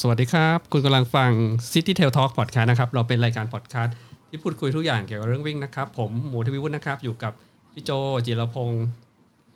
[0.00, 1.30] สวัสดีครับ คุณกำลังฟัง
[1.72, 3.94] City Trail Talk Podcast นะครับ เราเป็นรายการพอดแคสต์
[4.28, 7.32] ที่พูดคุยทุกอย่างเกี่ยวกับเรื่องวิ่งนะครับ ผมหมูทวิวุฒินะครับ อยู่กับ
[7.72, 7.90] พี่โจ
[8.26, 8.86] จิรพงศ์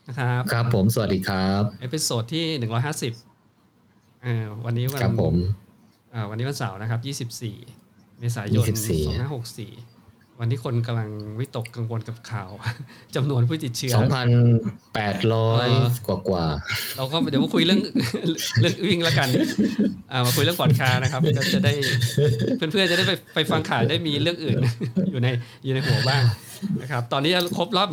[0.08, 2.44] นะครับ ครับผมสวัสดีครับ episode ที่
[3.40, 5.34] 150อ่าวันนี้วันครับผม
[6.14, 7.00] อ่าวันนี้วันเสาร์นะครับ
[7.80, 8.72] 24เมษายน24
[9.30, 9.91] 2564
[10.44, 12.50] วันที่คนกำลังวิตกกังวลกับข่าว
[13.16, 14.00] จำนวนผู้ติดเชื้อ 2,800
[16.06, 16.44] กว่ากว่า
[16.96, 17.80] เราก็เดี๋ยวมาคุยเรื่อง
[18.60, 19.28] เรื่องวิ่งแล้วกัน
[20.12, 21.72] อ่ามาคุยเรื่องพอดคาสต์นะครับก็จะได้
[22.56, 24.56] เพื่อนๆจะได้ไปไปฟังข่าวได้มีเรื่องอื่น
[25.10, 25.28] อยู่ใน
[25.64, 26.22] อยู่ในหัวบ้าง
[26.82, 27.88] นะครับตอนนี้ครบรอบ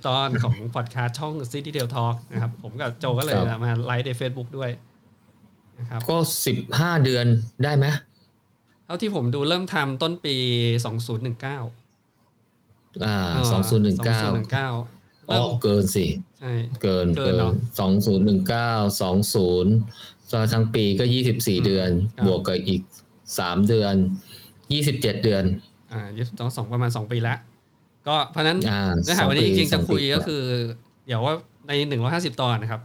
[0.00, 4.70] 150 ตอนของพอดคาสต์ช่อง City Tail Talk นะครับ ผมกับโจก็เลยครับมาไลฟ์ใน Facebook ด้วย
[5.78, 6.16] นะครับก็
[6.58, 7.26] 15 เดือน
[7.64, 7.86] ได้ไหม
[8.86, 10.34] เท่าที่ผมดูเริ่มทำต้นปี
[11.10, 11.79] 2019
[13.04, 14.08] อ่าเออ2019
[14.50, 16.06] 2019อ๋อเกินสิ
[16.40, 16.52] ใช่
[16.82, 17.52] เกินเกิเกินนเนอะ
[17.88, 22.82] 2019 20ตอนทั้งปีก็24เดือนครับบวกกับอีก
[23.24, 23.94] 3เดือน
[24.54, 25.44] 27เดือน
[25.92, 27.38] อ่ายี่สิบสองสองประมาณ2ปีแล้ว
[28.08, 30.42] ก็เพราะฉะนั้นอ่าเนื้อหาสองวันนี้จปีริงๆจะสองปีคุยกว่าก็คือ
[31.06, 31.34] เดี๋ยวว่า
[31.68, 32.80] ในหนึ่งร้อยห้าสิบตอนนะครับ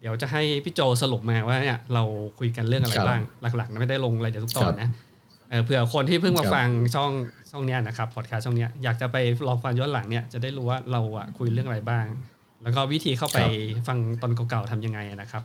[0.00, 2.02] เดี๋ยวจะให้พี่โจสรุปมาว่าเนี่ยเรา
[2.38, 3.22] คุยกันเรื่องอะไรครับบ้าง
[3.56, 4.90] หลักๆนะไม่ได้ลงอะไรเดี๋ยวทุกตอนครับนะ
[5.50, 7.10] เออเผื่อคนที่เพิ่งมาครับฟังช่อง
[7.50, 12.04] ช่องเนี้ยนะครับพอดคาสต์ช่องเนี้ยอยากจะไปลองฟังย้อนหลังเนี่ยจะได้รู้ว่าเราอะคุยเรื่องอะไรบ้าง
[12.62, 13.38] แล้วก็วิธีเข้าไป
[13.88, 15.42] ฟังตอนเก่าๆทำยังไงนะครับ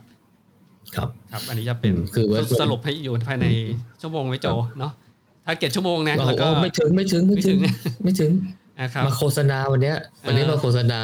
[0.94, 3.46] ครับครับ อันนี้จะเป็นอืมคือว่าสรุปให้อยู่ภายใน
[4.02, 4.46] ชั่วโมงไว้โจ
[4.78, 4.92] เนาะ
[5.46, 8.30] ถ้าเก็ตชั่วโมงนะโอ้แล้วก็โหไม่ถึงไม่ถึงไม่ถึงไม่ถึงไม่ถึง
[8.80, 9.96] นะครับมาโฆษณาวันเนี้ย
[10.26, 11.00] วันนี้เออมาโฆษณา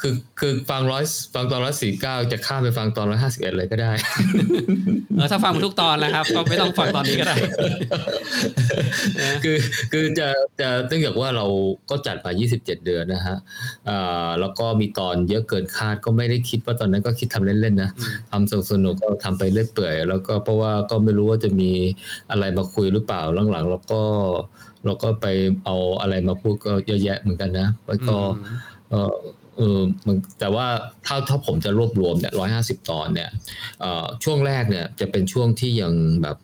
[0.00, 3.92] คือคือฟังร้อยฟังตอนร้อยสี่เก้าจะข้ามไปฟังตอนร้อยห้าสิบเอ็ดเลยก็ได้
[5.16, 7.36] เออถ้าฟังทุกตอนนะครับ ก็ไม่ต้องฟังตอนนี้ก็ได้
[9.20, 9.56] นะคือ
[9.92, 10.28] คือจะ
[10.60, 11.46] จะเนื่องจากว่าเรา
[11.90, 13.36] ก็จัดมา27เดือนนะฮะ
[13.88, 21.70] อ่าแล้วก็มีตอนเยอะเกินคาดก็ไม่ได้คิดว่าตอนนั้นก็คิดทำเล่นๆนะอืมทำสนุกๆก็ทำไปเรื่อยเปื่อย แล้วก็เพราะว่าก็ไม่รู้ว่าจะมี
[22.30, 24.02] อะไรมาคุยหรือเปล่าหลังๆเราก็
[24.84, 25.26] เราก็ไป
[25.64, 28.16] เอาอะไรมาพูดก็เยอะแยะเหมือนกันนะแล้วก็
[28.90, 29.12] เออ
[29.56, 30.66] เออมันแต่ว่า
[31.06, 33.30] ถ้าถ้าผมจะรวบรวมเนี่ยร้อยห้าสิบตอนเนี่ย
[33.80, 36.36] เอ่อช่วงแรกเนี่ยจะเป็นช่วงที่ยังแบบ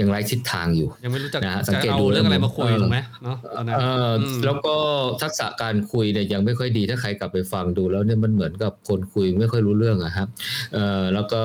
[0.00, 4.74] ยังไร้ทิศทางอยู่ยังไม่รู้จะนะฮะสังจะเกตเอาดูเรื่องอะไรแล้วมาคุยเออถูกไหมเนาะตอนนั้นเอออมแล้วก็
[5.22, 10.28] ทักษะการคุยเนี่ยยังไม่ค่อยดีถ้าใครกลับไปฟังดูแล้วเนี่ยมันเหมือนกับคนคุยไม่ค่อยรู้เรื่องอะครับ
[10.74, 11.42] เออแล้วก็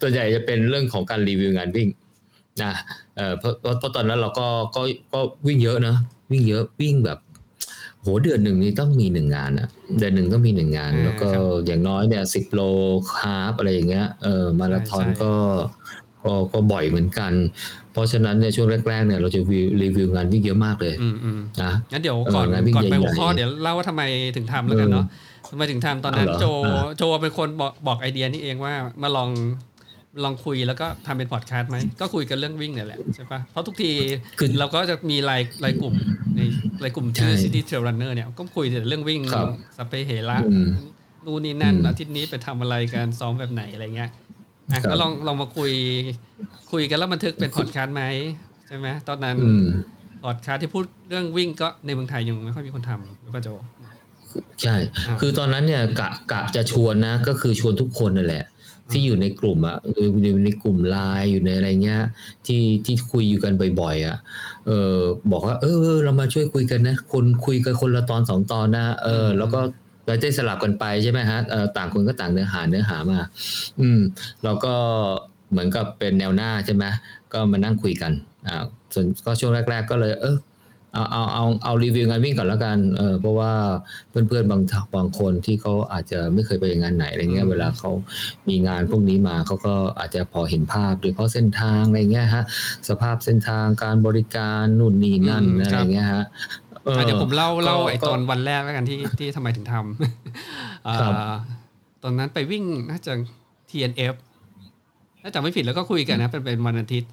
[0.00, 1.88] ตัวใหญ่จะเป็นเรื่องของการรีวิวงานวิ่ง
[2.62, 2.72] นะ
[3.16, 4.46] เออเพราะเพราะเพราะตอนนั้นเราก็
[4.76, 5.94] ก็ก็วิ่งเยอะนะ
[6.30, 7.18] วิ่งเยอะวิ่งแบบ
[8.00, 9.68] โหเดือนหนึ่งนี่ต้องมีหนึ่งงานอะ
[9.98, 12.60] เดือนหนึ่งก็มีหนึ่งงานอ่าแล้วก็ครับอย่างน้อยเนี่ยสิบโล
[13.20, 15.32] ฮาฟอะไรอย่างเงี้ยเออมาราธอนใช่ใช่ก็
[16.24, 17.32] ก็ก็บ่อยเหมือนกัน
[17.92, 24.02] เพราะฉะนั้นเนี่ยช่วงแรกๆเนี่ยเราจะรีวิวรีวิวงานวิ่งเยอะมากเลยอืมอืมนะงั้นเดี๋ยวก่อนเอองานวิ่งก่อนไปใหญ่ๆหัวข้อเดี๋ยวเล่าว่าทำไม
[24.36, 25.06] ถึงทำแล้วกันเนาะ
[25.50, 29.30] ทำไมถึงทำตอนนั้นเอาเหรอโจอ่าโจเป็นคนบอกบอกไอเดียนี่เองว่ามาลอง
[30.24, 33.90] ลองคุยแล้วก็ทำเป็นพอดแคสต์ไหมก็คุยกันเรื่องวิ่งเนี่ยแหละใช่ปะเพราะทุกที
[34.38, 35.94] คือเราก็จะมีรายรายกลุ่ม
[36.36, 36.40] ใน
[36.84, 39.46] รายกลุ่มชื่อใช่ City Trail Runner เนี่ยก็คุยแต่เรื่องวิ่งครับ
[39.76, 40.70] สเปเฮระอืม
[41.24, 44.10] นู่นนี่นั่นอืมอาทิตย์นี้ไปทำอะไรกันซ้อมแบบไหนอะไรเงี้ย
[44.72, 45.72] อะครับก็ลองลองมาคุย
[46.72, 48.02] คุยกันแล้วบันทึกเป็นพอดแคสต์ไหม
[48.66, 49.66] ใช่ไหมตอนนั้นอืม
[50.24, 53.48] พอดแคสต์ที่พูดเรื่องวิ่งก็ในเมืองไทยยังไม่ค่อยมีคนทำหรือเปล่าโจ
[54.62, 58.44] ใช่อ่าคือตอนนั้นเนี่ยกะกะจะชวนนะ ก็คือชวนทุกคนนั่นแหละ
[58.92, 62.02] ที่อยู่ในกลุ่มอะอยู่อยู่ในกลุ่มไลน์อยู่ในอะไรเงี้ย
[62.46, 64.16] ที่ที่คุยอยู่กันบ่อยๆอะ
[64.66, 64.98] เออ
[65.32, 69.60] บอกว่า เออ เรามาช่วยคุยกันนะ คนคุยกันคนละตอนสองตอนนะเออ แล้วก็
[70.06, 73.20] เราได้สลับกันไปใช่ไหมฮะเออต่างคนก็ต่างเนื้อหาเนื้อหามา
[73.80, 74.00] อืม
[74.44, 74.74] เราก็
[75.50, 76.84] เหมือนกับเป็นแนวหน้าใช่ไหม
[77.32, 78.12] ก็มานั่งคุยกัน
[78.48, 78.64] อ่า
[78.94, 80.36] ส่วนก็ช่วงแรก ๆ ก็เลย เออ
[80.96, 83.52] เอาเอาเอาเอารีวิวงานวิ่งก่อนแล้วกันเออเพราะว่า
[84.10, 84.62] เพื่อนๆบาง
[84.96, 87.90] บางคนที่เขาอาจจะไม่เคยไปงานไหนอะไรเงี้อืยมเวลาเขา
[88.48, 92.44] มีงานพวกนี้มาเขาก็อาจจะพอเห็นภาพโดยเฉพาะเส้นทางอะไรเงี้ยฮะ
[92.88, 96.24] สภาพเส้นทางการบริการนู่นนี่นั่นอืมอะไรครับเงี้ยฮะ
[96.86, 101.14] อออะเดี๋ยวผมเล่าก็เล่าไอ้ก็ตอนวันแรกแล้วกันที่ที่ทำไมถึงทำอ่าครับ
[102.02, 103.12] ตอนนั้นไปวิ่งน่าจะ
[103.70, 104.14] TNF
[105.22, 107.10] ถ้าจำไม่ผิดแล้วก็คุยกันนะเป็นเป็นวันอาทิตย์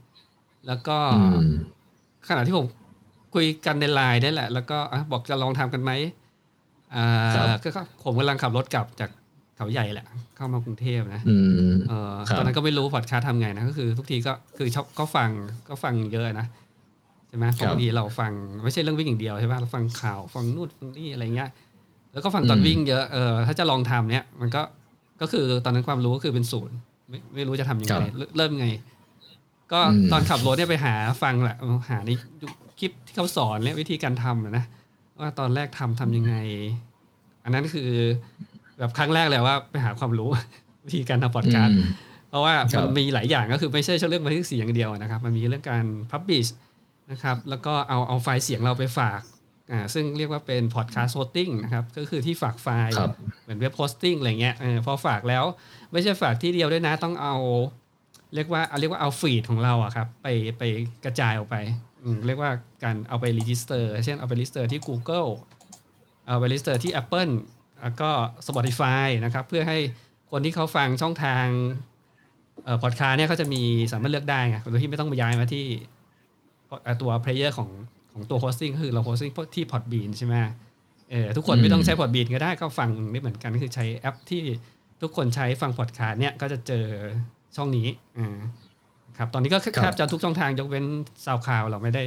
[0.67, 1.49] แล้วก็อืม
[2.29, 2.65] ขณะที่ผม
[3.33, 5.91] คุยกันในไลน์ได้แหละ แล้วก็อะบอกจะลองทำกันไหม
[6.95, 9.09] อ่าครับก็ก็ผมกำลังขับรถกลับจาก
[9.57, 11.35] เขาใหญ่แหละ เข้ามากรุงเทพนะอื
[11.71, 15.29] มเออครับตอนนั้นก็ไม่รู้พอดคาสต์ทำไงนะก็คือ ทุกทีก็คือชอบก็ฟัง
[15.69, 16.47] ก็ฟังเยอะนะ
[17.27, 18.31] ใช่ไหมเพราะครับบางทีเราฟัง
[18.63, 21.49] ไม่ใช่เรื่องวิ่งอย่างเดียวใช่ไหมเราฟังข่าวฟังนู่นฟังนี่อะไรเงี้ย
[22.13, 24.61] แล้วก็ฟังตอนอืมวิ่งเยอะเออถ้าจะลองทำเนี้ยมันก็
[25.21, 26.75] ก็คือตอนนั้นความรู้ก็คือเป็นศูนย์
[27.09, 28.67] ไม่ไม่รู้จะทำยังไงเริ่มเริ่มไง
[29.71, 30.93] ก็อืมตอนขับรถเนี่ยไปหา
[31.23, 31.57] ฟังแหละ
[31.89, 32.23] หาในค
[32.83, 34.65] คลิปที่เขาสอนเนี่ยวิธีการทำอะนะ
[35.19, 36.35] ว่าตอนแรกทำทำยังไง
[37.43, 37.89] อันนั้นคือ
[38.77, 40.29] แบบครั้งแรกเลยว่าไปหาความรู้
[40.85, 41.87] วิธีการทำพอดคาสต์อืม
[42.29, 46.49] เพราะว่าครับมันมีหลายอย่างก็คือไม่ใช่เรื่องบันทึกเสียงอย่างเดียวนะครับ มันมีเรื่องการ publish
[47.11, 49.21] นะครับ แล้วก็เอาเอาไฟล์เสียงเราไปฝาก
[49.71, 53.11] อ่าซึ่งเรียกว่าเป็น podcast hosting นะครับก็คือที่ฝากไฟล์ครับ
[53.43, 55.43] เหมือน web hosting อะไรเงี้ยเออพอฝากแล้ว
[55.91, 57.35] ไม่ใช่ฝากที่เดียวด้วยนะต้องเอา
[58.35, 60.27] เรียกว่าเอาเรียกว่าเอา feed ของเราอะครับไป
[60.57, 60.63] ไป
[61.05, 61.55] กระจายออกไป
[62.27, 62.51] เรียกว่า
[62.83, 65.29] การเอาไป register เช่นเอาไปรีจิสเตอร์ที่ Google
[66.27, 67.31] เอาไป register ที่ Apple
[67.81, 68.09] แล้วก็
[68.47, 69.77] Spotify นะครับเพื่อให้
[70.31, 71.45] คนที่เขาฟังช่องทาง
[72.63, 75.65] เอ่อพอดคาสต์เนี่ยเขาจะมีสามารถเลือกได้ไงโดยที่ไม่ต้องมาย้ายมาที่
[77.01, 77.69] ตัว player ของ
[78.13, 80.35] ของตัว hosting ก็คือเรา hosting ที่ Podbean ใช่ไหม
[81.11, 84.41] เออทุกคนไม่ต้องใช้ Podbean ก็ได้ก็ฟังได้เหมือนกันก็คือใช้แอปที่
[85.01, 86.85] ทุกคนใช้ฟังพอดคาสต์เนี่ยก็จะเจอ
[87.55, 87.87] ช่องนี้
[88.19, 88.37] อ่า
[89.17, 90.85] ครับ ตอนนี้ก็แทบจะทุกช่องทางยกเว้น
[91.25, 92.03] SoundCloud เราไม่ได้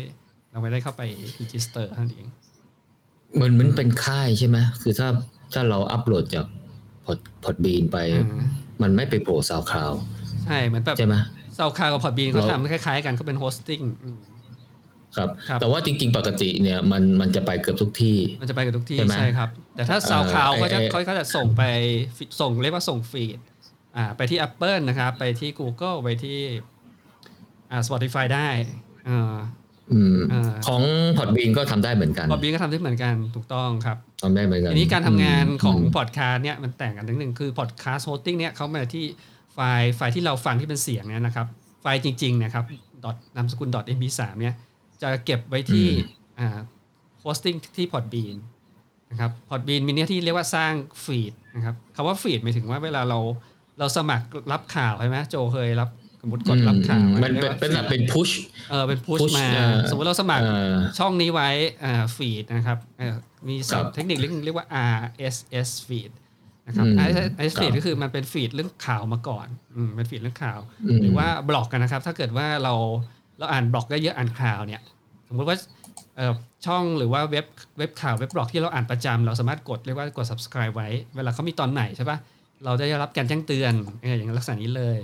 [0.52, 1.02] เราไม่ได้เข้าไป
[1.40, 2.26] register เท่านั้นเอง
[3.34, 5.08] เหมือนมันเป็นค่ายใช่ไหมคือถ้า
[5.52, 6.46] ถ้าเราอัปโหลดจาก
[7.04, 8.26] พอด Podbean ไปอ่า
[8.82, 9.92] มันไม่ไปโผล่ SoundCloud
[10.44, 11.16] ใช่เหมือนแบบใช่ไหม
[11.58, 13.82] SoundCloud กับ Podbean เขาเราทำคล้าย ๆ กันเขาเป็น hosting
[15.16, 21.62] ครับครับ แต่ว่าจริง ๆ ปกติเนี่ยมันมันจะไปเกือบทุกที่ มันจะไปกับทุกที่ใช่ไหมใช่ครับ แต่ถ้า SoundCloud เอ่อเขาจะไอ้เขาก็จะส่งไป
[22.40, 23.38] ส่งเรียกว่าส่ง feed
[23.96, 26.38] อ่าไปที่ Apple นะครับ ไปที่ Google ไปที่
[27.70, 28.48] อ่า Spotify ได้
[29.08, 29.36] อ่า
[29.92, 30.82] อืมอ่าของ
[31.18, 39.04] Podbean ก็ทำได้เหมือนกัน Podbeanีนก็ทำได้เหมือนกันถูกต้องครับทำได้เหมือนกันทีนี้การทำงานของมพอดคาสต์เนี่ยมันแต่างกันนิดนึงคือ podcast hosting เนี่ยเขามาที่
[39.54, 41.46] ไฟล์ไฟล์ที่เราฟังที่เป็นเสียงเนี่ยนะครับ
[41.80, 42.64] ไฟล์จริงๆนะครับ
[43.04, 44.54] dot นามสกุล .mp3 เนี่ย
[45.02, 45.86] จะเก็บไว้ที่
[46.38, 46.48] อ่า
[47.20, 48.36] hosting ที่ Podbean
[49.10, 50.72] นะครับ Podbean มีหน้าที่เรียกว่าสร้าง
[51.04, 53.18] feed นะครับคำว่า feed หมายถึงว่าเวลาเรา
[53.78, 55.88] เราสมัครรับข่าวใช่ไหมโจเคยรับ
[56.22, 58.30] สมมติกดรับข่าวอืมมันเป็นเป็นแบบเป็นพุช
[58.70, 61.48] เออเป็นพุช push มาเอ่อสมมติเราสมัครเอ่อช่องนี้ไว้
[61.84, 63.14] อ่า feed นะครับเอ่อ
[63.48, 64.66] ครับมีศัพครัท์บเทคนิคเรียกเรียกว่า
[65.02, 66.12] RSS feed
[66.66, 72.74] นะครับอืม RSS ครับ feed ก็คือมันเป็น feed เรื่องข่าวมาก่อนอืมเป็น feed เรื่องข่าวอืมหรือว่าบล็อกกันนะครับ ถ้าเกิดว่าเรา
[73.38, 74.80] เราอ่านบล็อกได้เยอะอ่านข่าวเนี่ย
[75.28, 75.56] สมมติว่า
[76.16, 76.32] เอ่อ
[76.66, 77.46] ช่องหรือว่าเว็บ
[77.78, 82.18] เว็บข่าวเว็บบล็อกที่เราอ่านประจำเราสามารถกดเรียกว่ากด subscribe ไว้ เวลาเขามีตอนไหนใช่ปะ
[82.64, 83.72] เราได้รับการแจ้งเตือน
[84.02, 84.98] เอออย่างลักษณะนี้เลย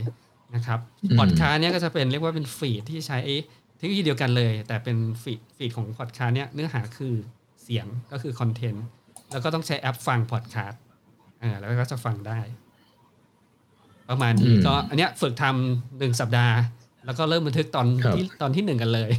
[0.55, 3.19] นะครับอืมพอดคาสต์เนี่ยก็จะเป็นเรียกว่าเป็น feed ที่ใช้
[3.77, 7.15] เทคโนโลยีเดียวกันเลย แต่เป็น feed feed ของพอดคาสต์เนี่ยเนื้อหาคือ
[7.63, 8.85] เสียงก็คือคอนเทนต์
[9.33, 10.81] แล้วก็ต้องใช้แอปฟังพอดคาสต์
[11.43, 12.41] อ่าแล้วก็จะฟังได้
[14.11, 16.57] ประมาณนี้อืมก็อันเนี้ยฝึกทำหนึ่งสัปดาห์
[17.07, 19.11] แล้วก็เริ่มบันทึกตอนครับที่ตอนที่หนึ่งกันเลย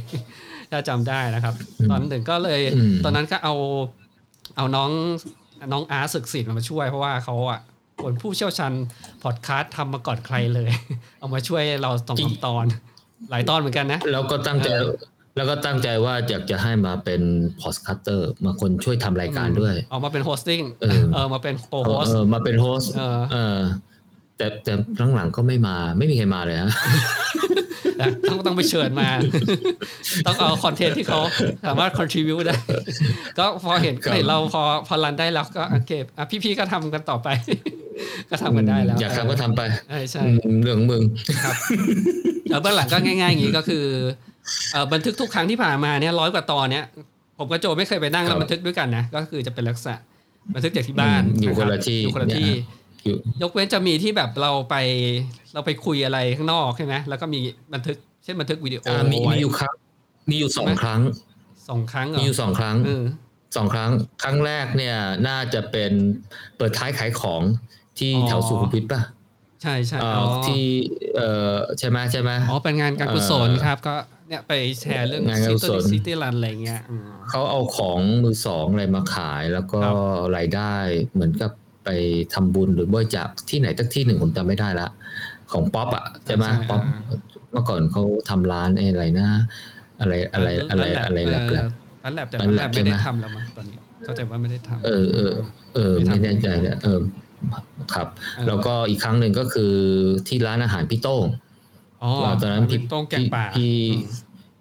[0.70, 3.54] ถ้าจำได้นะครับอืมตอนหนึ่งก็เลยอืมตอนนั้นก็เอา
[4.56, 4.90] เอาน้อง
[5.72, 7.60] น้องอาร์ตศึกศิลป์มาช่วยเพราะว่าเขาอะ
[8.02, 8.72] เป็นผู้เชี่ยวชาญ
[9.22, 10.70] พอดคาสต์ทำมาก่อนใครเลย
[11.20, 12.66] เอามาช่วยเราสองสามตอน
[13.30, 14.68] หลายตอนเหมือนกันนะแล้วก็ตั้งใจ
[15.36, 17.22] แล้วก็ตั้งใจว่าอยากจะให้มาเป็น
[17.60, 20.62] podcaster มาคนช่วยทำรายการด้วยออกมาเป็น hosting
[21.12, 22.84] เออมาเป็นโอ host เออมาเป็น host
[23.32, 23.58] เออ
[24.36, 24.72] แต่แต่
[25.14, 26.70] หลังๆก็ไม่มาไม่มีใครมาเลยฮะ
[28.30, 29.08] ต้องต้องไปเชิญมา
[30.26, 31.20] ต้องเอาคอนเทนต์ที่เขา
[31.66, 32.56] สามารถ contribute ได้
[33.38, 37.28] ก็พอเห็นเห็นเราพอพอ run ได้แล้วก็โอเคอะพี่ๆก็ทำกันต่อไป
[38.30, 41.02] ก็ทำกันได้แล้ว อยากทำก็ทำไปใช่ใช่อืมเรื่องของมึง
[41.44, 41.54] ครับ
[42.50, 43.84] แล้วเบื้องหลังก็ง่ายๆอย่างนี้ก็คือ
[44.72, 46.84] เอ่อบันทึกทุกครั้งที่ผ่านมาเนี่ยร้อยกว่าตอนเนี่ย
[47.38, 49.96] ผมกับโจไม่เคยไปนั่งครัแล้วบบันทึกด้วยกันนะก็คือจะเป็นลักษณะ
[50.54, 52.50] บันทึกจากที่บ้านอืมอยู่รับคนละที่อยู่คนละที่
[53.04, 54.76] อยู่ยกเว้นจะมีที่แบบเราไป
[55.54, 57.40] เราไปคุยอะไรข้างนอกใช่ไหมแล้วก็มี
[57.74, 59.74] บันทึกเช่นบันทึกวิดีโออ่ามีไว้มีอยู่ครั้ง
[60.30, 61.00] มีอยู่สองครั้ง
[61.68, 63.04] สองครั้งเหรมีอยู่สองครั้งเออ
[63.56, 63.90] สองครั้ง
[64.22, 64.96] ครั้งแรกเนี่ย
[65.28, 65.92] น่าจะเป็น
[66.56, 67.42] เปิดท้ายขายของ
[67.98, 69.00] ที่อ๋อแถวสุขุมวิทป่ะ
[69.62, 70.62] ใช่ใช่เอ่อ๋ออที่
[71.16, 73.94] เอ่อใช่ไหมใช่ไหมอ๋อเป็นงานการกุศลเอ่อครับก็
[74.28, 79.96] เนี่ยไปแชร์เรื่องงานการกุศลซิตี้รันอะไรเงี้ยอืมเขาเอาของมือสองอะไรมาขายแล้วก็ครับ
[80.36, 80.74] รายได้
[81.12, 81.50] เหมือนกับ
[81.84, 81.88] ไป
[82.34, 84.88] ทำบุญหรือบริจาคที่ไหนตักที่หนึ่งผมจำไม่ได้ละ
[85.52, 86.82] ของป๊อปอะใช่ไหมป๊อป
[87.52, 89.28] เมื่อก่อนเขาทำร้านไอ้อะไรนะ
[90.00, 91.66] อะไรอะไรอะไรอะไรแหลบแหลบ
[92.04, 95.32] ร้านแลบแต่ร้าร้านนแลแลบบใช่ไม่ไหมได้ทำแล้วมั้งตอนนี้เข้าใจว่าไม่ได้ทำเออเออ
[95.74, 97.00] เออไม่แน่ใจนะเออ
[97.94, 99.74] ครับเออแล้วก็อีกครั้งหนึ่งก็คือ
[100.28, 101.26] ที่ร้านอาหารพี่โต้ง
[102.02, 104.04] อ๋อว่าตอนนั้นพี่โต้งแกงป่าพี่อืม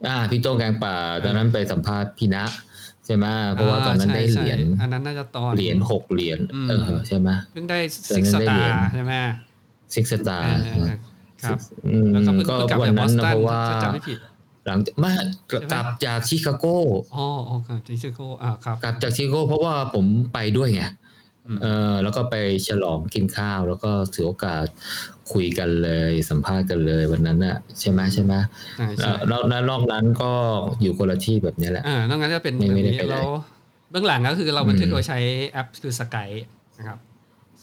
[0.07, 2.43] อ่าพี่โต้งแกงป่า ตอนนั้นไปสัมภาษณ์พี่ณะ
[3.05, 9.13] ใช่ไหมเพราะว่าตอนนั้นได้ใช่เหรียญใช่อันนั้นน่าจะตอนเหรียญหกเหรียญอืมเออใช่ไหมเพิ่งได้ตอนซิกนั้สนได้ตาเหรียญร์ใช่ไหม
[9.93, 10.87] ซิกสตาเอร์อเออ
[11.43, 14.17] ครับอืมแล้วก็เพิ่งก็เพิ่งกลับวันจากบอนั้นสนะตันเพราะว่าถ้าจำไม่ผิด
[14.67, 15.11] หลังจากไม่
[15.71, 16.65] กลับจากชิคาโก
[17.15, 20.91] อ๋ออ๋อครับที่ชิโกอ่าครับกลับจากชิคาโกเพราะว่าผมไปด้วยไงอืม
[21.61, 22.35] เออแล้วก็ไป
[22.67, 24.65] ฉลองกินข้าว แล้วก็ถือโอกาส
[25.31, 28.33] คุยกันเลยสัมภาษณ์กันเลยวันนั้นน่ะ ใช่ไหมใช่ไหม
[28.77, 30.31] ใช่ใช่แล้วแล้วนอกนั้นก็
[30.81, 33.29] อยู่คนละที่แบบนี้แหละอ่านอกนั้นจะเป็นไม่แบบไม่ได้นี้ไปไหนแล้ว
[33.91, 35.19] เบื้องหลังก็คือเราบันทึกอืมโดยใช้
[35.49, 36.29] แอปคือสกาย
[36.79, 36.97] นะครับ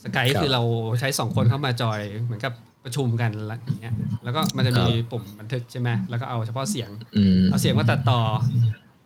[0.05, 0.63] สกายครับคือเรา
[1.01, 2.53] ใช้สองคนเข้ามาจอยเหมือนกับ
[2.85, 3.95] ประชุมกันแล้วอย่างเงี้ย
[4.25, 8.21] แล้วก็มันจะมีปุ่มบันทึกใช่ไหมแล้วก็เอาเฉพาะเสียงอืมเอาเสียงมาตัดต่อ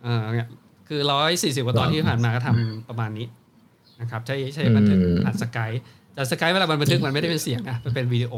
[0.02, 0.49] เออเนี่ย
[0.88, 3.26] คือร้อยสี่สิบกว่าตอนที่ผ่านมาก็ทำประมาณนี้
[4.01, 5.71] นะครับใช้ใช้บันทึกอืมผ่าน Skype
[6.15, 8.35] แต่ Skype เวลามันบันทึกมันไม่ได้เป็นเสียงนะมันเป็นวิดีโอ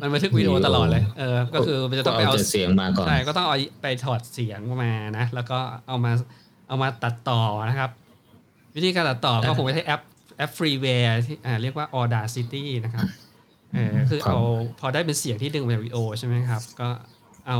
[0.00, 5.58] มันบันทึกวิดีโอตลอดเลยเออก็คือมันจะต้องไปเอาแต่เสียงมาก่อนใช่ก็ต้องเอาไปถอดเสียงมานะ แล้วก็
[5.88, 6.12] เอามา
[6.68, 7.90] เอามาตัดต่อนะครับ
[8.76, 10.00] วิธีการตัดต่อก็คงไม่ใช้แอป
[10.36, 13.06] แอป freeware ที่อ่าเรียกว่า Audacity นะครับ
[13.74, 14.40] เออคือครับเอา
[14.80, 16.88] พอได้เป็นเสียงที่ดึงมาจากวิดีโอใช่ไหมครับ ก็
[17.48, 17.58] เอา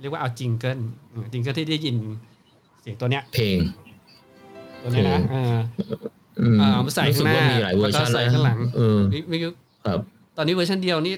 [0.00, 0.78] เรียกว่าเอา jingle
[1.32, 1.96] jingle ที่ได้ยิน
[2.80, 3.58] เสียงตัวเนี้ยเพลง
[4.82, 5.20] ตัวเนี้ยนะ
[6.36, 9.36] เอออืมอ่าเอามาใส่รู้สึกว่าข้างหน้ามีหลายเวอร์ชันแล้วก็ใส่ข้างหลังเออมีมี
[9.86, 10.00] ครับ
[10.36, 11.14] ตอนนี้เวอร์ชันเดียวนี่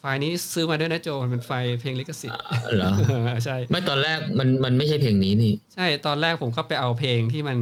[0.00, 2.40] ไฟล์นี้ซื้อมาด้วยนะโจมันเป็นไฟล์เพลงลิขสิทธิ์
[2.76, 7.58] เหรอเออใช่ไม่ตอนแรกมันมันไม่ใช่เพลงนี้นี่ ใช่ตอนแรกผมก็ไปเอาเพลงที่มัน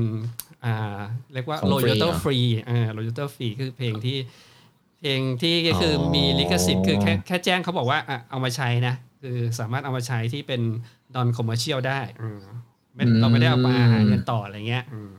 [0.64, 0.98] อ่า
[1.32, 4.18] เรียกว่าของ free royalty เหรอ free อ่า royalty free คือเพลงที่
[5.00, 10.62] เพลงที่ก็คืออมีลิขสิทธิ์คือแค่แค่แจ้งเขาบอกว่าอะเอามาใช้นะคือสามารถเอามาใช้ที่เป็น
[11.14, 12.40] non commercial ได้อืม
[12.94, 15.12] ไม่เราไม่ได้เอามาหาเงินต่ออะไรเงี้ยอืม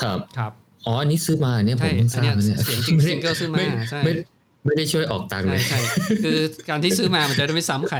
[0.00, 0.52] ครับครับ
[0.86, 4.12] อ๋ออันนี้ซื้อมาเนี่ยผใช่มเพิ่งทอันราบเนี้ยเนี่ยเสียงจริงซิงเกิลซื้อมาไใช่ไม่
[4.66, 5.80] ไม่ได้ช่วยออกตังค์เลใช่ยใช่
[6.24, 7.98] คือการที่ซื้อมามันจะได้ไม่ซ้ำใคร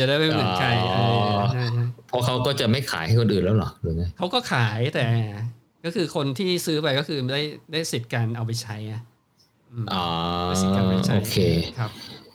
[0.00, 1.00] จะได้ไม่เหมือนใครเอ
[1.36, 5.06] อใช่ใช่เพราะเขาก็จะไม่ขายให้คนอื่นแล้วเหรอหรือไงเขาก็ขายแต่
[5.84, 9.02] ก็คือคนที่ซื้อไปก็คือได้ได้สิทธิ์การเอาไปใช้อะ
[9.72, 10.04] อืมอ๋อ
[10.46, 11.38] ได้สิทธิ์การไปใช้โอเค
[11.78, 11.90] ครับ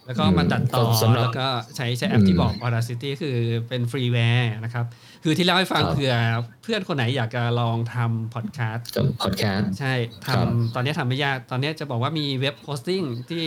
[0.06, 4.86] แล้วก็มาตัดต่อก็สำหรับแล้วก็ใช้ใช้แอปที่บอก Audacity คือเป็น freeware นะครับ
[5.24, 6.16] คือที่เล่าให้ฟังครับเผื่อ
[6.64, 9.94] เพื่อนคนไหนอยากจะลองทำพอดแคสต์กับพอดแคสต์ใช่
[10.26, 13.46] ครับทำตอนนี้ทำไม่ยาก ตอนนี้จะบอกว่ามี web hosting ที่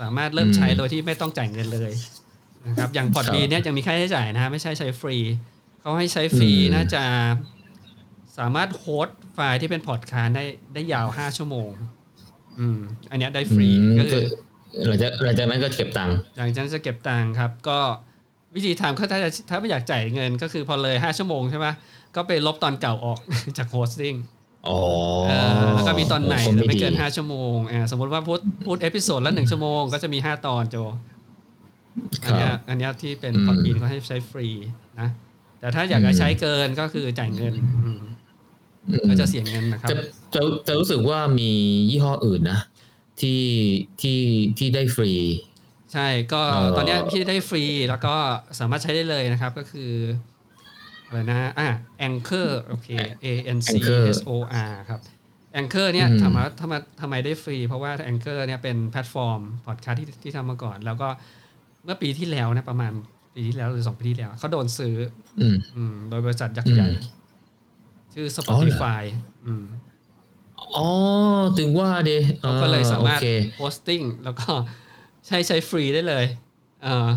[0.00, 1.92] สามารถเริ่มใช้อืมโดยที่ไม่ต้องจ่ายเงินเลย
[2.66, 5.16] นะครับอย่าง Podbean เนี่ยยังมีค่าใช้จ่ายนะฮะไม่ใช่ใช้ฟรี
[5.80, 7.02] เขาให้ใช้ฟรีอืมน่าจะ
[8.38, 11.70] สามารถ host ไฟล์ที่เป็นพอดคาสต์ได้ได้ยาวห้าชั่วโมง
[12.58, 12.78] อืม
[13.10, 14.24] อันเนี้ยได้ฟรีอืมก็คือ
[14.86, 17.78] หลังจากหลังจากนั้นก็เก็บตังค์หลังจากนั้นจะเก็บตังค์ครับ ก็
[18.56, 21.66] วิธีทำก็ถ้าจะถ้าไม่อยากจ่ายเงินก็คือพอเลยห้าชั่วโมงใช่ไหม
[22.16, 23.18] ก็ไปลบตอนเก่าออก
[23.58, 24.14] จาก hosting
[24.68, 24.78] อ๋อ
[25.28, 30.76] เออแล้วก็มีตอนไหนโอ้หรือไม่ดีเกินห้าชั่วโมงอ่าสมมติว่าพูดพูด episode ละหนึ่งชั่วโมงก็จะมีห้าตอนโจ
[32.24, 34.48] อันเนี้ยอันเนี้ยที่เป็นอืม Podbean เขาให้ใช้ฟรี
[35.00, 35.08] นะ
[35.60, 38.00] แต่ถ้าอยากจะใช้เกินก็คือจ่ายเงินอืม
[38.88, 39.96] อืมก็จะเสียเงินนะครับจะ
[40.34, 41.50] จะจะรู้สึกว่ามี
[41.90, 42.60] ยี่ห้ออื่นนะ
[43.20, 43.42] ที่
[44.00, 44.20] ที่
[44.58, 45.12] ที่ได้ฟรี
[45.92, 48.14] ใช่ก็เอ่อตอนเนี้ยพี่ได้ฟรีแล้วก็
[48.58, 49.92] สามารถใช้ได้เลยนะครับก็คือ
[51.06, 51.68] อะไรนะอะ
[52.08, 52.88] Anchor โอเค
[53.24, 53.26] A
[53.56, 54.30] N C H O
[54.68, 55.00] R ครับ
[55.60, 61.08] Anchor เนี่ยอืมถามว่าทำไมทำไมได้ฟรี เพราะว่า Anchor เนี่ยเป็นแพลตฟอร์มพอดคาสต์ที่ที่ทำมาก่อน แล้วก็
[61.84, 62.92] เมื่อปีที่แล้วนะประมาณ
[63.34, 64.96] ปีที่แล้วหรือสองปีที่แล้วเขาโดนซื้อ
[65.40, 67.02] อืมอืมโดยบริษัทยักษ์ใหญ่อืม
[68.14, 69.02] ชื่ออ๋อเหรอ Spotify
[69.46, 69.64] อืม
[70.76, 70.86] อ๋อ
[71.58, 74.50] ถึงว่าดิเขาก็เลยสามารถโอเค hosting แล้วก็
[75.28, 76.24] ใช้ใช้ฟรีได้เลย
[76.84, 77.08] เออ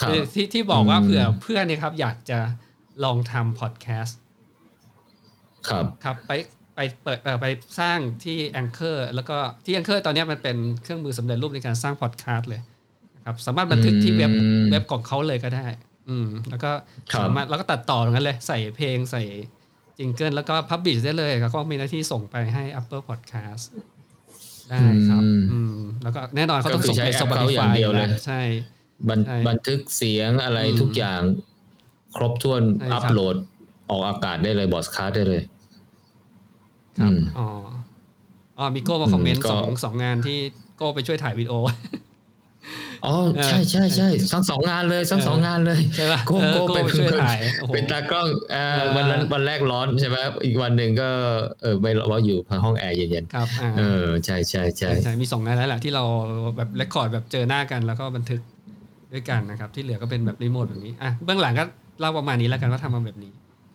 [0.00, 2.38] ครับคือที่ที่บอกว่าอืมเผื่อเพื่อนเนี่ยครับ อยากจะ
[3.04, 4.18] ลองทำพอดแคสต์
[5.68, 6.32] ครับครับไป
[6.74, 7.46] ไปเปิดเอ่อไป
[7.80, 12.60] สร้างที่ Anchor แล้วก็ที่ Anchor ตอนเนี้ยมันเป็นเครื่องมือสำเร็จรูปในการสร้างพอดแคสต์เลย
[13.16, 15.66] นะครับสามารถบันทึกที่เว็บอืมเว็บของเขาเลยก็ได้
[16.08, 16.70] อืม แล้วก็
[17.12, 19.22] ครับสามารถแล้วก็ตัดต่อตรงนั้นเลย ใส่เพลงใส่
[19.98, 23.64] จิงเกิลแล้วก็พับบิชได้เลย แล้วก็มีหน้าที่ส่งไปให้ Apple Podcast
[24.70, 24.78] ได้
[25.08, 28.40] ครับอืมอืมแล้วก็แน่นอนเขาต้องก็คือส่งใช้ไปแอป Spotify เขาอย่างเดียวเลยใช่
[29.08, 31.20] บันใช่บันทึกเสียงอะไรอืมทุกอย่าง
[32.16, 33.36] ครบถ้วนใช่ครับอัปโหลด
[33.90, 35.42] ออกอากาศได้เลยพอดแคสต์ได้เลย
[36.98, 37.48] ครับอืมอ๋อ
[38.58, 40.38] อ๋อมีโก้มาคอมเมนต์ก็สองสองงานที่
[40.76, 41.54] โก้ไปช่วยถ่ายวิดีโอ
[43.06, 51.08] อ๋อเออใช่ใช่ใช่ทั้งสองงานเลยทั้งสองงานเลยใช่ป่ะโก้เออโก้โก้เป็นไปช่วยถ่ายโอ้โหเป็นตากล้องเอ่อเออวันนั้นวันแรกร้อนใช่ไหมอีกวันหนึ่งก็
[51.62, 56.04] เออไม่ว่าอยู่ห้องแอร์เย็นครับอ่าๆเออใช่ใช่ใช่ใช่ใช่มีสองงานแล้วแหละที่เรา
[56.56, 58.40] แบบ record แบบเจอหน้ากันแล้วก็บันทึก
[59.12, 61.64] ด้วยกันนะครับ ที่เหลือก็เป็นแบบรีโมทแบบนี้อะเบื้องหลังก็
[62.00, 63.32] เล่าประมาณนี้แล้วกันว่าทำมาแบบนี้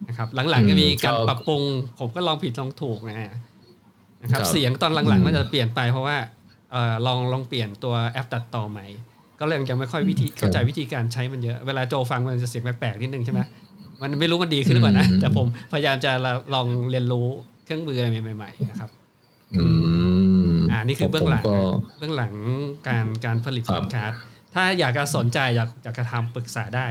[0.07, 1.61] นะครับ หลังๆก็มีการปรับปรุง
[1.99, 3.31] ผมก็ลองผิดลองถูกนะฮะ
[4.21, 6.17] นะครับ เสียงตอนหลังๆมันจะเปลี่ยนไปเพราะว่า
[6.71, 8.85] เออลองลองเปลี่ยนตัวแอปตัดต่อใหม่
[9.39, 13.39] ก็เลยยังไม่ค่อยวิธีเข้าใจวิธีการใช้มันเยอะ เวลาโจฟังมันจะเสียงแปลกๆนิดนึงใช่ไหม
[14.01, 16.11] มันไม่รู้มันดีขึ้นหรือเปล่านะอืมแต่ผมพยายามจะ
[16.53, 17.27] ลองเรียนรู้
[17.65, 18.89] เครื่องมืออะไรใหม่ๆนะครับ
[19.55, 19.63] อื
[20.53, 21.57] มอ่านี่คือเบื้องหลังผมก็
[21.99, 22.33] เบื้องหลัง
[22.87, 24.19] การการผลิตคพรัอบดแคสต์
[24.53, 26.87] ถ้าอยากจะสนใจอยากอยากจะทำปรึกษาได้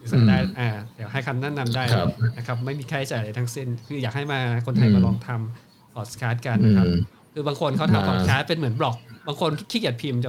[0.00, 6.96] ปรึกษาได้อ่าเดี๋ยวให้คำแนะนำได้ครับนะครับ ไม่มีค่าใช้จ่ายอะไรทั้งสิ้น คืออยากให้มาคนไทยอืมมาลองทำพอดแคสต์กันอืนะครับม
[7.32, 8.96] คือบางคนเขามาทำพอดแคสต์เป็นเหมือนบล็อก
[9.26, 10.28] บางคนขี้เกียจพิมพ์โจ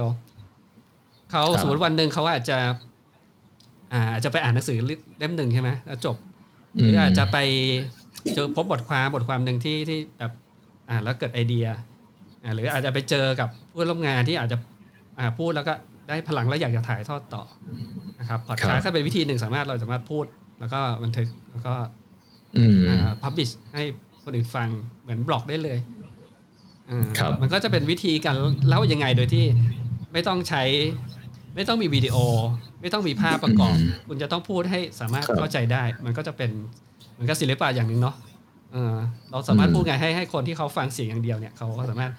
[1.32, 2.58] เขาครับสมมติวันหนึ่งเขาอาจจะ
[3.92, 4.78] อ่าอาจจะไปอ่านหนังสือ
[5.18, 6.16] เล่มหนึ่งใช่ไหมแล้วจบ
[6.74, 7.38] หรืออาจจะไป
[8.34, 10.32] เจอพบบทความบทความหนึ่งที่ที่แบบ
[10.90, 11.66] อ่านแล้วเกิดไอเดีย
[12.42, 14.56] อ่าหรืออาจจะไปเจอกับผู้ร่วมงานที่อาจจะ
[15.18, 15.74] อ่าพูดแล้วก็
[16.08, 17.42] ได้พลังแล้วอยากจะถ่ายทอดต่อ
[18.20, 20.24] นะครับพอดคาสต์ถ้าเป็นวิธีหนึ่งสามารถเราสามารถพูด
[20.60, 21.74] แล้วก็บันทึกแล้วก็
[22.56, 23.82] อืมอ่าพับบิชให้
[24.24, 24.68] คนอื่นฟัง
[25.02, 25.78] เหมือนบล็อกได้เลย
[26.90, 28.36] อ่าครับมันก็จะเป็นวิธีการ
[28.68, 29.44] เล่ายังไงโดยที่
[30.12, 30.62] ไม่ต้องใช้
[31.54, 32.16] ไม่ต้องมีวิดีโอ
[32.80, 33.76] ไม่ต้องมีภาพประกอบ
[34.08, 36.50] คุณจะต้องพูดให้สามารถครับเข้าใจได้ มันก็จะเป็น
[37.12, 38.14] เหมันก็ศิลปะอย่างหนึ่งเนาะ
[38.72, 38.94] เออ
[39.30, 42.12] เราสามารถอืมพูดไงให้ให้คนที่เขาฟังเสียงอย่างเดียวเนี่ยเขาก็สามารถ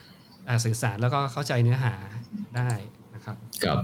[0.48, 1.94] อ่าสื่อสารแล้วก็เข้าใจเนื้อหา
[2.56, 2.70] ได้
[3.16, 3.78] นะครับครับ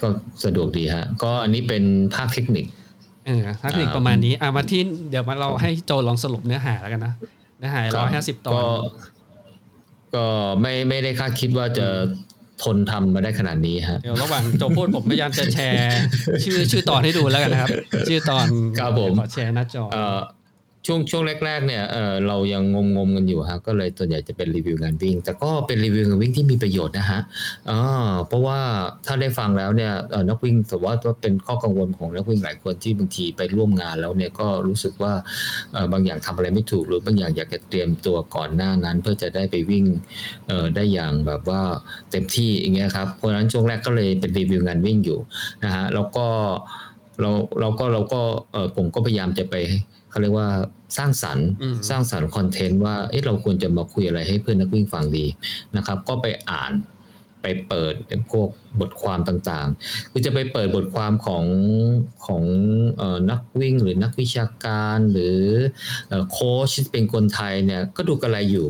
[0.00, 0.08] ก็
[0.44, 2.66] สะดวกดีฮะ ก็อันนี้เป็นภาคเทคนิค
[3.26, 7.12] เออเทคนิคอ่าประมาณนี้อ่ามาที่เดี๋ยวมาเราให้โจลองสรุปเนื้อหาแล้วกันนะ
[7.58, 8.62] เนื้อหาร้อยห้าสิบตอนก็
[10.14, 10.26] ก็
[10.60, 11.86] ไม่ไม่ได้คาดคิดว่าจะ
[12.62, 15.98] ทนทำมาได้ขนาดนี้ฮะเดี๋ยวระหว่างโจพูดผมพยายามจะแชร์
[16.44, 17.70] ชื่อชื่อตอนให้ดูแล้วกันนะครับ
[18.08, 18.46] ชื่อตอน
[18.78, 20.18] ครับผมขอแชร์หน้าจอเอ่อ
[20.90, 27.20] ช่วงช่วงแรกๆเนี่ยเออเรายังงงงๆกันอยู่ฮะก็เลยส่วนใหญ่จะเป็นรีวิวงานวิ่ง แต่ก็เป็นรีวิวงานวิ่งที่มีประโยชน์นะฮะ
[27.70, 28.60] อ่าเพราะว่า
[29.06, 29.92] ถ้าได้ฟังแล้วเนี่ย
[30.28, 30.92] นักวิ่งแต่ว่า
[31.22, 35.12] เป็นข้อกังวลของนักวิ่งหลายคนที่บางทีไปร่วมงานแล้วเนี่ยก็รู้สึกว่า
[35.72, 39.84] เออบางอย่างทำอะไรไม่ถูกหรือบางอย่างอยากจะเตรียมตัวก่อนหน้านั้น เพื่อจะได้ไปวิ่ง
[40.48, 41.62] เออได้อย่างแบบว่า
[42.10, 45.18] เต็มที่อย่างเงี้ยครับเพราะฉะนั้นช่วงแรกก็เลยเป็นรีวิวงานวิ่งอยู่
[45.64, 46.26] นะฮะแล้วก็
[47.20, 47.30] เรา
[47.60, 48.20] เราก็เราก็
[48.52, 49.56] เออผมก็พยายามจะไป
[50.10, 50.48] เขาเรียกว่า
[50.96, 55.26] สร้างสรรค์อืมสร้างสรรค์คอนเทนต์ว่าเอ๊ะเราควรจะมาคุยอะไรให้เพื่อนนักวิ่งฟังดี
[55.76, 56.72] นะครับ ก็ไปอ่าน
[57.42, 57.94] ไปเปิด
[58.32, 58.48] พวก
[58.80, 61.44] บทความต่างๆ คือจะไปเปิดบทความของ
[62.26, 62.42] ของ
[62.98, 65.38] เอ่อนักวิ่งหรือนักวิชาการหรือ
[66.08, 68.66] เอ่อโค้ชที่เป็นคนไทยเนี่ยก็ดูกระไรอยู่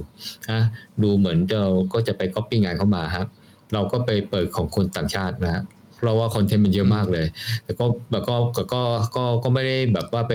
[0.50, 0.60] นะ
[1.02, 3.28] ดูเหมือนเราก็จะไปก๊อปปี้งานเข้ามาครับ
[3.72, 5.62] เราก็ไปเปิดของคนต่างชาตินะฮะ
[5.96, 7.26] เพราะว่าคอนเทนต์มันเยอะมากเลย
[7.64, 8.82] แต่ก็แบบก็ก็ก็
[9.16, 10.34] ก็ก็ไม่ได้แบบว่าไป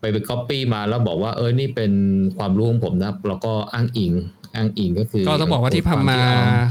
[0.00, 1.92] ไปไปก๊อปปี้มาแล้วบอกว่า เออนี่เป็น
[2.38, 4.12] ความรู้ของผมนะแล้วก็อ้างอิง
[4.56, 6.20] อ้างอิงก็คือ ก็ต้องบอกว่าที่ทำมา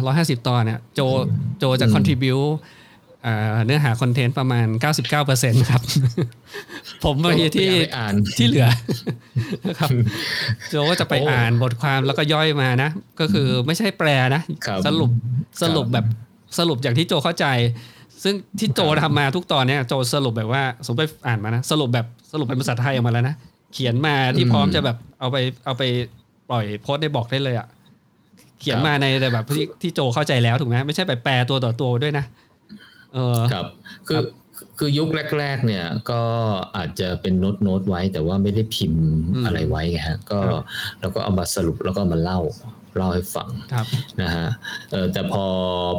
[0.06, 0.10] คว
[0.44, 1.02] 150 ตอนเนี่ยโจ
[1.60, 2.36] โจจะอืม contribu
[3.26, 4.66] อ่าเนื้อหาคอนเทนต์ประมาณ
[5.18, 5.82] 99%ครับ
[7.04, 8.68] ผมไปที่ที่ไปอ่านที่เหลือ
[9.68, 9.90] นะครับ
[10.70, 15.10] โจก็จะไปโอ้อ่านบทความแล้วก็ย่อยมานะ ก็คือไม่ใช่แปลนะครับสรุป
[15.62, 16.06] สรุปครับแบบ
[16.58, 17.46] สรุปอย่างที่โจเข้าใจ
[18.24, 23.36] ซึ่งที่โจครับทำมาทุกตอนเนี่ยโจสรุปแบบว่าสมมติไปอ่านมานะ สรุปแบบสรุปเป็นภาษาไทยออกมาแล้วนะ
[23.74, 25.84] เขียนมาที่พร้อมจะแบบเอาไปเอาไป
[26.50, 27.68] ปล่อยโพสต์ได้บอกได้เลยอะ
[28.60, 32.26] เขียนมาในแบบที่ที่โจเข้าใจแล้วถูกไหมไม่ใช่ไปแปลตัวต่อตัวด้วยนะ
[33.14, 33.66] เออครับ
[34.08, 34.26] คืครัอบ
[34.78, 36.22] คือยุคแรก ๆ เนี่ยก็
[36.78, 40.64] อาจจะเป็นโน้ตโน้ตไว้ แต่ว่าไม่ได้พิมพ์อืมอะไรไว้ไงฮะก็ครับ
[41.00, 42.40] เราก็เอามาสรุปแล้วก็มาเล่า
[42.98, 43.86] เล่าให้ฟังครับ
[44.22, 44.48] นะฮะ
[44.92, 45.46] เออแต่พอ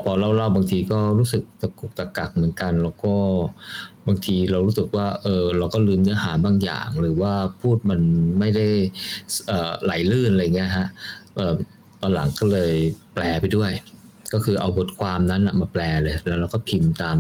[0.05, 3.15] พอเล่าเล่าบางทีก็รู้สึกตะกุกตะกักเหมือนกัน แล้วก็
[4.07, 7.33] บางทีเรารู้สึกว่าเออเราก็ลืมเนื้อหาบางอย่าง หรือว่า
[7.63, 8.01] พูดมัน
[8.39, 8.67] ไม่ได้
[9.49, 10.87] เอ่อไหลลื่นอะไรเงี้ยฮะ
[11.37, 11.55] เออ
[12.01, 12.73] ตอนหลังก็เลย
[13.15, 13.73] แปลไปด้วย
[14.33, 17.19] ก็คือเอาบทความนั้นน่ะมาแปลเลย แล้วเราก็พิมพ์ตาม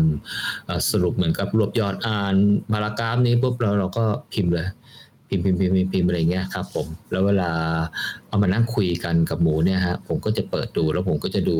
[0.66, 2.34] เอ่อสรุปเหมือนกับรวบยอดอ่าน
[2.72, 4.66] พารากราฟนี้ปุ๊บเราเราก็พิมพ์เลย
[5.28, 7.50] พิมพ์พิมพ์พิมพ์พิมพ์อะไรเงี้ยครับผมแล้วเวลา
[8.28, 11.56] เอามานั่งคุยกันกับหมูเนี่ยฮะผมก็จะเปิดดูแล้วผมก็จะดู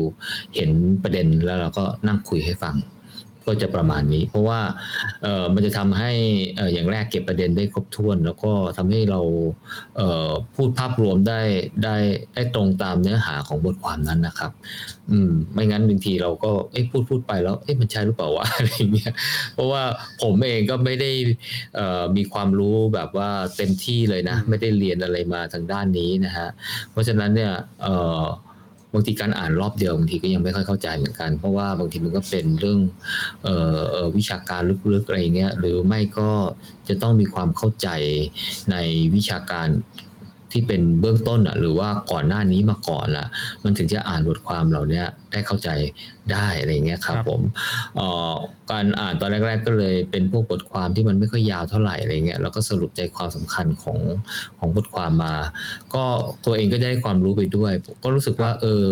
[0.55, 0.69] เห็น
[1.03, 2.75] ประเด็นแล้วเราก็นั่งคุยให้ฟัง
[3.49, 4.59] ก็จะประมาณนี้ เพราะว่า
[5.23, 6.11] เออมันจะทำให้
[6.59, 9.21] ออย่างแรกเก็บประเด็นได้ครบถ้วน แล้วก็ทำให้เรา
[9.97, 11.41] เออพูดภาพรวมได้
[11.83, 11.95] ได้
[12.33, 14.51] ได้ตรงตามเนื้อหาของบทความนั้นนะครับ
[15.11, 19.13] อืม ไม่งั้นบางทีเราก็เอ๊ะพูดพูดไปแล้ว เอ๊ะมันใช่หรือเปล่าวะอะไรเงี้ย
[19.53, 19.83] เพราะว่า
[20.21, 21.11] ผมเองก็ไม่ได้
[21.75, 26.47] เออมีความรู้แบบว่าเต็มที่เลยนะ ไม่ได้เรียนอะไรมาทางด้านนี้นะฮะ
[26.91, 27.89] เพราะฉะนั้นเนี่ยเอ
[28.21, 28.23] อ
[28.93, 32.79] บางทีการอ่านรอบเดียวบางทีก็ยังไม่ค่อยเข้าใจเหมือนกัน เพราะว่าบางทีมันก็เป็นเรื่อง
[33.43, 33.49] เอ
[33.93, 34.61] อวิชาการ
[34.93, 36.29] ลึกๆอะไรเงี้ยหรือไม่ก็
[36.87, 37.87] จะต้องมีความเข้าใจ
[38.71, 38.75] ใน
[39.15, 39.67] วิชาการ
[40.51, 43.25] ที่เป็นเบื้องต้นอะหรือว่าก่อนหน้านี้มาก่อนละ
[43.63, 45.69] มันถึงจะอ่านบทความเหล่าเนี้ย ได้เข้าใจ
[46.31, 47.41] ได้อะไรเงี้ยครับครับผม
[47.95, 48.35] เอ่อ
[48.71, 53.99] การอ่านตอนแรก ๆ ก็เลยเป็นพวกบทความที่มันไม่ค่อยยาวเท่าไหร่อะไรเงี้ยแล้วก็สรุปใจความสำคัญของ
[54.59, 55.35] ของบทความมา
[55.93, 56.03] ก็
[56.45, 58.85] ตัวเองก็ได้ความรู้ไปด้วยผมก็รู้สึกว่าเออ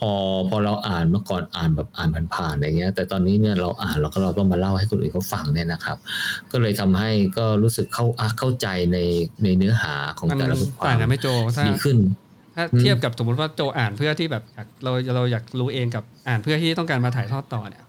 [0.00, 0.12] พอ
[0.50, 5.98] พอเราอ่านเมื่อก่อนอ่านแบบอ่านผ่านๆอะไรเงี้ย แต่ตอนนี้เนี่ยเราอ่านแล้วก็เราต้องมาเล่าให้คนอื่นเขาฟังเนี่ยนะครับ
[6.52, 8.98] ก็เลยทำให้ก็รู้สึกเข้าอะเข้าใจใน
[9.44, 11.96] ในเนื้อหาของมันแต่ละบทควาต่างมกันไหม่โจถ้าดีขึ้น
[12.54, 17.84] ถ้าอืมเทียบกับสมมติว่าโจอ่านเพื่อที่แบบอยากเราเราอยากรู้เองกับอ่านเพื่อที่ต้องการมาถ่ายทอดต่อเนี่ย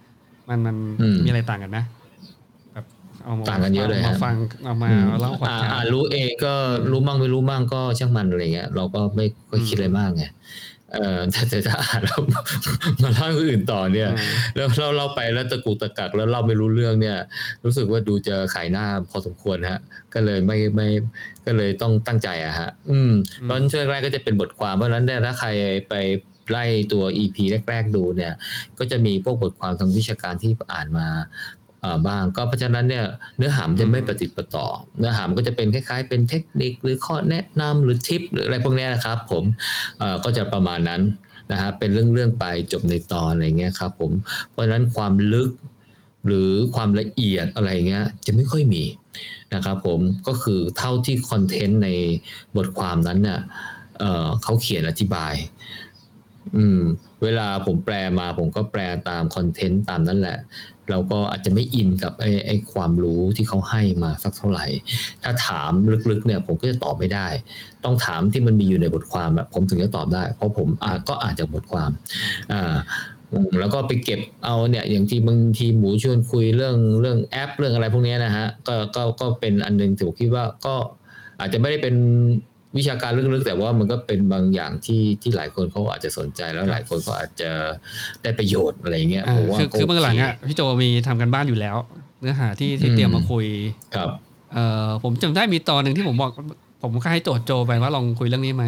[0.49, 1.79] มันมันอืมมีอะไรต่างกันไหม
[2.73, 2.85] แบบ
[3.23, 6.53] เอามาต่างกันเยอะเลยมาฮะฟังเอามาอืมเล่าความอ่าจาอ่านรู้เองก็
[6.91, 10.23] รู้มั่งไม่รู้มั่งก็ช่างมันอะไรเงี้ยเราก็ไม่ค่อยคิดอะไรมากไง
[10.97, 12.21] เออแต่แต่ถ้าอ่านแล้ว
[13.01, 14.09] มาเล่าให้คนอื่นต่อเนี่ย
[14.55, 17.17] แล้วเราเราไปแล้วตะกุกตะกักแล้วเราไม่รู้เรื่องเนี่ย
[17.63, 19.79] รู้สึกว่าดูจะขายหน้าพอสมควรฮะ
[20.13, 20.87] ก็เลยไม่ไม่
[21.45, 25.49] ก็เลยต้องตั้งใจอะฮะ อืมอืมตอนช่วงแรกก็จะเป็นบทความเพราะฉะนั้นเนี่ยถ้าใคร
[25.89, 25.93] ไป
[26.51, 27.37] ไล่ตัว EP
[27.69, 28.33] แรก ๆ ดูเนี่ย
[28.79, 31.07] ก็จะมีพวกบทความทางวิชาการที่อ่านมา
[32.07, 33.05] บ้าง ก็เพราะฉะนั้นเนี่ย
[33.37, 34.67] เนื้อหามจะไม่ปฏิปต่อ
[34.97, 39.43] เนื้อหามก็จะเป็นคล้ายๆ เป็นเทคนิคหรือข้อแนะนำหรือทิปหรืออะไรพวกนี้นะครับ ผม
[40.23, 41.01] ก็จะประมาณนั้น
[41.51, 44.11] นะฮะเป็นเรื่องๆไปจบในตอนอะไรเงี้ยครับ ผม
[44.51, 45.49] เพราะฉะนั้นความลึก
[46.27, 48.83] หรือความละเอียดอะไรเงี้ยจะไม่ค่อยมี
[49.53, 51.89] นะครับผมก็คือเท่าที่คอนเทนต์ใน
[52.57, 53.39] บทความนั้นเนี่ย
[53.99, 55.33] เเขาเขียนอธิบาย
[56.57, 56.81] อืม
[57.23, 60.37] เวลาผมแปลมาผมก็แปลตามคอนเทนต์ตามนั้นแหละ
[60.89, 64.65] เราก็อาจจะไม่อินกับไอ้ไอ้ความรู้ที่เขาให้มาสักเท่าไหร่
[65.23, 65.71] ถ้าถาม
[66.09, 67.27] ลึกๆเนี่ยผมก็จะตอบไม่ได้
[67.85, 70.67] ต้องถามที่มันมีอยู่ในบทความแบบผมถึงจะตอบได้ เพราะผม
[71.09, 71.89] ก็อ่านจากบทความ
[72.51, 72.75] อ่า
[73.59, 80.75] แล้วก็ไปเก็บเอาเนี่ยอย่างที่บางทีหมูชวนคุยเรื่องเรื่องแอปเรื่องอะไรพวกนี้นะฮะก็ก็ก็เป็นอันนึงที่ผมคิดว่าก็
[81.39, 81.95] อาจจะไม่ได้เป็น
[82.77, 87.49] วิชาการลึกๆ แต่ว่ามันก็เป็นบางอย่างที่ที่หลายคนเขาอาจจะสนใจแล้วหลายคนก็อาจจะ
[88.23, 91.77] ได้ประโยชน์อะไรเงี้ยผมว่าคือเบื้องหลังอะพี่โจมีทำกันบ้านอยู่แล้ว
[92.19, 93.45] เนื้อหาที่ที่เตรียมมาคุย
[93.95, 94.09] ครับ
[94.53, 96.31] เอ่อผมจำได้มีตอนหนึ่งที่ผมบอก
[96.81, 98.65] ผมก็ให้โจทย์โจไปว่าลองคุยเรื่องนี้ไหม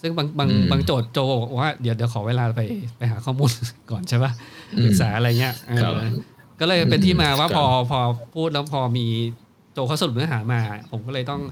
[0.00, 2.60] ซึ่งบางบางบางโจทย์โจบอกว่าเดี๋ยวเดี๋ยวขอเวลาไป
[2.98, 3.50] ไปหาข้อมูล
[3.90, 4.30] ก่อนใช่ป่ะ
[4.84, 5.54] ศึกษาอะไรเงี้ย
[6.60, 8.00] ก็เลยเป็นที่มาว่าพอพอ
[8.34, 9.06] พูดแล้วพอมี
[9.76, 10.60] โจเขาสรุปเนื้อหามา
[10.90, 11.42] ผมก็เลยต้อง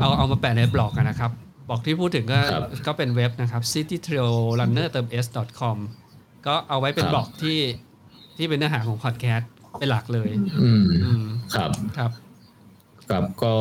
[0.00, 1.30] เอาเอามาแปะในบล็อกนะครับ
[1.68, 2.40] บอกที่พูดถึงก็
[2.86, 5.26] ก็เป็นเว็บนะครับ citytrailrunner เติม s
[5.60, 5.76] com
[6.46, 7.58] ก็เอาไว้เป็นบล็อกที่
[8.36, 10.30] ที่เป็นเนื้อหาของพอดแคสต์เป็นหลักเลย
[10.62, 10.70] อื
[11.22, 12.10] มครับครับ
[13.10, 13.54] ครับก็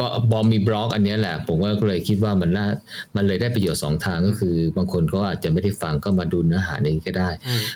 [0.00, 2.66] ก็บอมมีบล็อกอันนี้แหละ ผมก็เลยคิดว่ามันน่า
[3.16, 7.28] มันเลยได้ประโยชน์สองทางก็คือ บางคนก็อาจจะไม่ได้ฟังก็มาดูเนื้อหานี้ก็ได้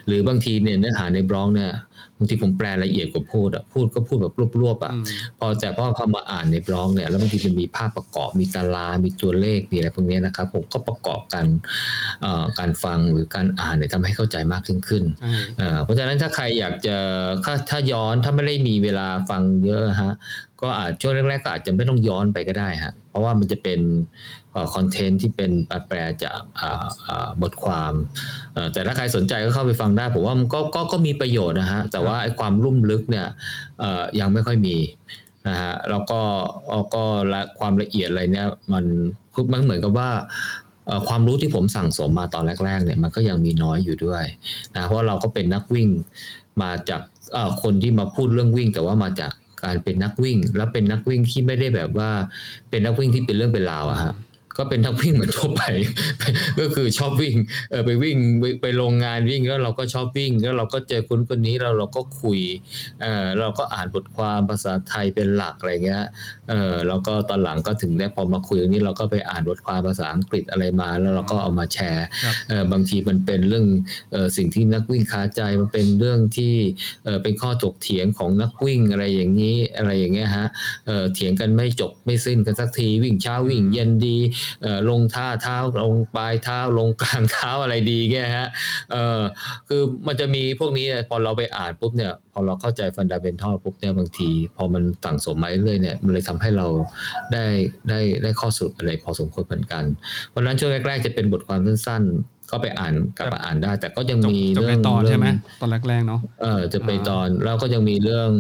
[0.07, 1.73] หรือบางทีเนี่ยเนื้อหาในบล็อกเนี่ย
[2.19, 4.93] บางทีผมแปลละเอียดกว่าพูดอะพูดก็พูดแบบรวบๆอะ
[5.39, 11.45] พอแต่พอเขามาอ่านในบล็อกเนี่ยแล้วบางทีมันมีภาพประกอบมีตารางมีตัวเลขมีอะไรพวกนี้นะครับ ผมก็ประกอบกัน
[12.59, 15.05] การฟังหรือการอ่านเนี่ยทำให้เข้าใจมากขึ้นขึ้น
[15.85, 16.97] เพราะฉะนั้นถ้าใครอยากจะ
[17.45, 20.15] ถ้าถ้าย้อนถ้าไม่ได้มีเวลาฟังเยอะฮะ
[20.63, 23.81] ก็อาจช่วงแรกๆก็อาจจะไม่ต้องย้อนไปก็ได้ฮะเพราะว่ามันจะเป็น
[24.75, 25.51] คอนเทนต์ที่เป็น
[25.89, 26.41] แปลจาก
[27.43, 27.93] บทความ
[28.73, 33.27] แต่ถ้าใครสนใจก็เข้าไปฟังได้ผมว่ามันก็ก็ก็มีประโยชน์นะฮะแต่ว่าไอ้ความลุ่มลึกเนี่ย
[34.21, 34.77] ยังไม่ค่อยมี
[35.49, 36.21] นะฮะแล้วก็
[36.95, 38.85] ก็ละความละเอียดอะไรเนี่ยมัน
[39.53, 40.11] มันเหมือนกับว่า
[41.09, 44.25] ความรู้ที่ผมสั่งสมมาตอนแรกๆเนี่ยมันก็ยังมีน้อยอยู่ด้วย
[44.75, 45.89] นะเพราะเราก็เป็นนักวิ่ง
[46.63, 47.01] มาจาก
[47.63, 49.33] คนที่มาพูดเรื่องวิ่ง แต่ว่ามาจาก
[49.67, 52.11] การเป็นนักวิ่ง แล้วเป็นนักวิ่งที่ไม่ได้แบบว่า
[52.71, 54.13] เป็นนักวิ่งที่เป็นเรื่องเป็นราวอะฮะ
[54.59, 55.63] ก็เป็นนักวิ่งเหมือนทั่วไป
[56.61, 57.37] ก็คือชอบวิ่ง
[57.71, 58.17] เออไปวิ่ง
[58.63, 62.41] ไปโรงงานวิ่งแล้วเราก็ชอบวิ่ง แล้วเราก็เจอคนคนนี้เราเราก็คุย
[63.03, 66.05] เออเราก็อ่านบทความภาษาไทยเป็นหลักอะไรเงี้ย
[66.51, 72.07] เออแล้วก็ตอนหลังก็ถึงได้พอมาคุยนี้เราก็ไปอ่านบทความภาษาอังกฤษอะไรมา แล้วเราก็เอามาแชร์
[72.49, 73.67] เออบางทีมันเป็นเรื่อง
[74.13, 76.55] เออสิ่งที่นักวิ่งคาใจมันเป็นเรื่องที่
[77.05, 80.47] เออเป็นข้อถกเถียงของนักวิ่งอะไรอย่างนี้อะไรอย่างเงี้ยฮะ
[80.87, 84.19] เออเถียงกันไม่จบไม่สิ้นกันสักทีวิ่งเช้าวิ่งเย็นดี
[84.91, 88.49] ลงท่าเท้าลงปลายเท้าลงกลางเท้าอะไรดีเงี้ยฮะ
[88.93, 89.21] เออ
[89.69, 96.67] คือมันจะมีพวกนี้พอเราไปอ่านปุ๊บเนี่ยพอเราเข้าใจฟันดาเบนทัลปุ๊บเนี่ยบางที พอมันสั่งสมมาเรื่อยเนี่ยมันเลยทำให้เรา
[97.33, 97.47] ได้
[97.89, 99.85] ได้ได้ข้อสรุปอะไรพอสมควรเหมือนกัน
[100.29, 102.03] เพราะนั้นช่วงแรกๆจะเป็นบทความสั้น
[102.51, 105.27] ก็ไปอ่านกลับมาอ่านได้ แต่ก็ยังมีเรื่องตอนใช่ไหม
[105.61, 108.31] ตอนแรกๆเนาะเออจะไปตอนแล้วก็ยังมีเรื่อง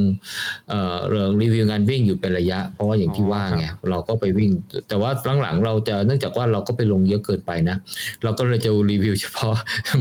[0.69, 4.51] เอ่อเรื่องรีวิวงานวิ่งอยู่เป็นระยะ เพราะว่าอย่างที่ว่าไงเราก็ไปวิ่ง
[4.89, 5.11] แต่ว่า
[5.43, 7.77] หลังๆเราจะเนื่องจากว่าเราก็ไปลงเยอะเกินไปนะ
[8.23, 9.55] เราก็เลยจะรีวิวเฉพาะ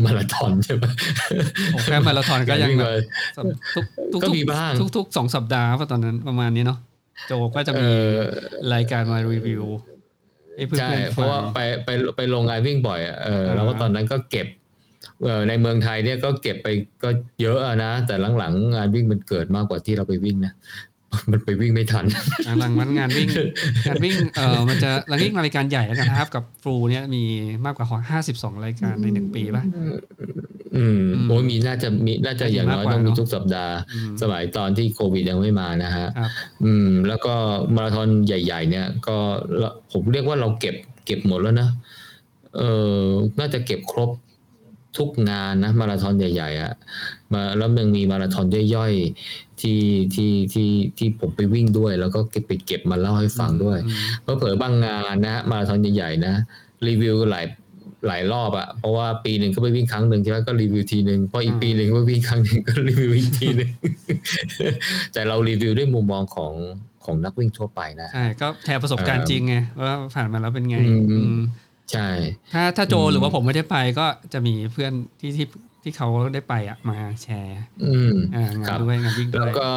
[0.06, 0.86] มาราธอนใช่ไหม
[1.84, 2.90] แค่มาราธอนก็ยังแบบ
[4.24, 6.80] ก็มีบ้างทุกๆสองสัปดาห์ตอนนั้นประมาณนี้เนาะ
[7.28, 7.90] โจก็จะมี
[8.74, 9.64] รายการมารีวิว
[10.80, 14.48] ใช่เพราะว่าไปไปไปลงงานวิ่งบ่อยเออแล้วก็ตอนนั้นก็เก็บ
[15.24, 16.68] เออในเมืองไทยเนี่ยก็เก็บไป
[17.04, 17.10] ก็
[17.42, 20.54] เยอะนะ แต่หลังๆงานวิ่งมันเกิดมากกว่าที่เราไปวิ่งนะ
[21.32, 22.06] มันไปวิ่งไม่ทัน
[22.60, 23.28] หลังมันงานวิ่ง
[23.88, 27.24] งานวิ่งเออมันจะหลังวิ่งรายการใหญ่แล้วกันนะครับ กับฟลูเนี่ยมี
[27.66, 29.64] มากกว่าห้าสิบสองรายการในหนึ่งปีป่ะ
[30.76, 33.76] อืมโอ้มีน่าจะมีน่าจะอย่างน้อยต้องมีทุกสัปดาห์
[34.22, 36.08] สมัยตอนที่โควิดยังไม่มานะฮะ
[36.66, 37.34] อืม แล้วก็
[37.76, 39.18] มาราธอนใหญ่ ๆ เนี่ย ก็
[39.92, 41.70] ผมเรียกว่าเราเก็บ เก็บหมดแล้วนะ
[42.58, 42.64] เอ
[43.00, 43.04] อ
[43.40, 44.10] น่าจะเก็บครบ
[44.98, 46.74] ทุกงานนะมาราธอนใหญ่ๆอะ่ะ
[47.36, 48.46] มาแล้วยังมีมาราธอน
[48.76, 49.82] ย่อยๆที่
[50.16, 53.78] ที่ที่ที่ผมไปวิ่งด้วย แล้วก็เก็บไปเก็บมาเล่าให้ฟังด้วย
[54.22, 56.36] เพราะเผอบางงานนะมาราธอนใหญ่ๆนะ
[56.88, 57.46] รีวิวหลาย
[58.08, 63.72] หลายรอบอะเพราะว่าปีหนึ่งก็ไปวิ่งครั้งหนึ่งใช่ไหมก็รีวิวทีหนึ่งพออีกปีหนึ่งก็วิ่งครั้งหนึ่งก็รีวิวอีกทีหนึ่ง
[65.14, 66.54] แต่เรารีวิวด้วยมุมมองของ
[67.06, 70.78] ของนักวิ่งทั่วไปนะใช่ก็แชร์ประสบการณ์จริงไงว่าผ่านมาแล้วเป็นไง
[71.92, 72.10] ใช่
[72.54, 75.46] ถ้าถ้าโจอืมหรือว่าผมไม่ได้ไปก็จะมีเพื่อนที่ที่
[75.88, 79.70] ที่เขาได้ไปอะมาแชร์อืมอ่างาครันบด้วยงานวิ่งด้แล้ววยก็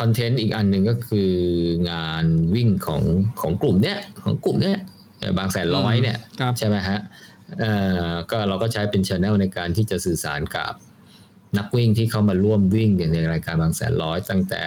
[0.00, 1.32] คอนเทนต์อีกอันหนึ่งก็คือ
[1.90, 3.02] งานวิ่งของ
[3.40, 4.76] ของกลุ่มเนี้ยของกลุ่มเนี้ย
[5.18, 6.98] เอ่อบางแสนร้อยเนี่ยครับใช่ไหมฮะ
[7.60, 7.72] เอ่
[8.10, 10.72] อก็เราก็ใช้เป็นช anel ในการที่จะสื่อสารกับ
[11.58, 14.64] นักวิ่งที่เข้ามาร่วมวิ่งในรายการบางแสนร้อย ตั้งแต่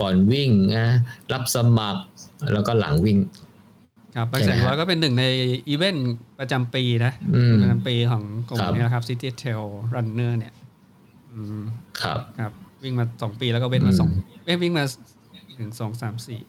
[0.00, 0.88] ก่อนวิ่งนะ
[1.32, 2.02] รับสมัคร
[2.52, 3.18] แล้วก็หลังวิ่ง
[4.16, 5.24] ครับบางใช่แสไหมนฮะร้อยก็เป็นหนึ่งใน
[5.68, 6.10] อีเวนต์
[6.40, 10.52] ประจำปีนะอืมประจำปีของกลุ่มครับนี้นะครับ City Trail Runner เนี่ย
[11.32, 11.62] อืม
[12.02, 14.08] ครับครับ วิ่งมาสองปีแล้วก็เว้นมาอืมสอง
[14.44, 14.84] เอ้ยวิ่งมา
[15.56, 16.40] หนึ่งสองสามสี่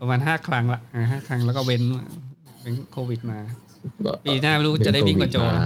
[0.00, 1.82] ประมาณห้าครั้งละอ่าห้าครั้งแล้วก็เว้น
[2.62, 3.38] เว้นโควิดมา
[4.26, 5.64] ปีหน้าไม่รู้จะได้วิ่งกับโจเป็นโควิดมา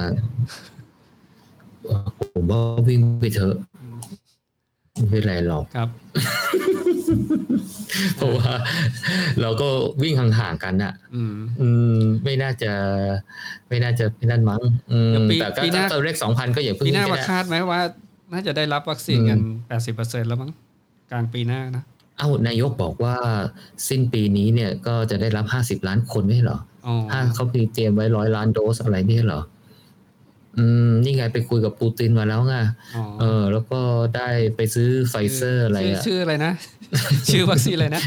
[2.35, 3.57] ผมว่าวิ่งไปเถอะ
[4.95, 5.89] ไม่เป็นไรหรอกครับ
[8.17, 8.53] เพราะว่า
[9.41, 9.69] เราก็
[10.03, 12.73] วิ่งห่างๆกันอะอืมอืมไม่น่าจะ
[13.69, 14.63] ไม่น่าจะไม่นั่นมั้ง
[14.93, 17.81] อืมเดี๋ยวปีแต่ก็ปีหน้าถ้าตัวเลขสองพันก็อย่าเพิ่งปีหน้าก็มาได้คาดไหมว่า
[18.33, 19.39] น่าจะได้รับวัคซีนกัน
[19.69, 20.51] แปดสิบเปอร์เซ็นแล้วมั้ง
[21.11, 21.85] กลางปีหน้านะ
[22.19, 23.17] เอ้านายกบอกว่า
[23.89, 29.43] สิ้นปีนี้เนี่ยก็จะได้รับห้าสิบล้านคนไม่ใช่เหรออ๋อถ้าเขามีเตรียมไว้ร้อยล้านโดสอะไรไม่ใช่เหรอ
[30.59, 32.55] อืมนี่ไงไปคุยกับปูตินมาแล้วไง
[32.97, 33.81] อ๋อเออ แล้วก็
[34.17, 36.53] ได้ไปซื้อไฟเซอร์อะไรชื่อะชื่ออะไรนะ
[37.29, 38.03] ชื่อวัคซีนอะไรนะ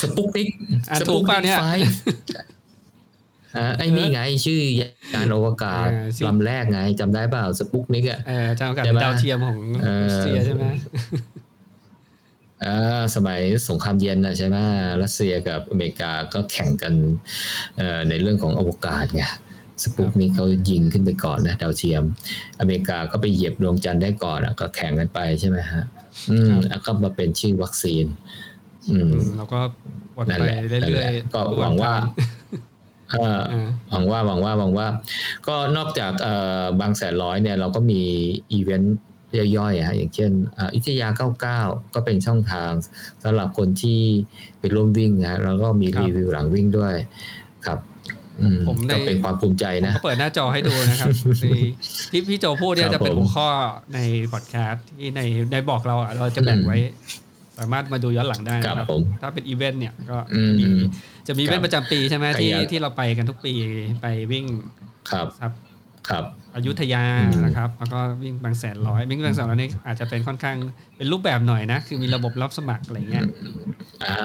[0.00, 0.48] สปุกนิก
[0.90, 1.64] อะถูกเปล่าเนี่ยไฟ
[3.56, 10.64] อ่าไอ้นี่ไงชื่อยานอวกาศเออชื่อลำแรกไงจำได้เปล่าสปุกนิกอะเออจำกัดใช่ไหมดาวเทียมของเออรัสเซียใช่ไหม
[12.64, 14.56] อ่าสมัยสงครามเย็นนะใช่ไหม
[15.02, 16.94] รัสเซียกับอเมริกาก็แข่งกัน
[17.76, 19.24] เอ่อในเรื่องของอวกาศไง
[19.82, 22.02] สปุกนิกเขายิงขึ้นไปก่อนนะดาวเทียม
[22.60, 25.84] อเมริกาก็ไปเหยียบดวงจันทร์ได้ก่อนอะก็แข่งกันไปใช่ไหมฮะ
[26.30, 28.04] อืมแล้วก็มาเป็นชื่อวัคซีน
[28.90, 29.60] อืมแล้วก็
[30.16, 31.92] วนนั่นไปแหละนั่นเรื่แหอยละๆก็หวังว่า
[33.10, 34.86] เอ่ออ่าหวังว่าหวังว่าหวังว่า
[35.46, 38.00] ก็นอกจากเอ่อบางแสนร้อยเนี่ยเราก็มี
[38.52, 38.98] อีเวนต์
[39.56, 41.08] ย่อยๆอะฮะอย่างเช่นอ่าอิทยา
[41.52, 42.70] 99 ก็เป็นช่องทาง
[43.22, 44.00] สำหรับคนที่
[44.58, 46.94] ไปร่วมวิ่งนะแล้วก็มีครับรีวิวหลังวิ่งด้วย
[47.66, 47.95] ครับอืม
[48.68, 51.08] ผมได้ก็เป็นความภูมิใจนะก็เปิดหน้าจอให้ดูนะครับ
[52.12, 53.48] ที่พี่โจพูดเนี่คยรับจะเป็นผมหัวข้อ
[53.94, 53.98] ใน
[54.32, 55.20] พอดแคสต์ที่ใน
[55.52, 56.78] ในบอกเราอะเราจะแบ่งไว้
[57.58, 60.64] สามารถมาดูย้อนหลังได้ครับนะครับผมถ้าเป็นอีเวนต์เนี่ยก็อืมมี
[61.26, 63.52] จะมีอีเวนต์ประจำปีใช่ไหมใครที่อยากที่เราไปกันทุกปี
[64.02, 64.44] ไปวิ่ง
[65.10, 65.52] ครับครับ
[66.08, 70.56] ครับอยุธยาอืมนะครับ แล้วก็วิ่งบางแสนร้อยวิ่งบางแสนร้อยนี่อาจจะเป็นค่อนข้าง
[70.96, 73.24] เป็นรูปแบบหน่อยนะ คือมีระบบรับสมัครอะไรเงี้ย
[74.04, 74.18] อ่า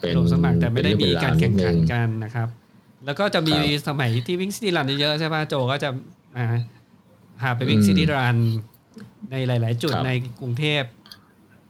[0.00, 2.48] เป็นระบบสมัครแต่ไม่ได้มีการแข่งขันเป็เอเป็กันนะครับ
[3.08, 5.88] แล้วก็จะมีครับสมัยที่วิ่งซิตี้รันเยอะๆใช่ป่ะโจก็จะ
[6.36, 6.46] อ่า
[7.40, 8.36] พาไปวิ่งอืมซิตี้รัน
[9.30, 10.82] ในหลาย ๆ จุดครับในกรุงเทพ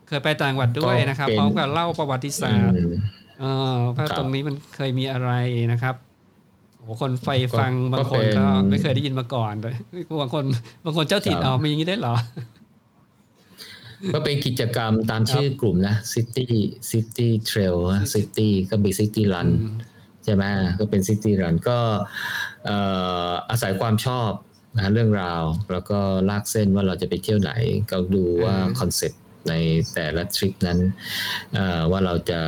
[0.09, 2.93] เคยไปต่างจังหวัดด้วยนะครับก็เป็นพร้อมกับเล่าประวัติศาสตร์อืม
[3.41, 5.31] เออว่าครับตรงนี้มันเคยมีอะไร
[5.73, 5.95] นะครับ
[6.77, 9.75] โอ้คนไฟฟังก็บางคนเป็นก็ไม่เคยได้ยินมาก่อนเลย
[10.21, 10.45] บางคน
[10.85, 12.15] บางคนเจ้าถิ่นครับอ๋อมีอย่างนี้ได้วยเหรอ
[14.15, 16.45] ก็เป็นกิจกรรมตามชื่อกลุ่มนะ City
[16.91, 20.45] City Trail นะ City ก็มี City Run อืมใช่ไหม
[20.79, 21.79] ก็เป็น City Run ก็
[22.67, 22.79] เอ่
[23.29, 24.31] ออาศัยความชอบ
[24.77, 27.53] นะเรื่องราว แล้วก็ลากเส้นว่าเราจะไปเที่ยวไหน
[27.91, 29.55] ก็ดูว่าอืมคอนเซ็ปต์ใน
[29.95, 30.79] แต่ละทริปนั้น
[31.55, 32.41] เอ่อว่าเราจะ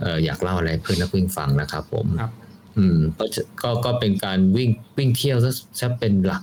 [0.00, 2.32] เอ่ออยากเล่าอะไรเพื่อนนักวิ่งฟังนะครับผมครับ
[2.76, 6.42] อืมก็จะก็ก็เป็นการวิ่งวิ่งเที่ยวซะซะเป็นหลัก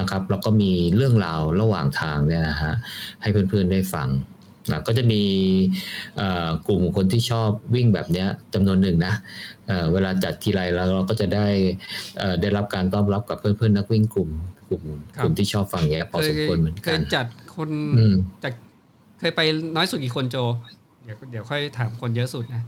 [0.00, 2.72] นะครับแล้วก็มีเรื่องราวระหว่างทางเนี่ยนะฮะ
[3.20, 4.08] ให้เพื่อนๆได้ฟัง
[4.70, 5.22] นะก็จะมี
[6.16, 9.14] เอ่อกลุ่มคนที่ชอบวิ่งแบบเนี้ยจำนวนหนึ่งนะ
[9.72, 11.46] เอ่อเวลาจัดทีไรแล้วเราก็จะได้
[12.18, 14.30] เอ่อได้รับการต้อนรับกับเพื่อนๆนักวิ่งกลุ่ม
[14.68, 14.82] กลุ่ม
[15.16, 18.52] ครับกลุ่มที่ชอบฟังเนี้ยพอเคสยมควรเหมือนเคกัยนจัดคนอืมจาก
[19.20, 19.40] เคยไป
[19.76, 20.36] น้อยสุดกี่คนโจ
[21.04, 22.62] เดี๋ยวเดี๋ยวค่อยถามคนเยอะสุดนะ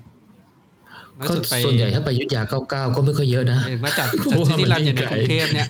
[1.19, 5.67] น้อยก็สุดไปส่วนใหญ่ถ้าไปอยุทธยาเก้าเก้าก็ไม่ค่อยเยอะนะเห็นว่าจัดจัดซิตี้รันอยู่ในกรุงเทพเนี่ย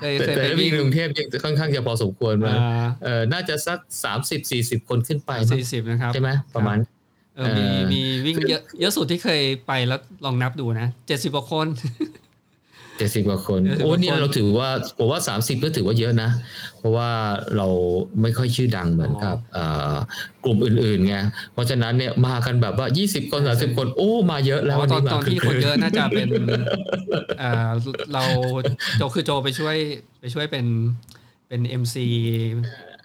[0.00, 6.78] เคยแต่เคยแต่ไปถ้าวิ่วิ่งงกรุงเทพยังค่อนข้างจะพอสมควรมาอ่าเออน่าจะสักสามสิบสี่สิบคนขึ้นไปมั้งสี่สิบนะครับใช่ไหมประมาณ
[7.36, 11.66] เออมีเออมีวิ่งเยอะเยอะสุดที่เคยไปแล้วลองนับดูนะเจ็ดสิบกว่าคน
[12.98, 14.68] เจ็ดสิบกว่าคน70โอ้กว่าเนี่ยคนเราถือว่า
[14.98, 16.30] ผมว่าสามสิบก็ถือว่าเยอะนะ
[16.78, 17.08] เพราะว่า
[17.56, 17.68] เรา
[18.22, 19.96] ไม่ค่อยชื่อดังเหมือนกับเอ่อ
[20.44, 21.16] กลุ่มอื่นๆไง
[21.52, 26.28] เพราะฉะนั้นเนี่ยมากันแบบว่ายี่สิบคนสามสิบคนโอ้มาเยอะแล้วอ๋อตอนมาตอนที่คนเยอะน่าจะเป็น
[27.42, 27.70] อ่า
[28.12, 28.24] เรา
[28.98, 29.76] โจคือโจไปช่วย
[30.20, 30.66] ไปช่วยเป็น
[31.48, 32.06] เป็น MC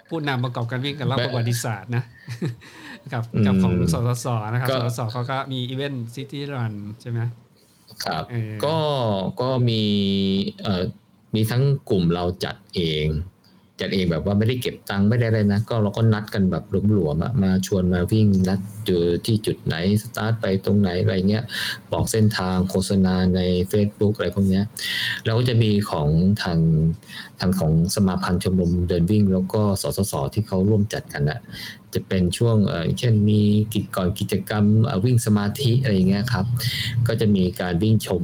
[0.10, 2.04] ผู้นำประกอบการวิ่งกันเล่าประวัติศาสตร์นะ
[3.14, 7.20] กับกับของสสสนะครับสสสเขาก็มีอีเวนต์ City Run ใช่ไหม
[8.06, 8.78] ครับเออก็
[9.42, 9.84] ก็มี
[10.62, 10.84] เอ่อ
[11.36, 13.08] มีทั้งกลุ่มเราจัดเอง
[13.82, 21.44] จัดเองแบบว่าไม่ได้เก็บตังค์ไม่ได้อะไรนะ ก็เราก็นัดกันแบบหลวมๆอะมาชวนมาวิ่งนัดเจอที่จุดไหนสตาร์ทไปตรงไหนอะไรเงี้ย
[21.92, 23.42] บอกเส้นทางโฆษณาใน
[23.72, 24.64] Facebook อะไรพวกเนี้ย
[25.26, 26.10] แล้วก็จะมีของ
[26.44, 26.60] ทาง
[27.40, 31.40] ทางของสมาพันธ์ชมรมเดินวิ่ง แล้วก็สสสที่เขาร่วมจัดกันนะ
[31.94, 32.58] จะเป็นช่วง
[33.00, 33.42] เช่นมี
[33.74, 34.66] กิจก่อนกิจกรรม
[35.06, 36.46] วิ่งสมาธิอะไรอย่างเงี้ยครับ
[37.08, 38.24] ก็จะมีการวิ่งชม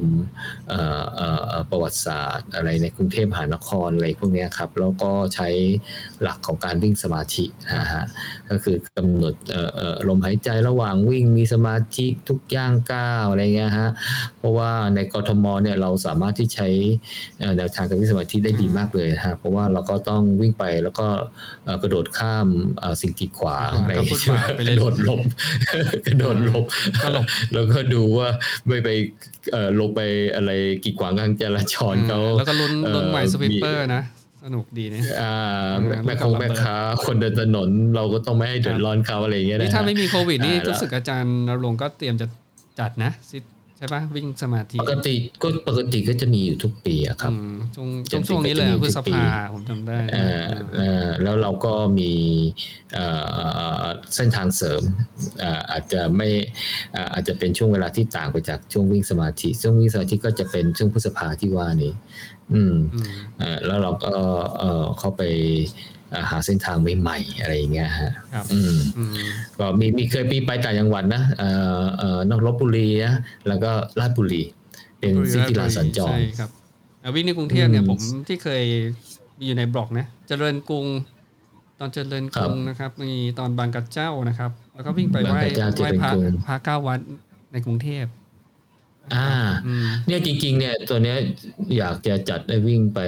[1.70, 5.48] ประวัติศาสตร์อะไรในกรุงเทพมหานครอะไรพวกนี้ครับ แล้วก็ใช้
[6.22, 7.44] หลักของการวิ่งสมาธิ
[7.78, 8.04] นะฮะ
[8.50, 13.90] ก็คือกำหนดเอ่อเอ่อลมหายใจระหว่างวิ่งมีสมาธิทุกย่างก้าวอะไรเงี้ยฮะ
[14.38, 16.68] เพราะว่าในกทมเนี่ยเราสามารถที่ใช้
[17.40, 21.06] เอ่อแนวทางการวิ่งสมาธิได้ดีมากเลยนะฮะเพราะว่าเราก็ต้องวิ่งไปแล้วก็
[21.64, 22.46] เอ่อกระโดดข้าม
[22.78, 25.22] เอ่อสิ่งกีดขวางอะไรก็ฟุตบาทไปเลยระโดดหลบ
[26.06, 26.64] กระโดดหลบ
[27.02, 28.28] ก็หลบแล้วก็ดูว่า
[28.68, 28.88] ไม่ไป
[29.52, 30.00] เอ่อลงไป
[30.34, 30.50] อะไร
[30.84, 34.02] กีดขวางทางจราจรเขาแล้วก็ลุ้นเอ่อลุ้นใหม่ sweeper มีนะ
[34.44, 35.34] สนุกดีเนี่ยอ่า
[35.78, 42.26] เออแม่แล้วก็คงระเบิดแม่ค้าคนเดินถนน เราก็ต้องไม่ให้เดือดร้อนเขาอะไรอย่างเงี้ยนี่นะถ้าฮะไม่มีโควิดนี่อ่ารู้สึกอาจารย์นรงค์ก็เตรียมจะ
[42.78, 43.38] จัดนะซิ
[43.78, 50.42] ใช่ปะวิ่งสมาธิปกติก็ปกติก็จะมีอยู่ทุกปีอะครับอืมช่วงจริช่วงงๆช่วงนี้เลยก็จะมีพฤษทุกปีภาผมจำได้เอ่อ
[50.76, 52.12] เอ่อแล้วเราก็มี
[52.94, 53.06] เอ่
[53.80, 54.82] อเส้นทางเสริม
[55.40, 56.28] เอ่ออาจจะไม่
[56.92, 61.92] เอ่ออาจจะเป็นช่วงเวลาที่ต่างไปจากช่วงวิ่งสมาธิช่วงวิ่งสมาธิก็จะเป็นช่วงพฤษภาที่ว่านี้
[62.52, 64.12] อืมอืมเอ่อแล้วเราก็
[64.58, 65.22] เอ่อเข้าไป
[66.10, 69.14] เอ่อหาเส้นทางใหม่ๆอะไรอย่างเงี้ยฮะครับอืมอืม
[69.58, 73.14] ก็มีมีเคยมีไปต่างจังหวัดนะเอ่อเอ่อนอกลบบุรีนะ
[73.48, 74.42] แล้วก็ราชบุรี
[74.98, 76.50] เป็นซิตี้ลานสัญจรใช่ครับ
[77.02, 78.62] อะวิ่งในกรุงเทพเนี่ยอืมผมที่เคย
[79.38, 80.86] มีอยู่ในบล็อกนะเจริญกรุง
[81.80, 87.00] ตอนเจริญกรุงนะครับ มีตอนบางกระเจ้านะครับ แล้วก็วิ่งไปไหว้บางกระเจ้าเจไหว้ริญพระกรุงพระเก้าวัด
[87.52, 88.04] ในกรุงเทพ
[89.14, 89.28] อ่า
[89.66, 91.16] อืมเนี่ยจริง ๆ เนี่ยตัวเนี้ย
[91.78, 93.00] อยากจะจัดได้วิ่งไป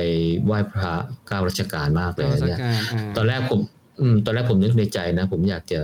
[0.44, 0.94] ไหว้พระ
[1.26, 3.61] เก้าราชการมากเลยเจ้าราชเนี่ยการอ่าตอนแรกผม
[4.00, 5.82] อืม ตอนแรกผมนึกในใจนะ ผมอยากจะ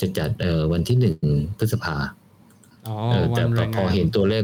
[0.00, 1.16] จะจัดเอ่อวันที่หนึ่ง
[1.58, 1.96] พฤษภา
[2.86, 4.42] อ๋อเออวัแต่นพแรองพองานเห็นตัวเลข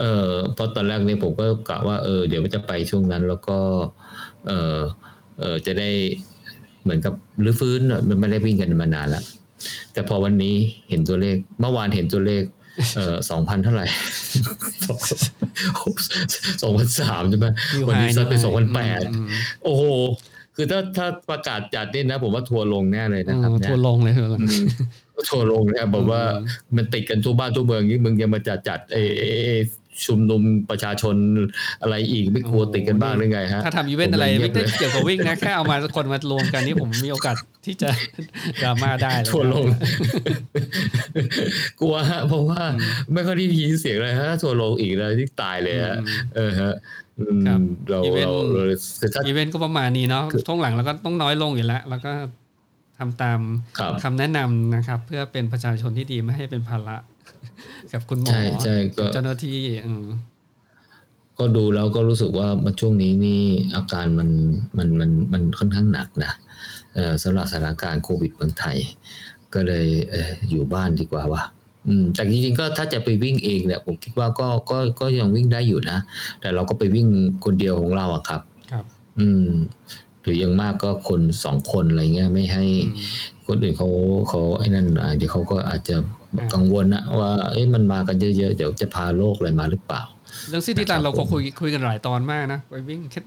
[0.00, 3.58] เออเพราะตอนแรกเนี่ยผมก็กะว่าเออเดี๋ยวมันจะไปช่วงนั้น แล้วก็
[4.46, 4.78] เออ
[5.40, 5.90] เออจะได้
[6.82, 9.24] เหมือนกับรื้อฟื้นอะมันไม่ได้วิ่งกันมานานแล้ว
[9.92, 10.54] แต่พอวันนี้
[10.90, 12.42] เห็นตัวเลข เมื่อวานเห็นตัวเลข
[12.96, 13.86] เออสองพันเท่าไหร่
[16.62, 19.28] สองพันสามใช่ไหม New วันนี้ high ซัดไป New สองพันแป high ดอืม
[19.64, 19.84] โอ้โห
[20.56, 24.64] คือถ้าถ้าประกาศจัดนี่นะ ผมว่าทัวร์ลงแน่เลยอืนะครับเนี่ยทัวร์ลงเลยเถอะอืม
[25.28, 29.50] ทัวร์ลงเนี่ยบอกว่าอืมมันติดกันทั่วบ้านทั่วเมืองนี่มึงยังมาจัดจัดเอเอเอ
[30.06, 31.16] ชุมนุมประชาชน
[31.82, 37.90] อะไรอีกไม่กลัวติดกันบ้างหรือไงฮะถ้าทำอีเวนต์อะไรผมเลยเงีไม่ได้เลยเกี่ยวกับวิ่งนะแค่เอามาคนมารวมกันนี่ผมมีโอกาสที่จะ
[38.62, 39.66] ดราม่าได้เลยทัวร์ลง
[41.80, 46.72] กลัวฮะเพราะว่าอืมไม่ค่อยได้ยินเสียงเลยฮะทัวร์ลงอีกแล้วที่ตายเลยฮะอืมเออฮะ
[47.20, 52.12] อืมครับเราอีเวนต์เราเราคือถ้าอีเวนต์ก็ประมาณนี้เนาะคือช่วงหลังเราก็ต้องน้อยลงอยู่แล้วแล้วก็
[52.98, 53.40] ทำตาม
[53.78, 56.96] ครับคำแนะนำนะครับ เพื่อเป็นประชาชนที่ดีไม่ให้เป็นภาระ
[57.92, 60.04] กับคุณหมอใช่ใช่ก็เจ้าหน้าที่อืม
[61.38, 63.42] ก็ดูแล้วก็รู้สึกว่ามันช่วงนี้นี่
[63.74, 64.28] อาการมัน
[64.78, 66.32] มันมันมันค่อนข้างหนักนะ
[66.94, 68.76] เอ่อสำหรับสถานการณ์โควิดเมืองไทย
[69.54, 71.42] ก็เลยเอออยู่บ้านดีกว่าว่ะ
[71.86, 75.98] อืมแต่จริงๆก็ถ้าจะไปวิ่งเองเนี่ยผมคิดว่าก็ก็ก็ยังวิ่งได้อยู่นะ
[76.40, 77.06] แต่เราก็ไปวิ่ง
[77.44, 78.40] คนเดียวของเราอะครับ
[78.72, 78.84] ครับ
[79.18, 79.50] อืม
[80.22, 82.96] หรืออยังมากก็คนสองคนอะไรเงี้ยไม่ให้อืม
[83.46, 83.88] คนอื่นเขา
[84.28, 85.96] เขาไอ้นั่นอะเดี๋ยวเขาก็อาจจะ
[86.38, 90.02] อ่ากังวลนะว่าเอ้ยมันมากันเยอะๆเดี๋ยวจะพาโรคอะไรมาหรือเปล่า
[90.48, 93.24] เรื่องซิตี้รันะนครับเราก็ผมคุยคุยกันหลายตอนมากนะไปวิ่งเคล็ด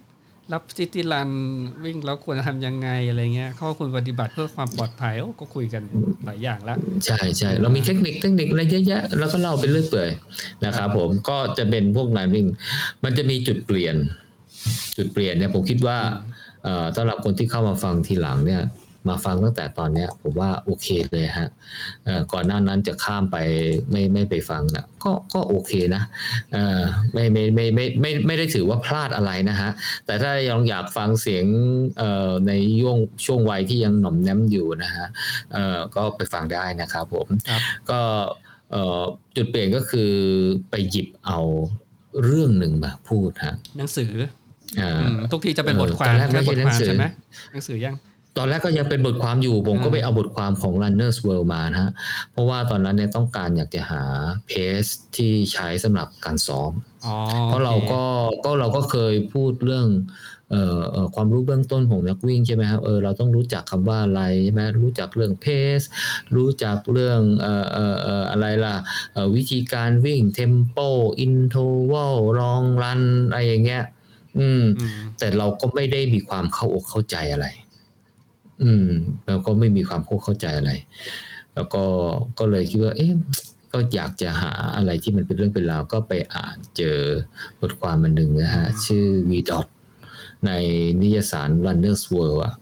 [0.54, 1.30] รับซิตี้รัน
[1.86, 5.84] วิ่งแล้วควรจะทำยังไงอะไรเงี้ยข้อควรปฏิบัติเพื่อความปลอดภัยโอ้ก็คุยกัน
[6.26, 10.10] หลายอย่างละใช่ใช่เรามีเทคนิคเทคนิคอะไรเยอะแยะแล้วก็เล่าไปเรื่อยเปื่อย
[10.66, 12.46] นะครับผมก็จะเป็นพวกงานวิ่ง
[13.04, 13.96] มันจะมีจุดเปลี่ยน
[14.98, 16.35] จุดเปลี่ยนเนี่ยผมคิดว่าเอ่อ
[16.96, 18.64] สำหรับคนที่เข้ามาฟังทีหลังเนี่ย
[19.10, 21.50] มาฟังตั้งแต่ตอนเนี้ยผมว่าโอเคเลยฮะ
[22.04, 23.38] เอ่อก่อนหน้านั้นจะข้ามไป
[23.92, 26.04] ไม่ไม่ไปฟังนะก็ก็โอเคนะ
[26.54, 26.82] เอ่อ
[27.14, 29.70] ไม่ไม่ไม่ไม่ไม่ไม่ได้ถือว่าพลาดอะไรนะฮะ
[30.06, 31.46] แต่ถ้ายังอยากฟังเสียง
[31.98, 35.08] เอ่อในย่วงช่วงวัยที่ยังหน่อมแนมอยู่นะฮะ
[35.54, 38.00] เอ่อก็ไปฟังได้นะครับผมครับก็
[38.72, 39.02] เอ่อ
[39.36, 40.12] จุดเปลี่ยนก็คือ
[40.70, 41.40] ไปหยิบเอา
[42.24, 44.45] เรื่องหนึ่งมาพูดฮะหนังสืออ่าอืม
[45.32, 47.06] ทุกทีจะเป็นเออบทความตอนแรกแค่ไม่บใช่ทความหนังสือใช่ไหม
[47.52, 47.96] หนังสือยัง
[48.38, 51.92] ตอนแรกก็ยังเป็นบทความอยู่ ผมก็อ่าไปเอาบทความของ Runners World มานะฮะ
[52.32, 54.04] เพราะว่าตอนนั้นเนี่ยต้องการอยากจะหา
[54.48, 54.84] pace
[55.16, 56.72] ที่ใช้สำหรับการซ้อม
[57.06, 57.16] อ๋อ
[57.46, 58.04] เพราะเราโอเคก็
[58.46, 59.88] ก็เราก็เคยพูดเรื่อง
[60.52, 65.82] เอ่อเอ่อความรู้เบื้องต้นของนักวิ่งใช่ไหมครับเออเราต้องรู้จักคำว่าอะไรใช่ไหมรู้จักเรื่อง pace
[66.36, 68.76] รู้จักเรื่องเอ่อเอ่อเอ่ออะไรล่ะ
[69.14, 70.78] เอ่อวิธีการวิ่ง tempo
[71.20, 73.84] interval long run อะไรอย่างเงี้ย
[74.40, 77.48] อืมอืม แต่เราก็ไม่ได้มีความเข้าอกเข้าใจอะไร
[78.64, 78.90] อืม
[79.28, 80.72] เราก็ไม่มีความเข้าเข้าใจอะไร
[81.56, 81.84] แล้วก็
[82.40, 83.12] ก็เลยคิดว่า เอ๊ะ
[83.72, 86.98] ก็อยากจะหาอะไรที่มันเป็นเรื่องเป็นราวก็ไปอ่านเจอ
[87.60, 89.68] บทความมันหนึ่งนะฮะ ชื่อ V dot
[90.46, 90.52] ใน
[91.02, 92.56] นิยสาร Runner's World อะ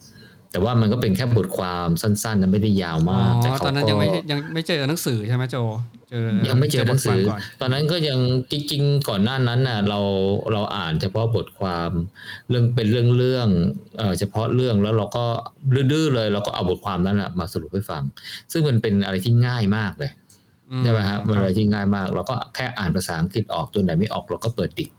[0.51, 5.55] แต่ว่ามันก็เป็นแค่บทความสั้นๆนะไม่ได้ยาวอ๋อมาก แต่เขาตอนนั้นก็ยังไม่ยังไม่เจอหนังสือใช่ไหมโจ
[6.02, 6.02] เจอ
[6.47, 8.19] ยังไม่เจอหนังสือบทความก่อนตอนนั้นก็ยัง
[8.51, 9.99] จริงๆ ก่อนหน้านั้นน่ะ เรา
[10.53, 11.91] เราอ่านเฉพาะบทความ
[12.49, 13.47] เรื่องเป็นเรื่องเรื่อง
[13.97, 15.25] เอ่อเฉพาะเรื่องแล้วเราก็
[15.91, 18.03] ดื้อๆเลยเราก็เอาบทความนั้นน่ะมาสรุปให้ฟัง
[18.51, 20.11] ซึ่งมันเป็นอะไรที่ง่ายมากเลย
[20.71, 24.89] อืใช่ไหมฮะมันอะไรที่ง่ายมาก เราก็แค่อ่านภาษาอังกฤษออกตัวไหนไม่ออกเราก็เปิดดิก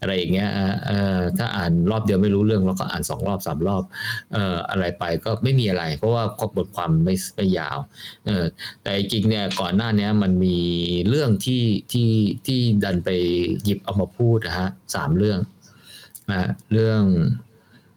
[0.00, 3.82] อะไรอย่างเงี้ยเอ่อเอ่อถ้าอ่านรอบเดียวไม่รู้เรื่องเราก็อ่านสองรอบสามรอบ
[4.32, 6.24] เอ่ออะไรไปก็ไม่มีอะไร เพราะว่า
[6.56, 7.78] บทความไม่ไม่ยาว
[8.26, 8.44] เออ
[8.82, 10.58] แต่จริงๆเนี่ยก่อนหน้าเนี้ยมันมี
[11.08, 12.10] เรื่องที่ที่
[12.46, 13.10] ที่ดันไป
[13.64, 15.38] หยิบเอามาพูดนะฮะสามเรื่อง
[16.30, 17.02] นะเรื่อง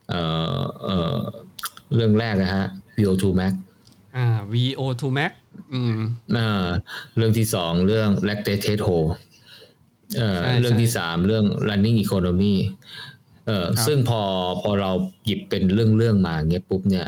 [0.09, 0.21] เอ่
[0.57, 1.19] อเอ่อ
[1.93, 2.65] เรื่องแรกนะฮะ
[2.97, 3.53] VO2 Max
[4.15, 5.31] อ่า VO2 Max
[5.73, 5.97] อืม
[6.37, 6.67] อ่า
[7.15, 9.09] เรื่องที่สองเรื่อง lactate hole
[10.17, 12.55] เอ่อใช่เรื่องที่ใช่สามเรื่อง running economy
[13.47, 14.21] เอ่อครับซึ่งพอ
[14.61, 14.91] พอเรา
[15.25, 17.07] หยิบเป็นเรื่องเรื่องมาเงี้ยปุ๊บเนี่ย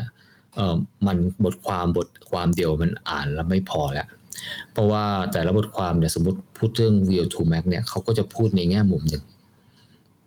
[0.56, 0.76] เอ่อ
[1.06, 4.08] มันบทความบทความเดียวมันอ่านแล้วไม่พอแล้ว
[4.72, 9.22] เพราะว่าแต่ละบทความเนี่ยสมมติพูดเรื่อง VO2 max เนี่ยเขาก็จะพูดในแง่มุมหนึ่ง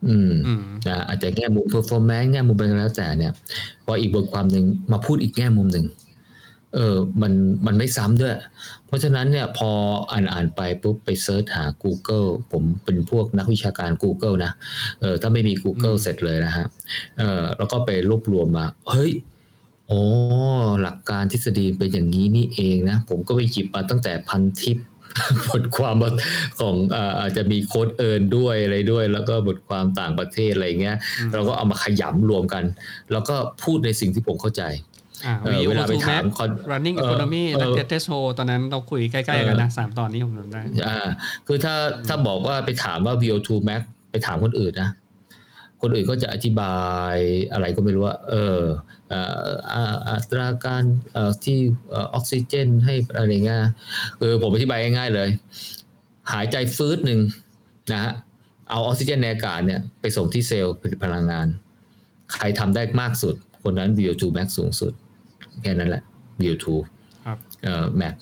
[0.08, 3.34] อืมอืมนะอาจจะแง่มุม performance แง่มุมอะไรก็แล้วแต่เนี่ย
[3.86, 5.86] พออีกบทความหนึ่งมาพูดอีกแง่มุมหนึ่ง
[6.76, 7.34] เออมัน
[7.66, 8.36] มันไม่ซ้ำด้วย
[8.88, 9.70] เพราะฉะนั้นเนี่ยพอ
[10.12, 14.52] อ่านอ่านไปปุ๊บไปเซิร์ชหา Google ผมเป็นพวกนักวิชาการ Google นะ
[15.02, 16.66] เออถ้าไม่มี Google อืมเสร็จเลยนะฮะ
[17.20, 19.12] เออแล้วก็ไปรวบรวมมา เฮ้ย
[19.88, 20.02] โอ้
[20.82, 24.78] หลักการทฤษฎีเป็นอย่างนี้นี่เองนะ ผมก็ไปหยิบมาตั้งแต่พันทิป
[25.50, 25.96] บทความ
[26.60, 32.64] ของอ่าอาจจะมีโค้ดเอิร์นด้วยอะไรด้วย แล้วก็บทความต่างประเทศอะไรเงี้ยอืมเราก็เอามาขยำรวมกัน
[33.12, 34.99] แล้วก็พูดในสิ่งที่ผมเข้าใจอ่า
[35.44, 41.08] เออเวลาไป VO2 ถาม Max คอน Running เออ Economy เออและ Get Test Hole ตอนนั้นเราคุยใกล้ๆกันนะสามตอนนี้ผมจำได้อ่า
[41.48, 41.76] คือถ้า
[42.08, 44.90] ถ้าบอกว่าไปถามว่า VO2 max ไปถามคนอื่นนะ
[45.82, 46.78] คนอื่นก็จะอธิบา
[47.14, 47.16] ย
[47.54, 48.60] อะไรก็ไม่รู้ว่า เออ
[49.10, 51.58] เอ่ออ่าอัตราการเอ่อที่
[51.90, 53.62] เอ่อออกซิเจนให้อะไรเงี้ย
[54.20, 55.30] คือผมอธิบายง่ายๆเลย
[56.34, 57.20] หายใจฟืดหนึ่ง
[57.92, 58.14] นะฮะ
[58.70, 61.48] เอาออกซิเจนในอากาศเนี่ยไปส่งที่เซลล์ผลิตพลังงาน
[62.34, 64.94] ใครทำได้มากสุด คนนั้น VO2 max สูงสุด
[65.62, 66.04] แค่นั้นแหละ
[66.42, 66.66] VO2
[67.26, 68.16] ครับเอ่อ max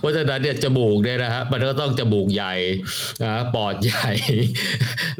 [0.00, 2.54] เพราะฉะนั้นเนี่ยจมูกเนี่ยนะฮะมันก็ต้องจมูกใหญ่
[3.22, 4.10] นะปอดใหญ่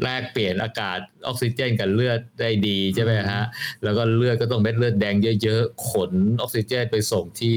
[0.02, 3.42] แลกเปลี่ยนอากาศออกซิเจนกับเลือดได้ดีใช่ไหมฮะ
[3.82, 7.57] แล้วก็เลือดก็ต้องเม็ดเลือดแดงเยอะๆ ขนออกซิเจนไปส่งที่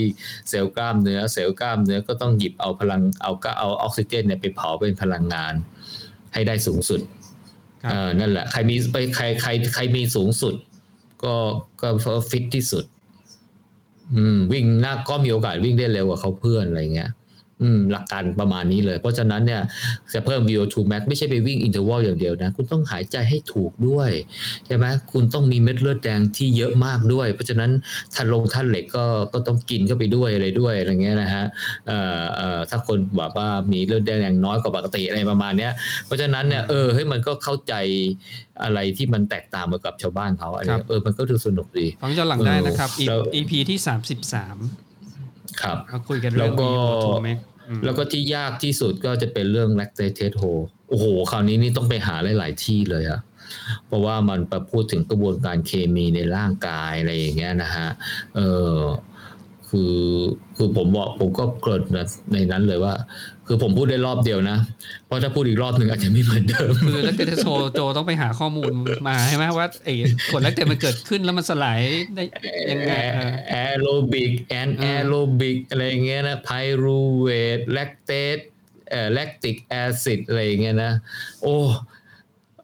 [0.50, 5.54] เซลล์กล้ามเนื้อ เซลล์กล้ามเนื้อก็ต้องหยิบเอาพลังเอาก็เอาออกซิเจนเนี่ยไปเผาเป็นพลังงาน
[6.34, 7.02] ให้ได้สูงสุด
[7.84, 10.56] ครับเออนั่นแหละ ใครมีไปใครใครใครมีสูงสุด
[11.24, 11.36] ก็
[11.82, 11.88] ก็
[12.30, 12.86] ฟิตที่สุด
[14.16, 17.10] อืม วิ่งหน้าก็มีโอกาสวิ่งได้เร็วกว่าเขาเพื่อนอะไรเงี้ย
[17.62, 19.62] อืมหลักการประมาณนี้เลย เพราะฉะนั้นเนี่ย
[20.14, 24.12] จะเพิ่ม VO2 max ไม่ใช่ไปวิ่งอินเทอร์วัลอย่างเดียวนะ คุณต้องหายใจให้ถูกด้วย
[24.66, 27.72] ใช่ไหมคุณต้องมีเม็ดเลือดแดงที่เยอะมากด้วย เพราะฉะนั้น
[28.14, 31.46] ท่านลงท่านเหล็กก็ก็ต้องกินเข้าไปด้วยอะไรด้วยอะไรเงี้ยนะฮะ
[31.88, 35.72] เอ่อเอ่อถ้าคนบอกว่ามีเลือดแดงน้อยกว่าปกติอะไรประมาณเนี้ย
[36.06, 37.74] เพราะฉะนั้นเนี่ยเออเฮ้ยมันก็เข้าใจ
[38.64, 44.58] อะไรที่มันแตกต่างมากับชาวบ้านเขาอะไรครับเงี้ยเออมันก็ดูสนุกดีฟังย้อนหลังได้นะครับเออแล้ว EP ที่สามสิบสาม
[45.62, 47.38] ครับมาคุยกันเรื่องแล้วก็ VO2 Max
[47.70, 53.22] อืมแล้วก็ที่ยากที่สุดก็จะเป็นเรื่อง lactate hole โอ้โห คราวนี้นี่ต้องไปหาหลาย ๆ ที่เลยอะ
[53.88, 57.90] เพราะว่ามันไปพูดถึงกระบวนการเคมีในร่างกายอะไรอย่างเงี้ยนะฮะ
[58.36, 58.40] เอ
[58.74, 58.76] อ
[59.72, 59.96] คือ
[60.58, 62.94] คือผมบอกผมก็เกริดนะในนั้นเลยว่า
[63.48, 64.58] คือผมพูดได้รอบเดียวนะ
[65.06, 68.72] เพราะถ้าพูดอีกรอบหนึ่งอาจจะไม่เหมือนเดิมคือแล้วเกตโซโจต้องไปหาข้อมูล
[69.08, 69.94] มาใช่ไหมว่าไอ้
[70.32, 71.80] กรด lactate มันเกิดขึ้นแล้วมันสลาย
[72.16, 72.24] ได้
[72.72, 78.38] ยังไงเออ aerobic anaerobic อะไรอย่างเงี้ยนะ pyruvate lactate
[78.90, 80.94] เอ่อ lactic acid อะไรอย่างเงี้ยนะ
[81.44, 81.58] โอ้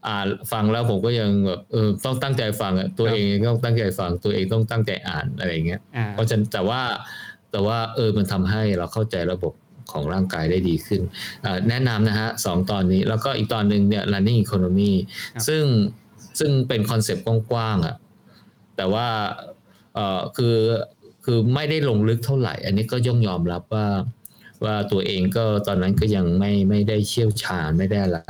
[0.08, 6.82] อ่านฟังแล้วผมก็ยังแบบเออต้องตั้งใจฟังอะตัวเองก็ต้องตั้งใจฟังตัวเองต้องตั้งใจอ่านอะไรอย่างเงี้ยอ่าเพราะฉะนั้นแต่ว่า
[7.51, 9.53] แต่ว่าเออมันทำให้เราเข้าใจระบบ
[9.91, 11.01] ของร่างกายได้ดีขึ้น
[11.45, 14.93] อ่าแนะนำนะฮะสองตอนนี้แล้วก็อีกตอนหนึ่งเนี่ย running economy
[15.34, 15.64] ครับซึ่ง
[16.39, 17.95] ซึ่งเป็นคอนเซปต์กว้างๆอะ
[18.78, 19.08] แต่ว่า
[19.95, 20.58] เออคือ
[21.26, 23.88] คือไม่ได้ลงลึกเท่าไหร่ อันนี้ก็ย่อมยอมรับว่า
[24.64, 28.22] ว่าตัวเองก็ตอนนั้นก็ยังไม่ไม่ได้เชี่ยวชาญไม่ได้อะไร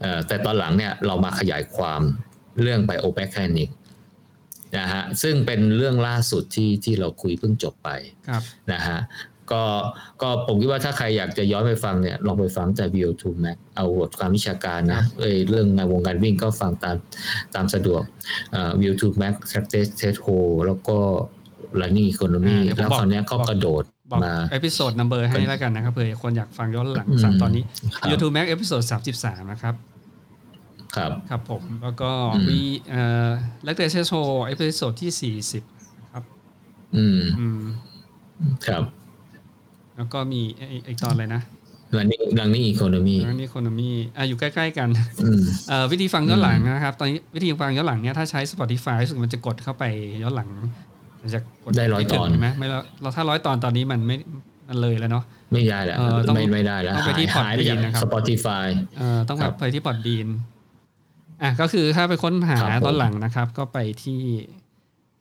[0.00, 2.00] เอ่อแต่ตอนหลังเนี่ยเรามาขยายความ
[2.60, 3.74] เรื่อง biomechanics
[4.78, 7.88] นะฮะซึ่งเป็นเรื่องล่าสุดที่ที่เราคุยเพิ่งจบไป
[8.28, 8.42] ครับ
[8.72, 9.00] นะฮะ
[9.52, 9.64] ก็
[10.22, 16.96] ก็ผมคิดว่าถ้าใครอยากจะย้อนไปฟังเนี่ยลองไปฟังจาก VO2 Max เอาบทความวิชาการนะเอ้ยเรื่องในวงการวิ่งก็ฟังตาม
[17.54, 18.02] ตามสะดวก
[18.52, 20.98] เอ่อ VO2 Max Lactate Threshold แล้วก็
[21.80, 27.62] Running Economy อ่าเดี๋ยวผมแล้วบอกคราวเนี้ยเขากระโดด บอกมาเอ episode number ให้แล้วกันนะครับเผื่อคนอยากฟังย้อนหลังอืมสามตอนนี้
[27.96, 29.74] ครับ YouTube Mac เอพิโซดสามสิบสามนะครับ
[30.96, 33.28] ครับ ครับผม แล้วก็อืมมีเอ่อ
[33.64, 34.12] lactate threshold
[34.46, 35.62] episode ที่สี่สิบ
[36.12, 36.24] ครับ
[36.96, 37.60] อืมอืม
[38.66, 38.82] ครับ
[39.96, 41.42] แล้วก็มีไอ้ไอตอนอะไรนะ
[41.96, 44.88] Running Running Economy running economy อะอยู่ใกล้ๆกัน
[45.24, 49.84] อืมเอ่อวิธีฟังย้อนหลังนะครับ ตอนนี้วิธีฟังย้อนหลังเนี่ยถ้าใช้ Spotify รู้สึกมันจะกดเข้าไป
[50.22, 50.68] ย้อนหลังมัน
[51.34, 54.16] จะกดได้ร้อยม่ถึงตอนใช่ไหมไม่แล้วเราถ้าร้อยตอนตอนนี้มันไม่
[54.68, 58.66] มันเลยแล้วเนาะไม่ได้แล้วเออต้องไม่ไม่ได้แล้วต้องไปหายที่หายไปจาก Podbean นะครับ Spotify
[58.98, 60.28] เอ่อต้องกลับไปที่ Podbean
[61.42, 64.20] อะก็คือถ้าไปค้นหาครับผมตอนหลังนะครับ ก็ไปที่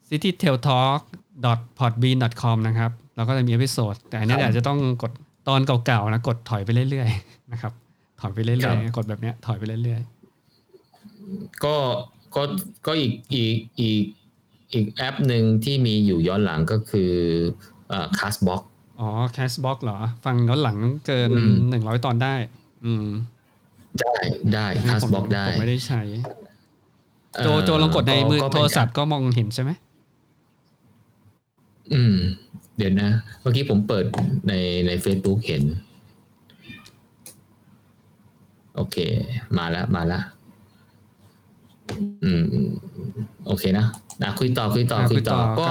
[0.10, 5.12] citytrailtalk.podbean.com นะครับเราก็จะมี episode แต่อันเนี้ยอาจจะต้องกด
[5.48, 7.72] ตอนเก่าๆนะกดถอยไปเรื่อยๆนะครับ
[8.22, 10.02] ถอยไปเรื่อยๆกดแบบเนี้ยถอยไปเรื่อย
[11.64, 11.76] ก็
[12.36, 12.42] ก็
[12.88, 14.04] ก็อีกอีกอีก
[14.76, 17.12] อีกแอปหนึ่งที่มีอยู่ย้อนหลังก็คือ
[17.90, 22.36] เอ่อ Castbox ๆอ๋อ Castbox เหรอ ฟังย้อนหลังเกินอืมหนึ่งร้อยตอนได้
[22.86, 23.08] อืม
[24.00, 24.16] ได้
[24.54, 26.02] ได้ผม Castbox ได้ผมไม่ได้ใช้
[27.34, 29.72] เอ่อโจโจลองกดในมือก็โทเป็นรศัพท์ก็มองเห็นใช่ไหม
[31.94, 32.16] อืม
[32.78, 33.10] เดี๋ยวนะ
[33.42, 34.06] เมื่อกี้ผมเปิด
[34.48, 34.54] ใน
[34.88, 35.64] ใน Facebook เห็น
[38.76, 38.98] โอเค
[39.58, 40.24] มาแล้วมาแล้ว
[42.24, 42.44] อืม
[43.46, 43.86] โอเคนะ
[44.22, 45.70] นะคุยต่อคุยต่อคุยต่อก็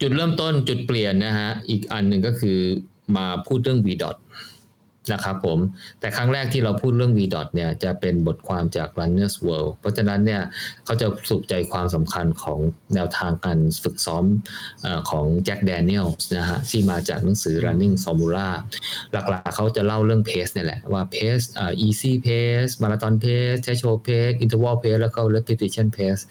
[0.00, 2.58] จุดเริ่มต้นจุดเปลี่ยนนะฮะ อีกอันหนึ่งก็คือ
[3.16, 3.88] มาพูดเรื่อง V.
[4.02, 4.16] ดอท
[5.12, 5.58] นะครับผม
[6.00, 10.42] แต่ครั้งแรกที่เราพูดเรื่อง v d o t เนี่ยจะเป็นบทความจาก Runners World เพราะฉะนั้นเนี่ย
[10.84, 12.58] เขาจะสุขใจความสำคัญของ
[12.94, 14.24] แนวทางการฝึกซ้อม
[14.84, 18.48] อของแจ็คแดเนียลส์นะฮะที่มาจากหนังสือ Running Formula
[19.12, 26.22] หลักๆเขาจะเล่าเรื่องเพสเนี่ยแหละว่าเพสอ่า easy pace marathon pace threshold pace interval pace แล้วก็ repetition pace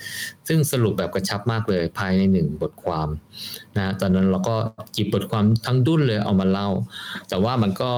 [0.48, 3.10] ซึ่งสรุปแบบกระชับมากเลยภายในหนึ่งบทความ
[3.78, 4.56] นะตอนนั้นเราก็
[4.96, 6.70] จิบบทความทั้งดุ้นเลยเอามาเล่า
[7.30, 7.92] แต่ว่ามันก็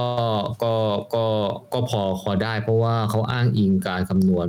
[0.64, 0.74] ก็
[1.14, 1.26] ก็
[1.72, 4.48] ก็พอพอได้เพราะว่าเขาอ้างอิงการคำนวณ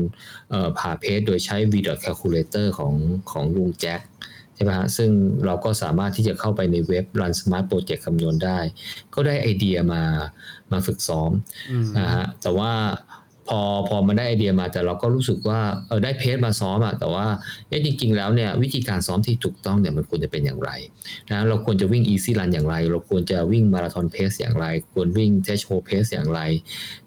[0.50, 2.94] เอ่อผ่าเพจโดยใช้ v d o t calculator ของ
[3.32, 4.02] ของลุงแจ็ค
[4.56, 5.10] ใช่ไหมฮะซึ่ง
[5.46, 8.60] เราก็สามารถที่จะเข้าไปในเว็บ Run Smart Project คำนวณได้
[9.14, 10.04] ก็ได้ไอเดียมา
[10.72, 11.32] มาฝึกซ้อม
[11.72, 12.72] อืมนะฮะแต่ว่า
[13.48, 17.26] พอพอมาได้ไอเดียมาแต่เราก็รู้สึกว่าเออได้เพจมาซ้อมอะแต่ว่า
[17.70, 20.72] เอ๊ะจริงๆแล้วเนี่ยวิธีการซ้อมที่ถูกต้องเนี่ยมันควรจะเป็นอย่างไร
[21.32, 26.40] นะเราควรจะวิ่ง easy run อย่างไร เราควรจะวิ่งมาราธอนเพสอย่างไร ควรวิ่ง threshold pace อย่างไร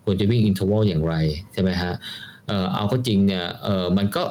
[0.04, 1.14] ควรจะวิ่ง interval อย่างไร
[1.52, 1.94] ใช่ไหมฮะ
[2.48, 4.24] เออเอาก็จริงเนี่ยเออมันก็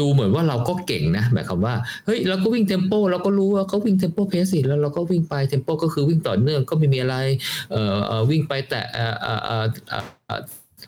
[0.00, 1.74] ดูเหมือนว่าเราก็เก่งนะหมายความว่า
[2.06, 7.16] เฮ้ยเราก็วิ่งเทมโปเราก็รู้ว่าเขาวิ่งเทมโปเพสสิแล้วเราก็วิ่งไปเทมโปก็คือวิ่งต่อเนื่องก็ไม่มีอะไร
[7.72, 7.82] เอ่
[8.18, 10.40] อวิ่งไปแต่เอ่อเอ่อ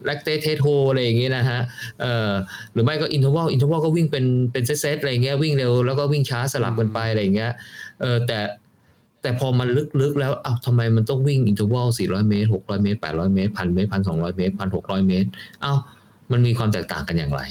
[0.05, 1.61] lactate threshold อะไรอย่างเงี้ยนะฮะ
[2.01, 2.30] เอ่อ
[2.72, 7.53] หรือไม่ก็ interval interval ก็วิ่งเป็นเป็นเซตๆอะไรเงี้ยวิ่งเร็วแล้วก็วิ่งช้าสลับกันไปอะไรเงี้ย
[8.01, 8.38] เออแต่
[9.22, 9.68] แต่พอมัน
[10.01, 15.28] ลึกๆแล้วอ้าวทำไมมันต้องวิ่ง interval 400 เมตร 600 เมตร 800 เมตรพันเมตรพันสองร้อยเมตรพันหกร้อยเมตร
[15.64, 15.78] อ้าว
[16.32, 17.42] มันมีความแตกต่างกันอย่างไร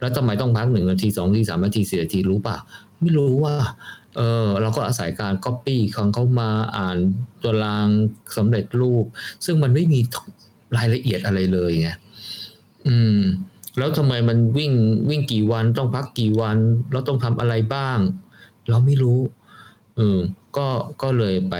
[0.00, 2.56] แล้วทำไมต้องพักหนึ่งนาทีสองนาทีสามนาทีสี่นาทีรู้ป่ะ
[3.00, 3.54] ไม่รู้ว่า
[4.16, 6.96] เออเราก็อาศัยการ Copy ของเขามาอ่าน
[7.42, 7.88] ตัวราง
[8.36, 9.04] สำเร็จรูป
[9.44, 10.00] ซึ่งมันไม่มี
[10.76, 11.88] รายละเอียดอะไรเลยไง
[12.86, 13.18] อืม
[13.78, 14.72] แล้วทำไมมันวิ่ง
[15.10, 16.56] วิ่งกี่วันต้องพักกี่วัน
[16.92, 17.98] แล้วต้องทำอะไรบ้าง
[18.68, 19.20] เราไม่รู้
[19.96, 20.18] เออ
[20.56, 20.68] ก็
[21.02, 21.56] ก็เลยไป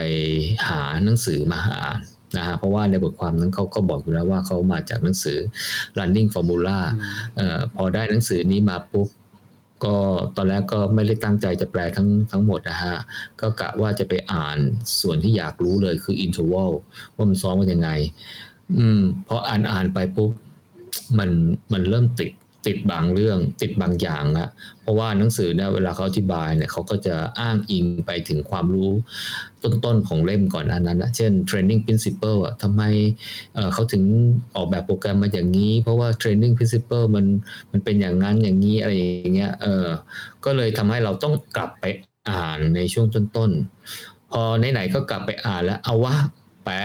[0.68, 1.98] หาหนังสือมาอ่าน
[2.36, 5.38] นะฮะเพราะว่าในบทความนั้นเขาก็บอกอยู่แล้วว่าเขามาจากหนังสือ
[5.98, 6.78] running formula
[7.36, 9.08] เอ่อพอได้หนังสือนี้มาปุ๊บ
[9.84, 9.96] ก็
[10.36, 12.96] ตอนแรกก็ไม่ได้ตั้งใจจะแปลทั้งทั้งหมดนะฮะ
[13.40, 14.58] ก็กะว่าจะไปอ่าน
[15.00, 16.70] ส่วนที่อยากรู้เลยคือ interval
[17.14, 17.90] ว่ามันซ้อมกันยังไง
[18.78, 20.30] อืมเพออ่านอ่านไปปุ๊บ
[21.18, 21.30] มัน
[21.72, 22.32] มันเริ่มติด
[22.66, 24.46] ติดบางเรื่องติดบางอย่างละ
[24.82, 28.92] เพราะว่าหนังสือเนี่ยเวลาเขาอธิบายเนี่ยเขาก็จะอ้างอิงไปถึงความรู้
[29.62, 32.82] ต้นๆของเล่มก่อนอันนั้นนะเช่น training principle อะทำไม
[33.54, 34.02] เอ่อเขาถึง
[34.56, 37.26] ออกแบบโปรแกรมมาอย่างนี้ เพราะว่า training principle มัน
[37.72, 39.86] มันเป็นอย่างนั้นอย่างนี้อะไรอย่างเงี้ยเออ
[40.44, 41.84] ก็เลยทำให้เราต้องกลับไป
[42.30, 46.16] อ่านในช่วงต้นๆพอไหนๆก็กลับไปอ่านแล้วเอาวะ
[46.64, 46.76] แปล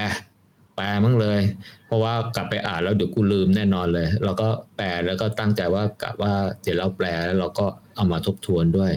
[0.78, 1.42] แปลมั้งเลย
[1.88, 4.48] เพราะว่ากลับไปอ่านแล้วเดี๋ยวกูลืมแน่นอนเลย เราก็
[4.78, 7.66] แปลแล้วก็ตั้งใจว่ากะว่าเดี๋ยวเราแปลแล้วเราก็
[7.96, 8.92] เอามาทบทวนด้วย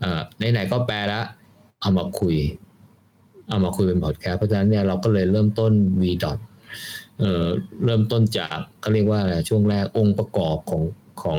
[0.00, 0.20] เอ่อ
[0.52, 1.24] ไหนๆก็แปลแล้ว
[1.80, 2.36] เอามาคุย
[3.48, 6.04] เอามาคุยเป็นพอดแคสต์เพราะฉะนั้นเนี่ยเราก็เลยเริ่มต้น v
[7.18, 7.46] เอ่อ
[7.84, 10.82] เริ่มต้นจากเขาเรียกว่าอะไรช่วงแรกองค์ประกอบของ
[11.22, 11.38] ของ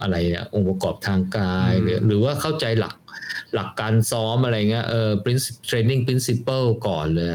[0.00, 2.94] อะไรเนี่ยองค์ประกอบทางกาย หรือหรือว่าเข้าใจหลัก
[3.54, 7.28] หลักการซ้อมอะไรเงี้ยเออ principle training principle ก่อนเลย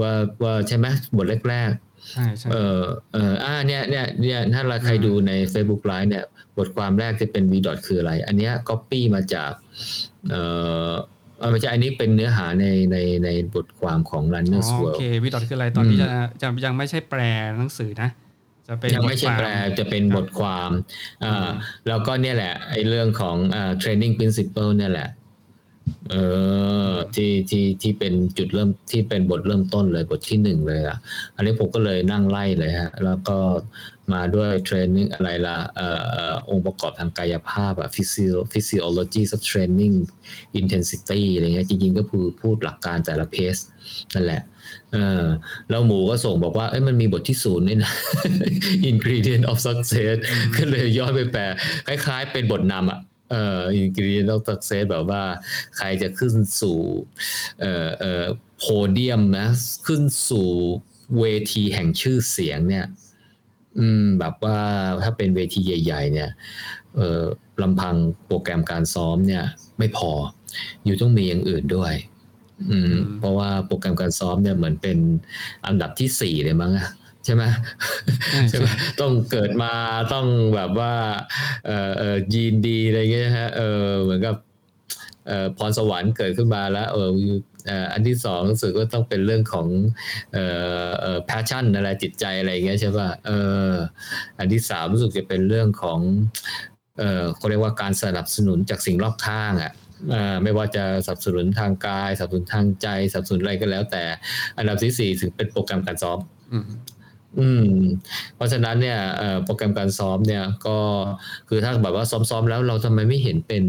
[0.00, 0.12] ว่า
[0.42, 2.80] ว่าใช่ไหมบทแรกๆใช่ใช่เออ
[3.12, 6.24] เอออ่าเนี่ยเนี่ยเนี่ยถ้าเราใครดูใน Facebook Live เนี่ย
[6.58, 9.52] บทความแรกจะเป็น v dot คืออะไร อันเนี้ย copy มาจาก
[10.30, 10.42] เอ่
[10.90, 10.92] อ
[11.50, 16.08] ไม่ใช่อันนี้เป็นเนื้อหาในในในบทความของ Runner's โอ World เควิดอทคืออะไรตอนนี้จะ
[16.42, 17.20] จะยังไม่ใช่แปล
[17.58, 18.10] หนังสือนะ
[18.72, 19.48] จะเป็นยังไม่ใช่แปล
[19.78, 20.70] จะเป็นบทความ
[21.24, 21.48] อ่า
[21.88, 25.08] แล้วก็เนี่ยแหละไอ้เรื่องของอ่า training principle เนี่ยแหละ
[26.10, 26.16] เอ
[26.90, 30.98] อที่ที่ที่เป็นจุดเริ่มที่เป็นบทเริ่มต้นเลยบทที่หนึ่งเลยอะ
[31.36, 33.38] อันนี้ผมก็เลยนั่งไล่เลยฮะ แล้วก็
[34.12, 35.88] มาด้วยเทรนนิ่งอะไรล่ะเอ่
[36.28, 39.94] อองค์ประกอบทางกายภาพอะ physio physiology of training
[40.60, 43.56] intensity อะไรเงี้ยจริงๆก็คือพูดหลักการแต่ละเพส
[44.14, 44.42] นั่นแหละ
[44.92, 45.24] เออ
[45.70, 47.92] แล้วหมูก็ส่งบอกว่าเอ้ยมันมีบทที่ศูนย์นี่นะ
[48.90, 50.16] ingredient of success
[50.56, 51.42] ก็เลยย้อนไปแปล
[51.86, 53.00] คล้ายๆ เป็นบทนำอะ
[53.30, 55.22] เอ่อ ingredient of success แบบว่า
[55.76, 56.78] ใครจะขึ้นสู่
[57.60, 58.24] เอ่อเอ่อ
[58.58, 59.46] โพเดียมนะ
[59.86, 60.48] ขึ้นสู่
[61.18, 62.86] เวทีแห่งชื่อเสียงเนี่ย
[63.78, 64.58] อืม แบบว่า
[65.02, 66.30] ถ้าเป็นเวทีใหญ่ ๆ เนี่ย
[66.96, 67.22] เอ่อ
[67.62, 67.94] ลำพัง
[68.26, 69.44] โปรแกรมการซ้อมเนี่ย
[69.78, 70.12] ไม่พอ
[70.84, 72.11] อยู่ต้องมีอย่างอื่นด้วยอืม
[73.18, 74.98] เพราะว่าโปรแกรมการซ้อมเนี่ยเหมือนเป็น
[75.66, 76.88] อันดับที่สี่เลยมั้งอะ
[77.24, 77.44] ใช่ไหม
[78.48, 78.66] ใช่ไหม
[79.00, 79.72] ต้องเกิดมา
[80.12, 80.92] ต้องแบบว่า
[81.66, 84.36] เอ่อเอ่อยีนดีอะไรเงี้ยฮะเออเหมือนกับ
[85.26, 87.10] เอ่อพรสวรรค์เกิดขึ้นมาแล้วเออ
[87.66, 89.68] เอ่ออันที่สองรู้สึกว่าต้องเป็นเรื่องของ
[90.32, 90.44] เอ่
[90.86, 93.30] อเอ่อ passion อะไรจิตใจอะไรเงี้ยใช่ป่ะเอ
[93.70, 93.72] อ
[94.38, 95.98] อันที่สามรู้สึกจะเป็นเรื่องของ
[96.98, 99.72] เออเขาเรียกว่าการสนับสนุนจากสิ่งรอบข้างอะ
[100.42, 104.04] ไม่ว่าจะสนับสนุนทางกายสนับสนุนทางใจสนับสนุนอะไรก็แล้ว แต่
[104.58, 106.18] อันดับที่สี่ถึงเป็นโปรแกรมการซ้อม
[107.38, 107.68] อืม
[108.36, 108.98] เพราะฉะนั้นเนี่ย
[109.44, 110.78] โปรแกรมการซ้อมเนี่ย ก็
[111.48, 113.64] คือถ้าแบบว่าซ้อมๆแล้วเราทำไมไม่เห็นเป็น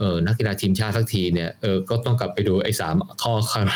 [0.00, 3.66] เออนักกีฬาทีมชาติสักทีเนี่ยเออก็ต้องกลับไปดูไอ้สามข้อครั้ง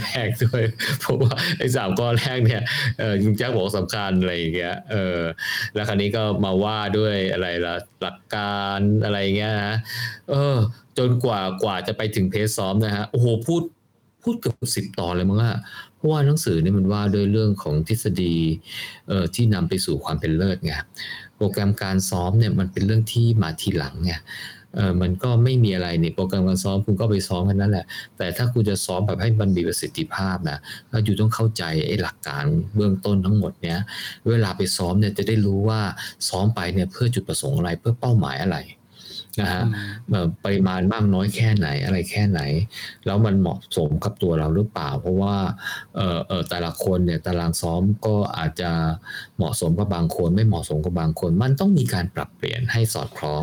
[0.00, 0.62] แรกด้วย
[1.00, 2.62] เพราะว่าไอ้สามข้อแรกเนี่ย
[2.98, 5.20] เออยุงแจ้งบอกสำคัญอะไรอย่างเงี้ยเออ
[5.74, 9.76] แล้วคราวนี้ก็มาว่าด้วยอะไรละหลักการอะไรเงี้ยนะ
[10.30, 10.56] เออ
[10.98, 13.62] จนกว่ากว่าจะไปถึงเพจซ้อมนะฮะโอ้โหพูด
[14.22, 15.58] พูดเกือบสิบตอนเลยมั้งอะ
[15.96, 18.36] เพราะว่าหนังสือเนี่ยมันว่าด้วยเรื่องของทฤษฎี
[19.08, 20.74] เอ่อที่นำไปสู่ความเป็นเลิศไง
[21.36, 24.12] โปรแกรมการซ้อมเนี่ยมันเป็นเรื่องที่มาทีหลังไง
[25.02, 27.86] มันก็ไม่มีอะไรนี่โปรแกรมการซ้อมคุณก็ไปซ้อมกันนั่นแหละ
[28.18, 30.58] แต่ถ้าคุณจะซ้อมแบบให้มันมีประสิทธิภาพนะ
[30.90, 32.44] ก็อยู่ต้องเข้าใจไอ้หลักการ
[32.76, 33.78] เบื้องต้นทั้งหมดเนี้ย
[34.28, 35.80] เวลาไปซ้อมเนี่ยจะได้รู้ว่า
[36.28, 38.58] ซ้อมไปเนี่ยเพื่อจุดประสงค์อะไรเพื่อเป้าหมายอะไร
[39.40, 39.64] นะฮะ
[40.44, 42.40] ปริมาณมากน้อยแค่ไหนอะไรแค่ไหน
[43.06, 45.36] แล้วมันเหมาะสมกับตัวเราหรือเปล่า เพราะว่า
[45.96, 48.70] เออเออแต่ละคนเนี่ยตารางซ้อมก็อาจจะ
[49.36, 53.42] เหมาะสมกับบางคน ไม่เหมาะสมกับบางคน มันต้องมีการปรับเปลี่ยนให้สอดคล้อง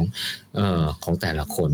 [0.56, 1.72] เออของแต่ละคน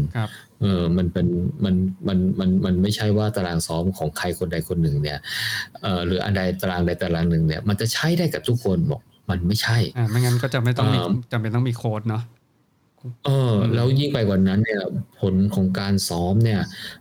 [0.61, 1.27] เออมันเป็น
[1.65, 1.75] มัน
[2.07, 5.19] มันมันมันไม่ใช่ว่าตารางซ้อมของใครคนใดคนหนึ่งเนี่ย
[5.81, 10.99] เออหรืออันใดตารางใดตารางหนึ่งเนี่ยมันจะใช้ได้กับทุกคนบอกมันไม่ใช่อ่าไม่งั้นก็จะไม่ต้องมี
[11.31, 12.23] จำเป็นต้องมีโค้ดเนาะ
[13.26, 14.82] เออแล้วยิ่งไปกว่านั้นเนี่ย
[15.20, 16.60] ผลของการซ้อมเนี่ย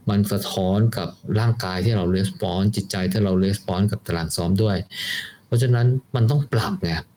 [0.09, 1.07] มันสะท้อนกับ
[1.39, 4.77] ร่างกายที่เราレスปอนจิตใจที่เราレスปอนกับตารางซ้อมด้วย
[5.45, 7.07] เพราะฉะนั้นมันต้องปรับไงคือ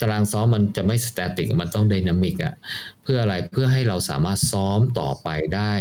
[0.00, 2.54] ตารางซ้อมมันจะไม่ static มันต้อง dynamic อะ
[3.02, 5.72] เพื่ออะไรเพื่อให้เราสามารถซ้อมต่อไปได้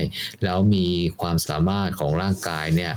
[0.44, 0.86] แล้วมี
[1.22, 2.94] ความสามารถของร่างกายเนี่ย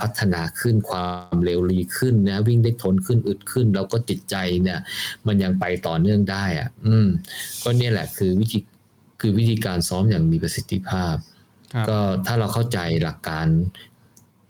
[0.00, 4.78] พัฒนาขึ้นความเร็วรีขึ้นนะวิ่งได้ทนขึ้นอึดขึ้น แล้วก็จิตใจเนี่ย
[5.26, 7.08] มันยังไปต่อเนื่องได้อะอืม
[7.62, 8.58] ก็เนี่ยแหละคือวิธี
[9.20, 11.14] คือวิธีการซ้อมอย่างมีประสิทธิภาพ
[11.88, 13.46] ก็ถ้าเราเข้าใจหลักการ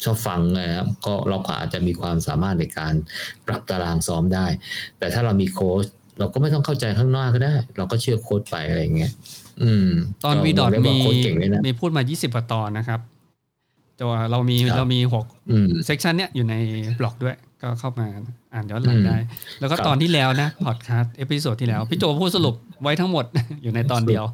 [0.04, 2.94] ชอบฟังนะครับก็เราอาจจะมีความสามารถในการ
[3.46, 4.46] ปรับตารางซ้อมได้
[4.98, 5.84] แต่ถ้าเรามีโค้ช
[6.18, 9.12] เราก็ไม่ต้องเข้าใจข้างนอกก็ได้ เราก็เชื่อโค้ชไปอะไรเงี้ย
[9.62, 9.88] อืม
[10.24, 10.96] ตอน VDOT มี
[11.66, 13.00] มีพูดมา 20กว่าตอนนะครับ
[13.96, 15.26] แต่ว่าเรามีเรามีหก
[15.86, 16.54] section เนี้ยอยู่ใน
[17.00, 18.06] บล็อกด้วย ก็เข้ามา
[18.54, 19.16] อ่านย้อนหลังได้
[19.60, 23.24] แล้วก็ตอนที่แล้วนะ podcast episode ที่แล้ว พี่โจพูดสรุปไว้ทั้งหมด
[23.62, 24.24] อยู่ในตอนเดียว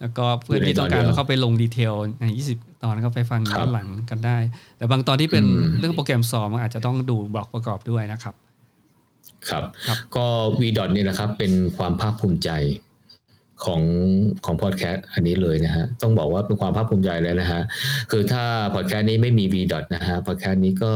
[0.00, 4.38] แล้วก็เพื่อนที่ต้องการเข้าไปลง detail ใน20 ตอนก็ไปฟังย้อนหลังกันได้
[4.76, 5.44] แต่บางตอนที่เป็น
[5.78, 8.34] เรื่องโปรแกรมซ้อมอาจจะต้องดูบล็อกประกอบด้วยนะครับ
[9.48, 9.64] ครับ
[10.16, 10.26] ก็
[10.60, 12.50] VDOT นี่แหละครับ เป็นความภาคภูมิใจ
[13.64, 13.82] ของ
[14.44, 17.62] ของพอดแคสต์อันนี้เลยนะฮะต้องบอกว่าเป็นความภาคภูมิใจเลยนะฮะ
[18.10, 20.94] คือถ้าพอดแคสต์นี้ไม่มี V ดอทนะฮะพอดแคสต์นี้ก็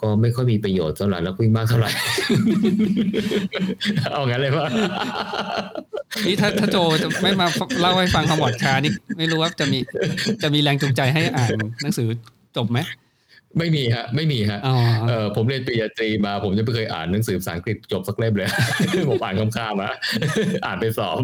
[0.00, 1.90] ก็ไม่ค่อยมีประโยชน์เท่าไหร่แล้ววิ่งมากเท่าไหร่
[4.12, 4.66] เอางั้นเลยว่า
[6.26, 7.46] นี่ถ้าถ้าโจจะไม่มา
[7.80, 9.78] เล่าให้ฟังคำวอดคานี่ไม่รู้ว่าจะมี
[10.42, 11.50] จะมีแรงจูงใจให้อ่าน
[11.82, 12.08] หนังสือ
[12.56, 12.80] จบไหม
[13.58, 14.76] ไม่มีฮะไม่มีฮะอ๋อ
[15.08, 18.48] เออผมเรียนปริญญาตรีมา ผมยังไม่เคยอ่านหนังสือภาษาอังกฤษจบสักเล่มเลย
[19.10, 19.94] ผมอ่านข้ามๆอะ
[20.66, 21.16] อ่านไปสอบ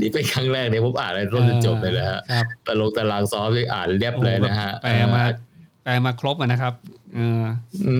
[0.00, 5.24] นี่เป็นครั้งแรกเนี่ยผมอ่านอะไรต้นจนจบเลยนะฮะครับตลงตารางซ้อมเลยอ่านเรียบเลยนะฮะแปลมา
[5.84, 6.74] แปลมาครบอะนะครับ
[7.14, 7.44] เออ
[7.86, 7.96] อื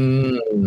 [0.58, 0.62] ม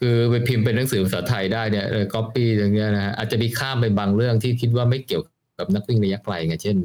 [0.00, 1.84] คือไปพิมพ์เป็นหนังสือภาษาไทยได้เนี่ย
[2.14, 5.22] ก๊อปปี้อย่างเงี้ยนะฮะอาจจะมีข้ามไปบางเรื่องที่คิดว่าไม่เกี่ยว
[5.60, 6.76] กับนักวิ่งระยะไกลไงเช่น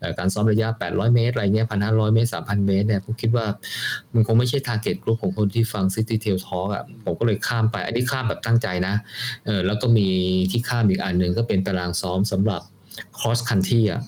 [0.00, 3.46] เอ่อการซ้อมระยะ 800 เมตร อะไรเงี้ย 1,500 เมตร 3,000 เมตรเนี่ยผมคิดว่า
[4.14, 8.94] มันคงไม่ใช่ target กลุ่มของคนที่ฟัง City Trail Talk อะผมก็เลยข้ามไป อันนี้ข้ามแบบตั้งใจนะ
[9.46, 10.08] เออแล้วก็มี
[10.50, 12.60] ที่ข้ามอีกอันหนึ่งก็เป็นตารางซ้อมสำหรับ
[13.18, 14.00] cross country อะ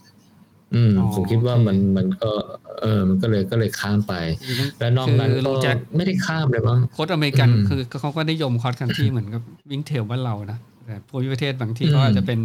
[0.75, 2.31] อืมอ๋อผมคิดว่าโอเคมันมันก็
[2.81, 4.15] เออมันก็เลยก็เลยข้ามไป
[4.79, 12.41] และนอกนั้นคือก็ลุงแจ็คไม่ได้ข้ามเลยมั้งโค้ชอเมริกันอืมคือเขาก็นิยม cross country ที่เหมือนกับวิ่ง trail บ้านเรานะแต่ภูมิประเทศบางที่อืมเขาอาจจะเป็น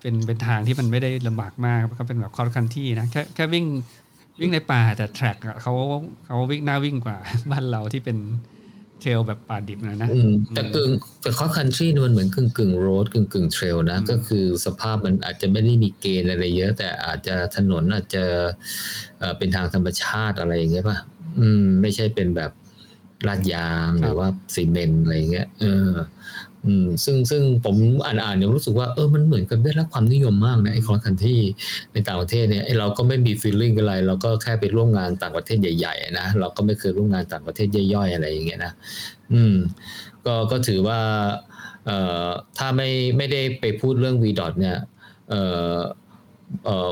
[0.00, 3.66] เป็นเป็นทางที่มันไม่ได้ลำบากมากก็เป็นแบบ cross country นะแค่แค่วิ่ง
[4.40, 5.72] วิ่งในป่าแต่ track อะเขา
[6.26, 7.16] เขาวิ่งน่าวิ่งกว่า
[7.50, 8.16] บ้านเราที่เป็น
[9.00, 10.90] trail แบบป่าดิบนะนะอืมแต่กึ่ง
[11.22, 18.24] แต่ cross countryีมันเหมือนกึ่งกึ่ง road กึ่งกึ่ง trail นะอืมก็คือสภาพมันอาจจะไม่ได้มีเกณฑ์อะไรเยอะ แต่อาจจะถนนอาจจะ
[19.18, 20.98] เอ่อเป็นทางธรรมชาติอะไรอย่างเงี้ยป่ะ
[21.38, 22.52] อืม ไม่ใช่เป็นแบบ
[23.28, 25.90] ลาดยางหรือว่าซีเมนต์อะไรอย่างเงี้ยเออ
[26.66, 31.40] อืมซึ่งซึ่งผมอ่านอ่านเนี่ยรู้สึกว่าเออมันเหมือนกับได้รับความนิยมมากนะไอ้คอคันที่
[31.92, 38.72] ในต่างประเทศเนี่ยเราก็ไม่มีฟีลลิ่งอะไร เราก็แค่ไปร่วมงานต่างประเทศใหญ่ๆนะเราก็ไม่เคยร่วมงานต่างประเทศย่อยๆอะไรอย่างเงี้ยนะ
[39.32, 39.54] อืม
[40.26, 41.00] ก็ก็ถือว่า
[41.86, 44.78] เอ่อถ้าไม่ไม่ได้ไปพูดเรื่อง v d o t เนี่ย
[45.30, 45.42] เอ่
[45.74, 45.76] อ
[46.64, 46.90] เอ่อ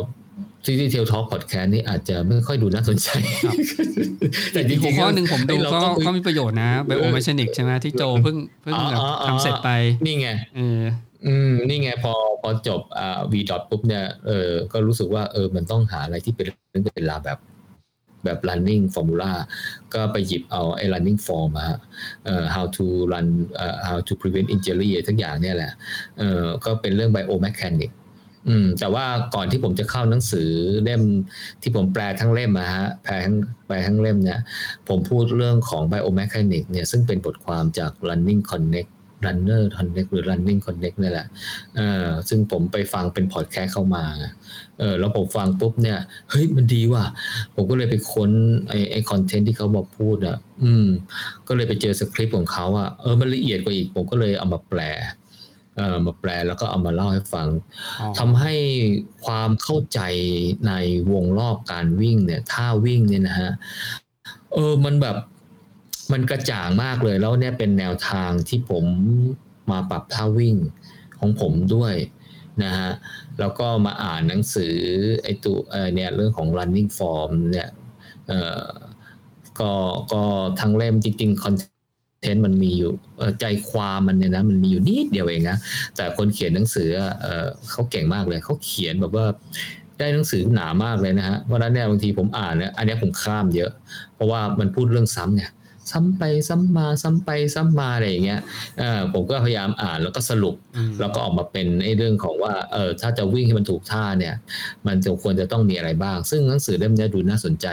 [0.64, 3.09] ที่ที่เทลท็อกพอดแคสต์นี่อาจจะไม่ค่อยดูน่าสนใจ
[3.43, 3.55] ครับ
[4.53, 9.70] แต่จอีกหัริวงๆข้อหนึ่งผมดูเฮ้ยเราก็ต้องคุยก็มีประโยชน์นะไบโอแมชนิกใช่ไหมที่โจเพิ่งเพิ่งอ๋อแบบอ๋ออ๋อทำเสร็จไป
[10.05, 10.80] นี่ไงเออ
[11.26, 12.12] อืมนี่ไงพอ
[12.43, 17.39] พอจบอ่า v d o t ปุ๊บเนี่ยเออก็รู้สึกว่าเออมันต้องหาอะไรที่เป็นเรื่องเป็นราวแบบ
[18.24, 19.32] แบบ running formula
[19.95, 21.78] ก็ไปหยิบเอาไอ้ running form มาฮะ
[22.24, 23.26] เอ่อ how to run
[23.57, 25.72] เอ่อ how to prevent injury อะไรทั้งอย่างเนี่ยแหละ
[26.18, 27.91] เออก็เป็นเรื่อง biomechanic
[28.49, 30.51] อืม แต่ว่าก่อนที่ผมจะเข้าหนังสือ
[30.84, 31.03] เล่ม
[31.62, 33.36] ที่ผมแปลทั้งเล่มอะฮะแปลทั้ง
[33.66, 34.40] แปลทั้งเล่มเนี่ย
[34.88, 38.90] ผมพูดเรื่องของ biomechanic เนี่ยซึ่งเป็นบทความจาก running connect
[39.26, 41.26] runner connect หรือ running connect นี่แหละ
[41.76, 44.05] เออซึ่งผมไปฟังเป็นพอดแคสต์เข้ามา
[44.78, 45.99] เออแล้วผมฟังปุ๊บเนี่ย
[46.30, 47.05] เฮ้ย มันดีว่ะ
[47.55, 48.30] ผมก็เลยไปค้น
[48.68, 50.86] ไอไอคอนเทนต์ที่เขาบอกพูดอะ อืม
[51.49, 54.80] ก็เลยไปเจอสคริปต์ของเขาอะ เออ มันละเอียดกว่าอีก ผมก็เลยเอามาแปล
[56.06, 57.48] มาแปลแล้วก็เอามาเล่าให้ฟัง
[58.00, 58.54] อ๋อทำให้
[59.26, 60.00] ความเข้าใจ
[60.66, 60.72] ใน
[61.12, 63.50] วงรอบการวิ่งเนี่ยท่าวิ่งเนี่ยนะฮะ
[64.54, 65.16] เออมันแบบ
[66.12, 68.84] มันกระจ่างมากเลยแล้วเนี่ยเป็นแนวทางที่ผม
[69.70, 70.56] มาปรับท่าวิ่ง
[71.18, 71.94] ของผมด้วย
[72.62, 72.90] นะฮะ
[73.38, 74.76] แล้วก็มาอ่านหนังสือ
[75.22, 77.68] ไอ้ตัวเออเนี่ยเรื่องของ running form เนี่ย
[78.28, 78.66] เออ
[79.60, 79.72] ก็
[80.12, 80.22] ก็
[80.60, 81.62] ทั้งเล่มจริงๆคอนเท
[82.32, 85.56] นต์มันมีอยู่เอ่อใจความมันเนี่ยนะมันมีอยู่นิดเดียวเองนะ
[85.96, 89.26] แต่คนเขียนหนังสืออะเออเขาเก่งมากเลยเขาเขียนแบบว่า
[89.98, 93.70] ได้หนังสือหนามากเลยนะฮะเพราะฉะนั้นเนี่ยบางทีผมอ่านเนี่ยอันเนี้ยผมข้ามเยอะ
[94.14, 95.44] เพราะว่ามันพูดเรื่องซ้ำไง
[95.92, 98.40] ซ้ำไปซ้ำมาซ้ำไปซ้ำมาอะไรอย่างเงี้ย
[98.78, 104.34] เออผมก็พยายามอ่านแล้วก็สรุปอืมแล้วก็ออกมาเป็นไอ้เรื่องของว่าเออถ้าจะวิ่งให้มันถูกท่าเนี่ย
[104.86, 107.66] มันจะควรจะต้องมีอะไรบ้าง ซึ่งหนังสือเล่มเนี้ยดูน่าสนใจ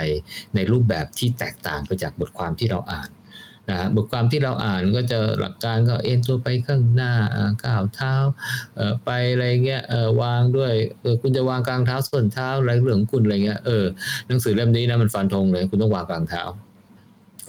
[0.55, 3.09] ในรูปแบบที่แตกต่างไปจากบทความที่เราอ่าน
[3.69, 7.13] นะบทความที่เราอ่านก็จะหลักการก็เอ็นตัวไปข้างหน้า
[7.63, 8.13] ก้าวเท้า
[9.05, 13.85] ไปอะไรเงี้ยเวางด้วยเออคุณจะวางกลางเท้าส้นเท้าอะไรเรื่องของคุณอะไรเงี้ยเออ
[14.27, 16.43] หนังสือเล่มนี้นะมันฟันธงเลย คุณต้องวางกลางเท้า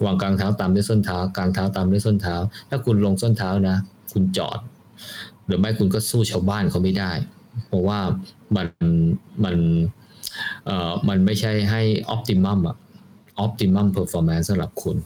[0.05, 2.35] วางกลางเท้าตามด้วยส้นเท้ากลางเท้าตามด้วยส้นเท้า
[2.69, 3.77] ถ้าคุณลงส้นเท้านะ
[4.13, 4.59] คุณจอด
[5.45, 7.11] หรือไม่คุณก็สู้ชาวบ้านเขาไม่ได้
[7.67, 7.99] เพราะว่า
[8.55, 8.67] มัน
[9.43, 9.55] มัน
[10.65, 11.81] เอ่อมันไม่ใช่ให้
[12.15, 12.75] optimum อะ
[13.45, 14.97] optimum performance สำหรับคุณ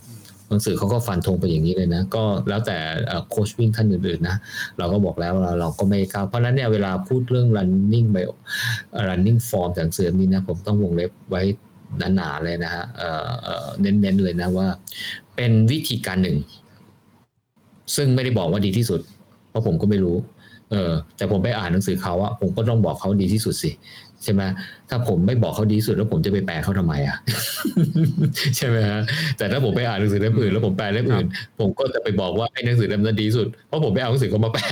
[0.51, 2.77] หนังสือเขาก็ฟันธงไปอย่างนี้เลยนะ ก็แล้วแต่
[3.29, 4.35] โค้ชวิ่งท่านอื่นๆนะ
[4.77, 8.23] เราก็บอกแล้วเราเราก็ไม่กล้าเพราะนั้นเนี่ยเวลาพูดเรื่อง running by
[9.07, 11.41] running form จากหนังสือนี้นะผมต้องวงเล็บไว้
[12.15, 14.67] หนาๆเลยนะฮะเออเออเน้นๆเลยนะว่า
[15.35, 16.37] เป็นวิธีการหนึ่ง
[17.95, 19.01] ซึ่งไม่ได้บอกว่าดีที่สุด
[19.49, 20.17] เพราะผมก็ไม่รู้
[20.71, 23.71] เออแต่ผมไปอ่านหนังสือเขาอะผมก็ต้องบอกเขาดีที่สุดสิ
[24.23, 24.41] ใช่ไหม
[24.89, 27.17] ถ้าผมไม่บอกเขาดีที่สุดแล้วผมจะไปแปลเขาทำไมอะ
[28.57, 29.01] ใช่ไหมฮะ
[29.37, 31.25] แต่ถ้าผมไปอ่านหนังสือเล่มอื่นแล้วผมแปลเล่มอื่น
[31.59, 34.65] ผมก็จะไปบอกว่าไอ้หนังสือเล่มนั้นดีที่สุดเพราะผมไปเอาหนังสือเขามาแปล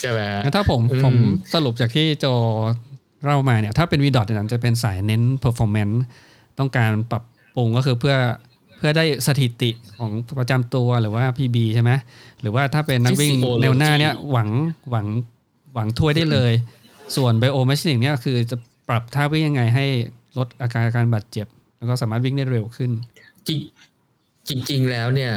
[0.00, 1.14] ใช่ไหมฮะงั้นถ้าผมอืมผม
[1.54, 2.26] สรุปจากที่โจ
[3.24, 5.96] เล่ามาเนี่ย ถ้าเป็นวีดอทเนี่ยจะเป็นสายเน้น performance
[6.58, 7.22] ต้องการปรับ
[7.56, 8.16] ปรุงก็คือเพื่อ
[8.76, 11.90] เพื่อได้สถิติของประจำตัวหรือว่า PB ใช่ไหม
[12.42, 14.48] หรือว่าถ้าเป็นนักวิ่ง Physiology แนวหน้าเนี่ยหวัง
[14.90, 15.06] หวัง
[15.74, 16.52] หวังถ้วยได้เลย
[17.16, 18.56] ส่วน bio machine เนี่ยคือจะ
[18.88, 19.86] ปรับท่าวิ่งยังไงให้
[20.38, 21.46] ลดอาการการบาดเจ็บ
[21.78, 22.90] แล้วก็สามารถวิ่งได้เร็วขึ้น
[23.48, 25.32] จริงจริง ๆ แล้วเนี่ย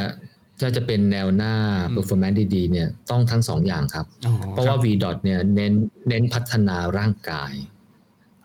[0.59, 1.53] ถ้าจะเป็นแนวหน้า
[1.95, 4.05] performance ดีๆเนี่ยต้องทั้งสองอย่างครับ
[4.51, 5.74] เพราะว่า v d o t เนี่ยเน้น
[6.09, 7.53] เน้นพัฒนาร่างกาย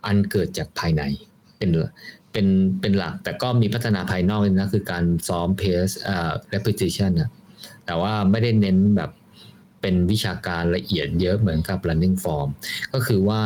[0.06, 1.02] อันเกิดจากภายใน
[1.58, 1.70] เป็น
[2.32, 2.46] เป็น
[2.80, 7.30] เป็นหลัก แต่ก็มีพัฒนาภายนอกนะคือการซ้อม pace อ่า repetition นะ
[7.86, 9.10] แต่ว่าไม่ได้เน้นแบบ
[9.86, 12.48] เป็นวิชาการละเอียดเยอะเหมือนกับ running form
[12.92, 13.40] ก็คือว่า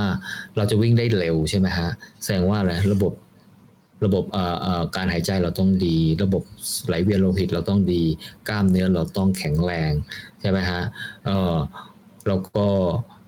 [0.56, 1.88] เราจะวิ่งได้เร็วใช่ไหมฮะ
[2.22, 3.12] แสดงว่าอะไรระบบ
[4.04, 4.24] ระบบ
[4.96, 6.42] การหายใจเราต้องดี ระบบ
[6.86, 8.02] ไหลเวียนโลหิตเราต้องดี
[8.48, 9.92] กล้ามเนื้อเราต้องแข็งแรง
[10.40, 10.82] ใช่ไหมฮะ
[11.26, 11.56] เออ
[12.28, 12.66] แล้วก็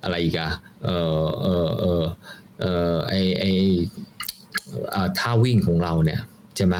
[0.02, 0.50] อะไรอีกอะ
[0.84, 0.88] เอ
[1.20, 2.04] อเออเออ
[2.60, 3.44] เออไอไอ
[5.18, 6.20] ท่าวิ่งของเราเนี่ย
[6.56, 6.76] ใช่ไหม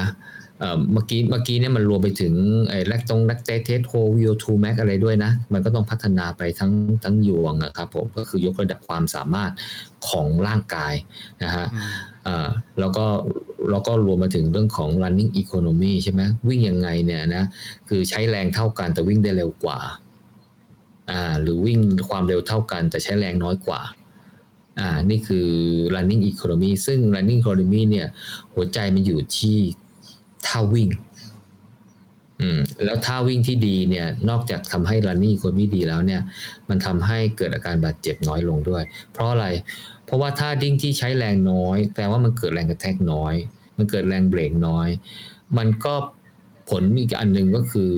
[0.59, 2.33] เมื่อกี้เมื่อกี้เนี่ยมันรวมไปถึง
[2.69, 6.71] ไอ้ lactate lactate threshold VO2 Max อะไรด้วยนะ มันก็ต้องพัฒนาไปทั้ง
[7.03, 9.51] ทั้งยวงนะครับผมก็คือยกระดับความสามารถ
[10.09, 10.93] ของร่างกาย
[11.43, 11.65] นะฮะ
[12.79, 13.05] แล้วก็
[13.71, 17.43] แล้วก็รวมมาถึงเรื่องของ running economy ใช่ไหมวิ่งยังไงเนี่ยนะ
[17.89, 19.79] คือใช้แรงเท่ากันแต่วิ่งได้เร็วกว่า
[21.11, 21.79] อ่าหรือวิ่ง
[22.09, 23.81] ความเร็วเท่ากัน แต่ใช้แรงน้อยกว่า
[24.79, 25.47] อ่านี่คือ
[25.95, 28.07] running economy ซึ่ง running economy เนี่ย
[28.53, 29.57] หัวใจมันอยู่ที่
[30.47, 30.89] ท่าวิ่ง
[32.41, 36.21] อืม แล้วท่าวิ่งที่ดีเนี่ย นอกจากทำให้รันนี่คนไม่ดีแล้วเนี่ย
[36.69, 38.83] มันทำให้เกิดอาการบาดเจ็บน้อยลงด้วย
[39.13, 39.47] เพราะอะไร
[40.05, 43.33] เพราะว่าท่าดิ้งที่ใช้แรงน้อยแปลว่ามันเกิดแรงกระแทกน้อย
[43.77, 44.87] มันเกิดแรงเบรกน้อย
[45.57, 45.93] มันก็
[46.69, 47.91] ผลอีกอันหนึ่งก็คือ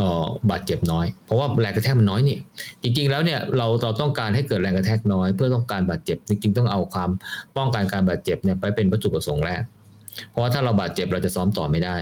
[0.00, 2.38] ออบาดเจ็บน้อย เพราะว่าแรงกระแทกมันน้อยนี่
[2.82, 7.10] จริงๆ แล้วเนี่ยเราเราต้องการให้เกิดแรงกระแทกน้อย เพื่อต้องการบาดเจ็บ จริงๆ ต้องเอาความ
[7.56, 9.62] ป้องกันการบาดเจ็บเนี่ยไปเป็นวัตถุประสงค์แรก
[10.28, 11.96] เพราะว่าถ้าเราบาดเจ็บเราจะซ้อมต่อไม่ได้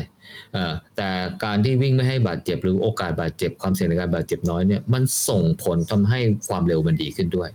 [0.96, 1.08] แต่
[1.44, 7.50] การที่วิ่งไม่ให้บาดเจ็บหรือโอกาสบาดเจ็บความเสี่ยงในการบาดเจ็บน้อยเนี่ยมันส่งผลทำให้ความเร็วมันดีขึ้นด้วย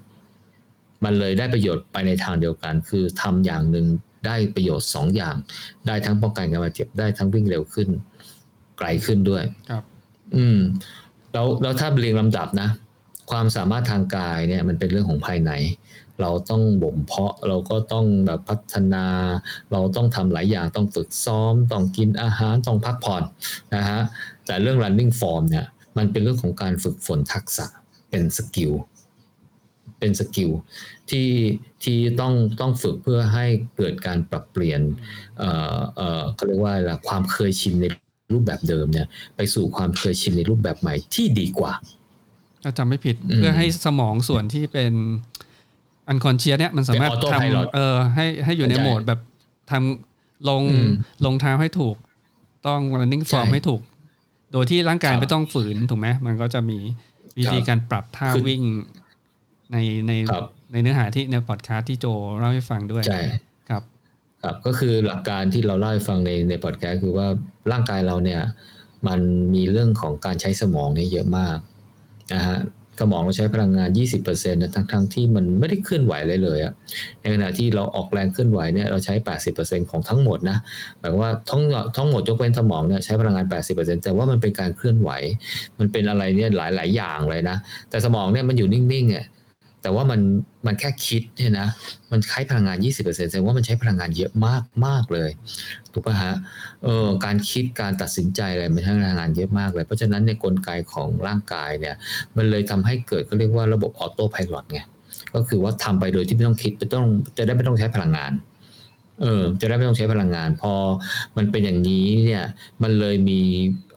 [1.03, 3.86] มันเลยได้ประโยชน์ไปในทางเดียวกัน คือทำอย่างหนึ่ง
[4.26, 5.36] ได้ประโยชน์สองอย่าง
[5.88, 7.89] ได้ทั้งป้องกันการบาดเจ็บได้ทั้งวิ่งเร็วขึ้น
[8.78, 9.84] ไกลขึ้นด้วยครับ
[10.36, 10.60] อืม
[11.34, 12.70] แล้วแล้วถ้าเรียงลำดับนะ
[13.32, 15.51] ความสามารถทางกายเนี่ย มันเป็นเรื่องของภายใน
[16.22, 19.05] เราต้องบ่มเพาะเราก็ต้องแบบพัฒนา
[19.72, 23.24] เราต้องทำหลายอย่างต้องฝึกซ้อม ต้องกินอาหารต้องพักผ่อน
[23.76, 24.01] นะฮะ
[24.45, 25.66] แต่เรื่อง running form เนี่ย
[25.97, 27.66] มันเป็นเรื่องของการฝึกฝนทักษะ
[28.09, 28.74] เป็น skill
[29.99, 30.51] เป็น skill
[31.09, 31.30] ที่
[31.84, 33.45] ที่ต้องต้องฝึกเพื่อให้
[33.78, 34.82] เกิดการปรับเปลี่ยน
[35.38, 37.86] เอ่อเอ่อเขาเรียกว่าอะไรความเคยชินใน
[38.34, 41.74] รูปแบบเดิมเนี่ยไปสู่ความเคยชินในรูปแบบใหม่ที่ดีกว่า
[42.63, 44.93] ถ้าจำไม่ผิดเพื่อให้สมองส่วนที่เป็น
[46.08, 49.20] unconscious เนี่ยมันสามารถทำเออให้ให้อยู่ในโหมดแบบ
[49.72, 50.64] ทำลง
[51.26, 51.95] ลงเท้าให้ถูก
[52.68, 53.82] ต้อง running form ให้ถูก
[54.51, 56.78] โดยที่ร่างกายไม่ต้องฝืนถูกไหมมันก็จะมี
[57.38, 58.62] วิธีการปรับท่าวิ่ง
[59.72, 59.78] ใน
[60.08, 60.14] ใน
[60.72, 62.06] ในเนื้อหาที่ในพอดคาสต์ที่โจ
[62.38, 63.22] เล่าให้ฟังด้วยใช่
[63.70, 63.84] ครับ
[64.43, 67.28] ครับก็คือหลักการที่เราเล่าให้ฟังในในพอดแคสต์คือว่า
[67.72, 68.41] ร่างกายเราเนี่ย
[69.08, 69.20] มัน
[69.56, 71.58] มีเรื่องของการใช้สมองเนี่ยเยอะมาก
[72.34, 72.58] นะฮะ
[73.00, 73.89] สมองเราใช้พลังงาน
[74.22, 76.74] 20%นะทั้งทั้งที่มันไม่ได้เคลื่อนไหวเลยเลยอะ
[77.22, 79.14] ในขณะที่เราออกแรงเคลื่อนไหวเนี่ยเราใช้
[79.54, 80.58] 80%ของทั้งหมดนะ
[81.00, 81.62] หมายว่าทั้ง
[81.98, 85.10] ทั้งหมดยกเว้นสมองเนี่ยใช้พลังงาน 80%แต่ว่ามันเป็นการเคลื่อนไหว
[85.80, 87.58] มันเป็นอะไรเนี่ยหลายหลายอย่างเลยนะ
[87.89, 89.26] แต่สมองเนี่ยมันอยู่นิ่งๆอะ
[89.86, 90.22] แต่ว่ามัน
[90.68, 91.68] มันแค่คิดเนี่ยนะ
[92.12, 95.30] มันใช้พลังงาน 20%แสดงว่ามันใช้พลังงานเยอะมากมากเลย
[95.94, 96.36] ถูกป่ะฮะ
[96.84, 101.96] เออการคิดการตัดสินใจอะไรมันใช้พลังงานเยอะมากเลย เพราะฉะนั้นในกลไกของร่างกายเนี่ย
[102.38, 104.80] มันเลยทำให้เกิดก็เรียกว่าระบบออโต้พายロไง
[105.36, 107.08] ก็คือว่าทำไปโดยที่ไม่ต้องคิดไม่ต้อง
[107.38, 108.32] จะได้ไม่ต้องใช้พลังงาน
[109.22, 110.74] เออ จะได้ไม่ต้องใช้พลังงาน พอ
[111.38, 112.44] มันเป็นอย่างนี้เนี่ย
[112.84, 113.42] มันเลยมี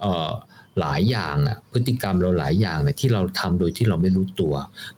[0.00, 0.30] เอ่อ
[0.79, 4.53] หลายอย่างอ่ะพฤติกรรมเราหลายอย่างเนี่ยที่เราทำโดยที่เราไม่รู้ตัว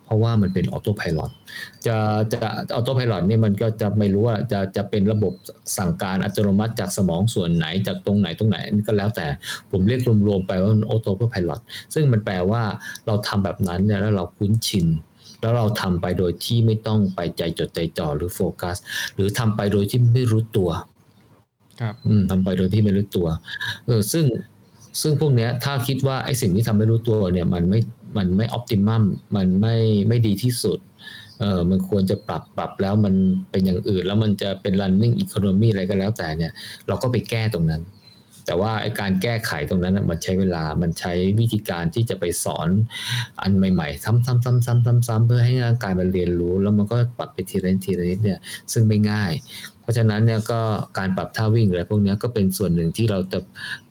[0.05, 1.19] เพราะว่ามันเป็นออโต้พายロ
[1.85, 1.97] จะ
[2.31, 2.39] จะ
[2.75, 5.33] ออโต้พายロเนี่ยมันก็จะไม่รู้ว่าจะจะเป็นระบบ
[5.77, 9.27] สั่งการอัตโนมัติจากสมองส่วนไหนจากตรงไหนตรงไหนนี่ก็แล้วแต่
[9.71, 11.51] ผมเรียกรวมๆไปว่าออโต้พายロ
[11.93, 12.63] ซึ่งมันแปลว่า
[13.07, 14.87] เราทำแบบนั้นเนี่ยแล้วเราคุ้นชิน
[15.41, 18.77] แล้วเราทำไปโดยที่ไม่ต้องไปใจจดใจจ่อหรือโฟกัส
[19.15, 20.69] หรือทำไปโดยที่ไม่รู้ตัว
[21.81, 21.93] ครับ
[22.31, 23.27] ทำไปโดยที่ไม่รู้ตัว
[23.85, 24.25] เออซึ่ง
[25.00, 27.80] ซึ่งพวกนี้ถ้าคิดว่าไอ้สิ่งที่ทำไม่รู้ตัวเนี่ยมันไม่
[28.16, 29.04] มันไม่ออพติมัม
[29.36, 29.76] มันไม่
[30.08, 30.78] ไม่ดีที่สุด
[31.40, 33.14] เออมันควรจะปรับปรับแล้วมัน
[33.50, 36.52] เป็นอย่างอื่น แล้วมันจะเป็น running economy อะไรก็แล้วแต่เนี่ย
[36.88, 37.82] เราก็ไปแก้ตรงนั้น
[38.46, 42.68] แต่ว่าไอ้การแก้ไขตรงนั้นมันใช้เวลามันใช้วิธีการที่จะไปสอน
[43.42, 48.38] อันใหม่ๆ ซ้ำๆๆๆๆเพื่อให้ร่างกายมันเรียนรู้ แล้วมันก็ปรับไปทีละนิดทีละนิดเนี่ย
[48.72, 49.32] ซึ่งไม่ง่าย
[49.89, 50.61] ราะฉะนั้นเนี่ยก็
[50.97, 53.39] การปรับท่าวิ่งอะไรพวกนี้ก็เป็นส่วนหนึ่งที่เราจะ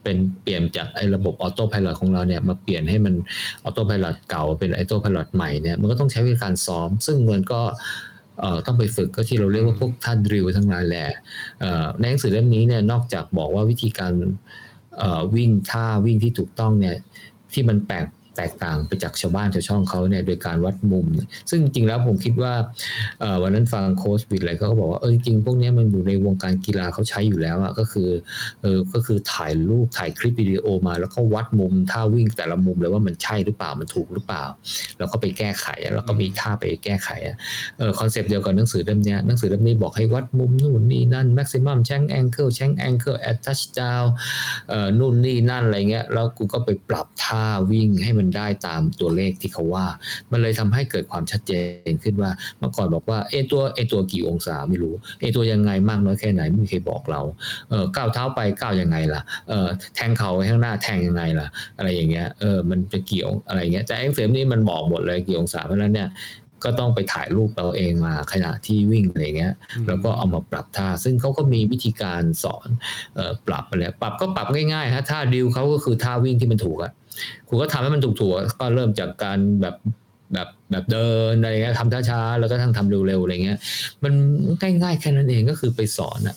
[0.02, 3.14] เป็นเปลี่ยนจากไอ้ระบบออโต้พายロของเราเนี่ยมาเปลี่ยนให้มัน
[3.64, 7.60] ออโต้พายロเก่าเป็นออโต้พายロใหม่เนี่ยมันก็ต้องใช้วิธีการซ้อม ซึ่งมันก็
[8.40, 11.06] เอ่อต้องไปฝึกก็ที่เราเรียกว่าพวกท่าดริลทั้งหลายแหละ
[11.60, 14.12] เอ่อในหนังสือเล่มนี้เนี่ยนอกจากบอกว่าวิธีการ
[14.98, 16.96] เอ่อวิ่งท่าวิ่งที่ถูกต้องเนี่ย
[17.52, 18.06] ที่มันแปลก
[18.39, 21.07] แตกต่างไปจากชาวบ้านชาวช่องเขาเนี่ยโดยการวัดมุม
[21.49, 22.53] ซึ่งจริงแล้วผมคิดว่า
[23.41, 28.09] วันนั้นฟังโค้ชวิดอะไรเขาบอกว่าเออจริงพวกนี้มันอยู่ในวงการกีฬาเขาใช้อยู่แล้วอะก็คือ
[28.61, 34.43] เออก็คือถ่ายรูปถ่ายคลิปวิดีโอมา แล้วก็วัดมุมท่าวิ่งแต่ละมุมเลยว่ามันใช่หรือเปล่ามันถูกหรือเปล่า
[34.97, 37.35] แล้วก็ไปแก้ไขแล้วก็มีท่าไปแก้ไขอะ
[37.77, 44.07] เออ concept เดียวกับหนังสือเล่มนี้หนังสือเล่มนี้บอกให้วัดมุมนู่นนี่นั่น maximum shank angle shank angle at touchdown
[44.69, 49.85] เออนู่นนี่นั่นอะไรเงี้ยแล้วกูก็ไปปรับท่าวิ่งให้มันได้ตามตัวเลขที่เขาว่า
[50.31, 51.53] มันเลยทำให้เกิดความชัดเจ
[51.89, 57.21] นขึ้นว่าเมื่อก่อนบอกว่าเอนตัวเอนตัวกี่องศาไม่รู้เอนตัวยังไงมากน้อยแค่ไหนไม่มีใครบอกเรา
[57.69, 66.09] เออก้าวเท้าไปก้าวยังไงล่ะเออแทงเข่าไปข้างหน้าแทงยังไงล่ะ อะไรอย่างเงี้ยเออมันจะกี่องอะไรเงี้ยแต่ไอ้ frame นี่มันบอกหมดเลยกี่องศาเพราะฉะนั้นเนี่ย
[66.63, 69.53] ก็ต้องไปถ่ายรูปเราเองมาขณะที่วิ่งอะไรเงี้ย
[69.87, 72.67] แล้วก็เอามาปรับท่า ซึ่งเขาก็มีวิธีการสอน
[73.15, 76.91] เออปรับอะไรปรับก็ปรับง่ายๆฮะท่าดิวเขาก็คือท่าวิ่งที่มันถูกอะ
[77.47, 79.75] ครูก็ทำให้มันถูกๆก็เริ่มจากการแบบ
[80.33, 83.57] แบบแบบเดินอะไรเงี้ยทำช้าๆแล้วก็ทั้งทำเร็วๆอะไรเงี้ย
[84.03, 84.13] มัน
[84.61, 86.35] ง่ายๆแค่นั้นเองก็คือไปสอนอะ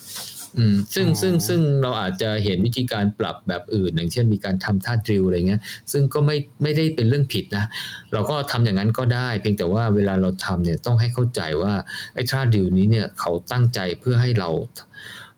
[0.57, 5.61] อืมซึ่งซึ่งซึ่งเราอาจจะเห็นวิธีการปรับแบบอื่น อย่างเช่นมีการทำท่าดริลอะไรเงี้ย
[5.91, 7.65] ซึ่งก็ไม่ไม่ได้เป็นเรื่องผิดนะ
[8.13, 11.73] เราก็ทำอย่างนั้นก็ได้ เพียงแต่ว่าเวลาเราทำเนี่ยต้องให้เข้าใจว่า
[12.13, 14.49] ไอ้ท่า drill นี้เนี่ยเขาตั้งใจเพื่อให้เรา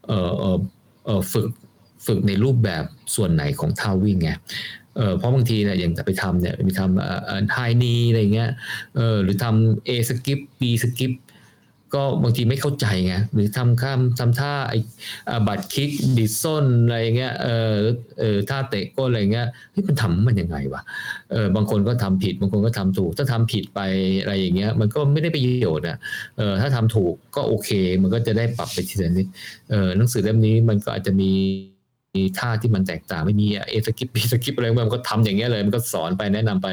[0.07, 0.57] เออเออ
[1.05, 1.47] เออฝึก
[2.05, 2.83] ฝึกในรูปแบบ
[3.15, 4.29] ส่วนไหนของท่าวิ่งไง
[4.97, 8.49] เออเพราะบางทีเนี่ยอย่างไปทำเนี่ยมีทำเอ่อ high knee อะไรเงี้ย
[8.95, 11.13] เออหรือทำ A สกิป B สกิป
[11.95, 14.77] ก็บางทีไม่เข้าใจไงหรือทำข้ามทำท่าไอ้
[15.29, 17.77] อ่า butt kickดีดส้นอะไรเงี้ยเออ
[18.19, 20.81] เออท่าเตะก้นอะไรเงี้ยเฮ้ยมันทำมันยังไงวะ
[21.31, 23.79] เออบางคนก็ทำผิดบางคนก็ทำถูก ถ้าทำผิดไป
[24.21, 25.97] อะไรอย่างเงี้ย มันก็ไม่ได้ประโยชน์อะ
[26.37, 27.69] เออถ้าทำถูกก็โอเค
[28.01, 29.27] มันก็จะได้ปรับไปทีละนิด
[29.69, 31.31] เออหนังสือเล่มนี้มันก็อาจจะมี
[32.39, 36.67] ท่าที่มันแตกต่างไม่มี A skip B skip อะไรมันก็ทำอย่างเงี้ยเลย มันก็สอนไปแนะนำไป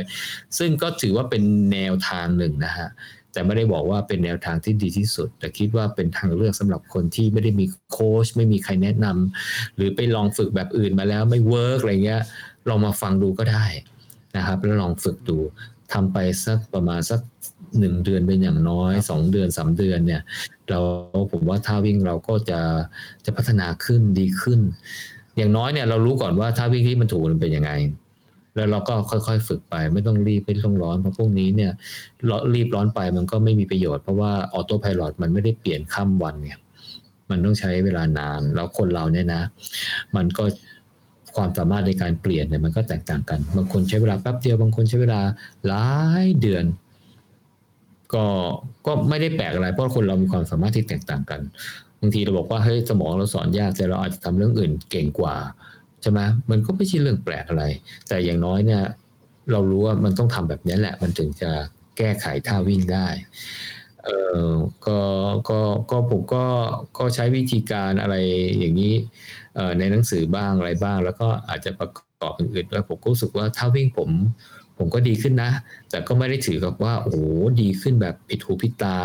[0.59, 2.89] ซึ่งก็ถือว่าเป็นแนวทางหนึ่งนะฮะ
[3.33, 12.23] แต่ไม่ได้บอกว่าเป็นแนวทางที่ดีที่สุด แต่คิดว่าเป็นทางเลือกสำหรับคนที่ไม่ได้มีโค้ชไม่มีใครแนะนำหรือไปลองฝึกแบบอื่นมาแล้วไม่ work อะไรเงี้ย
[12.69, 13.65] ลองมาฟังดูก็ได้
[14.37, 15.39] นะครับ แล้วลองฝึกดู
[15.93, 17.21] ทำไปสักประมาณสัก
[17.79, 20.23] หนึ่งเดือนเป็นอย่างน้อยสองเดือนสามเดือนเนี่ย
[20.69, 20.81] เรา
[21.33, 22.61] ผมว่าท่าวิ่งเราก็จะ
[23.25, 24.61] จะพัฒนาขึ้นดีขึ้น
[25.37, 27.71] อย่างน้อยเนี่ยเรารู้ก่อนว่าท่าวิ่งที่มันถูกมันเป็นยังไง
[28.55, 31.73] แล้วเราก็ค่อยๆ ฝึกไป ไม่ต้องรีบไม่ต้องร้อนเพราะพวกนี้เนี่ย
[32.55, 36.53] รีบร้อนไปมันก็ไม่มีประโยชน์เพราะว่า autopilot มันไม่ได้เปลี่ยนข้ามวันไง
[37.31, 39.43] มันต้องใช้เวลานานแล้วคนเราเนี่ยนะ
[40.17, 40.45] มันก็
[41.37, 45.21] ความสามารถในการเปลี่ยนเนี่ยมันก็แตกต่างกัน บางคนใช้เวลาแป๊บเดียวบางคนใช้เวลา
[45.67, 45.89] หลา
[46.25, 46.65] ยเดือน
[48.15, 48.27] ก็
[48.87, 51.41] ก็ไม่ได้แปลกอะไรเพราะคนเรามีความสามารถที่แตกต่างกัน
[52.03, 55.37] บางทีเราบอกว่าเฮ้ยสมองเราสอนยากแต่เราอาจจะทำเรื่องอื่นเก่งกว่า
[56.03, 57.65] ใช่ไหมมันก็ไม่ใช่เรื่องแปลกอะไร
[58.09, 58.83] แต่อย่างน้อยเนี่ย
[59.53, 61.51] เรารู้ว่ามันต้องทำแบบนี้แหละ มันถึงจะ
[61.99, 63.07] แก้ไขท่าวิ่งได้
[64.05, 64.11] เอ
[64.47, 64.49] อ
[64.87, 64.99] ก็
[65.51, 66.45] ก็ก็ผมก็
[66.99, 68.17] ก็ใช้วิธีการอะไร
[68.59, 68.95] อย่างนี้
[69.79, 71.91] ในหนังสือบ้างอะไรบ้าง แล้วก็อาจจะประ
[72.21, 74.11] กอบอื่นๆด้วยผมก็รู้สึกว่าท่าวิ่งผม
[74.79, 75.51] ผมก็ดีขึ้นนะ
[75.91, 77.19] แต่ก็ไม่ได้ถือกับว่า โอ้โห
[77.61, 78.97] ดีขึ้นแบบผิดหูผิดตา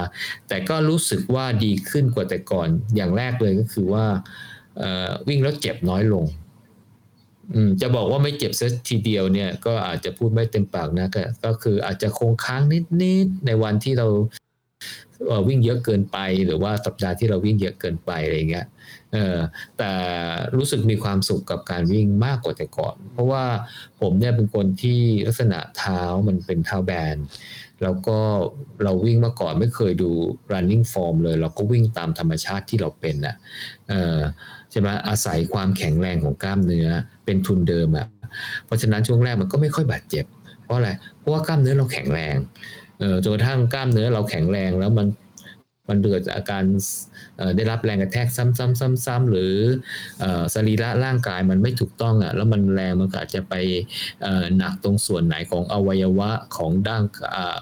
[0.48, 4.06] แต่ก็รู้สึกว่าดีขึ้นกว่าแต่ก่อน อย่างแรกเลยก็คือว่า
[5.28, 6.26] วิ่งแล้วเจ็บน้อยลง
[7.82, 11.08] จะบอกว่าไม่เจ็บสักทีเดียวเนี่ย ก็อาจจะพูดไม่เต็มปากนะ
[11.46, 12.62] ก็คืออาจจะคงค้าง
[13.02, 14.08] นิดๆในวันที่เรา
[15.48, 18.68] วิ่งเยอะเกินไปหรือว่าสัปดาห์ที่เราวิ่งเยอะเกินไปอะไรเงี้ย
[19.14, 19.38] เออ
[19.78, 19.92] แต่
[20.56, 23.44] รู้สึกมีความสุขกับการวิ่งมากกว่าแต่ก่อน เพราะว่า
[24.00, 27.18] ผมเนี่ยเป็นคนที่ลักษณะเท้ามันเป็นเท้าแบน
[27.84, 28.18] แล้วก็
[28.84, 30.12] เราวิ่งมาก่อนไม่เคยดู
[30.52, 33.36] running form เลย เราก็วิ่งตามธรรมชาติที่เราเป็นนะ
[33.90, 34.20] เออ
[34.72, 36.90] ใช่ไหมอาศัยความแข็งแรงของกล้ามเนื้อ
[37.26, 38.08] เป็นทุนเดิมอะ่ะ
[38.66, 40.26] เพราะฉะนั้นช่วงแรกมันก็ไม่ค่อยบาดเจ็บ
[40.64, 42.36] เพราะอะไรเพราะว่ากล้ามเนื้อเราแข็งแรง
[43.24, 45.08] จนกระทั่งกล้ามเนื้อเราแข็งแรงแล้วมัน
[45.90, 46.64] มันเกิดอาการ
[47.56, 49.56] ได้รับแรงกระแทกซ้ำๆๆๆ หรือ
[50.54, 53.54] สรีระร่างกายมันไม่ถูกต้องอะแล้วมันแรงมันอาจจะไป
[54.58, 57.04] หนักตรงส่วนไหนของอวัยวะของด้าน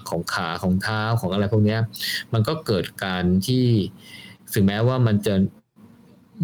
[0.08, 1.78] ของขาของเท้าของอะไรพวกนี้
[2.32, 3.66] มันก็เกิดการที่
[4.54, 5.34] ถึงแม้ว่ามันจะ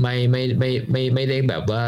[0.02, 1.82] ไม่ไม่ไม่ไม่ไม่ได้แบบว่า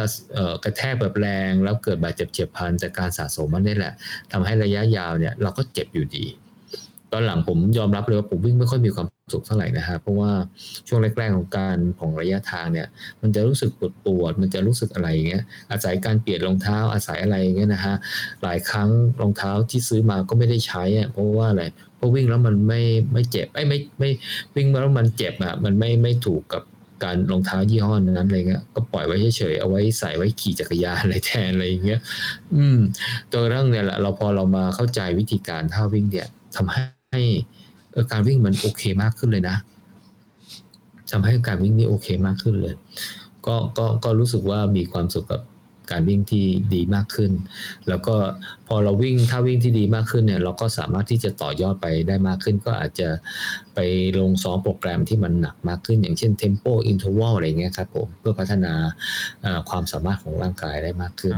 [0.65, 3.93] กระแทกแบบแรงแล้วเกิดบาดเจ็บเจ็บพลันจากการสะสมมันนี่แหละ
[4.33, 6.27] ทำให้ระยะยาวเนี่ยเราก็เจ็บอยู่ดี
[7.15, 10.31] ตอนหลังผมยอมรับเลยว่าผมวิ่งไม่ค่อยมีความสุขเท่าไหร่นะฮะเพราะว่า
[10.89, 12.87] ช่วงแรกๆของการของระยะทางเนี่ย
[13.23, 15.43] มันจะรู้สึกปวดปวด มันจะรู้สึกอะไรอย่างเงี้ย
[15.73, 17.95] อาศัยการเปลี่ยนรองเท้าอาศัยอะไรอย่างเงี้ยนะฮะ
[18.43, 18.89] หลายครั้ง
[19.21, 21.65] รองเท้าที่ซื้อมาก็ไม่ได้ใช้อะเพราะว่าอะไร
[21.97, 24.11] เพราะวิ่งแล้วมันไม่ไม่เจ็บไอ้ไม่ไม่
[24.57, 26.63] วิ่งแล้วมันเจ็บอะมันไม่ไม่ถูกกับ
[27.05, 32.01] การรองเท้ายี่ห้อนั้นอะไรเงี้ยก็ปล่อยไว้เฉยๆเอาไว้ใส่ไว้ขี่จักรยานอะไรแทนอะไรอย่างเงี้ย
[32.55, 32.79] อืม
[33.33, 37.25] ตัวเรื่องเนี่ยแหละเราพอเรามาเข้าใจวิธีการท่าวิ่งเนี่ยทำให้ ให้
[38.13, 39.57] การวิ่งมันโอเคมากขึ้นเลยนะ
[41.11, 42.75] ทำให้การวิ่งนี่โอเคมากขึ้นเลย
[43.47, 45.43] ก็ก็ก็รู้สึกว่ามีความสุขกับ
[45.93, 46.45] การวิ่งที่
[46.75, 47.33] ดีมากขึ้น
[47.89, 48.15] แล้วก็
[48.69, 53.09] พอเราวิ่งถ้าวิ่งที่ดีมากขึ้นเนี่ย เราก็สามารถที่จะต่อยอดไปได้มากขึ้น ก็อาจจะ
[53.75, 53.79] ไป
[54.21, 58.73] ลงซ้อมโปรแกรมที่มันหนักมากขึ้น อย่างเช่น tempo interval อะไรเงี้ยครับผมเพื่อพัฒนา
[59.71, 61.37] ความสามารถของร่างกายได้มากขึ้น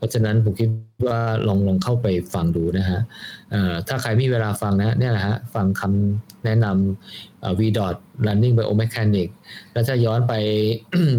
[0.00, 0.68] เพราะฉะนั้นผมคิด
[1.08, 3.00] ว่าลองลองเข้าไปฟังดูนะฮะ
[3.88, 7.96] ถ้าใครมีเวลาฟังนะเนี่ยแหละฮะฟังคำแนะนำ v dot
[8.26, 9.28] running biomechanic
[9.72, 10.34] แล้วถ้าย้อนไป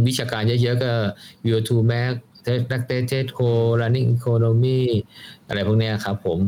[0.08, 0.92] วิชาการเยอะๆก็
[1.46, 2.12] VO2 max
[2.72, 3.40] นักเตะเทสโค
[3.82, 4.82] running economy
[5.48, 6.40] อะไรพวกนี้ครับผม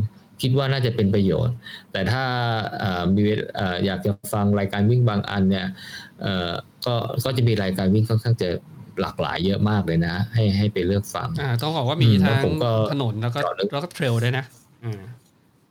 [0.42, 1.54] คิดว่าน่าจะเป็นประโยชน์
[1.92, 2.24] แต่ถ้า
[3.14, 3.22] มี
[3.86, 5.66] อยากจะฟังรายการวิ่งบางอันเนี่ย
[6.86, 8.48] ก็ก็จะมีรายการวิ่งค่อนข้างจะ
[9.00, 12.42] หลากหลายเยอะมากเลยนะ ให้ให้ไปเลือกฟังอ่าต้องบอกว่ามีทาง
[12.92, 13.38] ถนนแล้วก็
[13.72, 14.44] แล้วก็เทรลด้วยนะ
[14.84, 15.00] อืม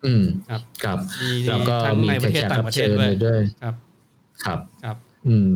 [0.05, 0.97] อืมครับครับ
[1.49, 3.75] แล้วก็มีแขกรับเชิญด้วยครับ
[4.43, 4.97] ครับครับ
[5.27, 5.53] อืม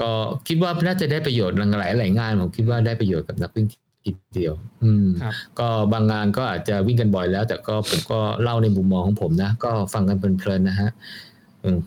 [0.00, 0.10] ก็
[0.48, 3.66] คิดว่าน่าจะได้ประโยชน์หลายหลายงานผมคิดว่าได้ประโยชน์กับนักวิ่ง
[4.04, 4.54] ทีเดียว
[4.84, 5.06] อืม
[5.58, 10.90] ก็บางงานก็อาจจะวิ่งกันบ่อยแล้ว แต่ก็ผมก็เล่าในมุมมองของผมนะ ก็ฟังกันเพลินๆนะฮะ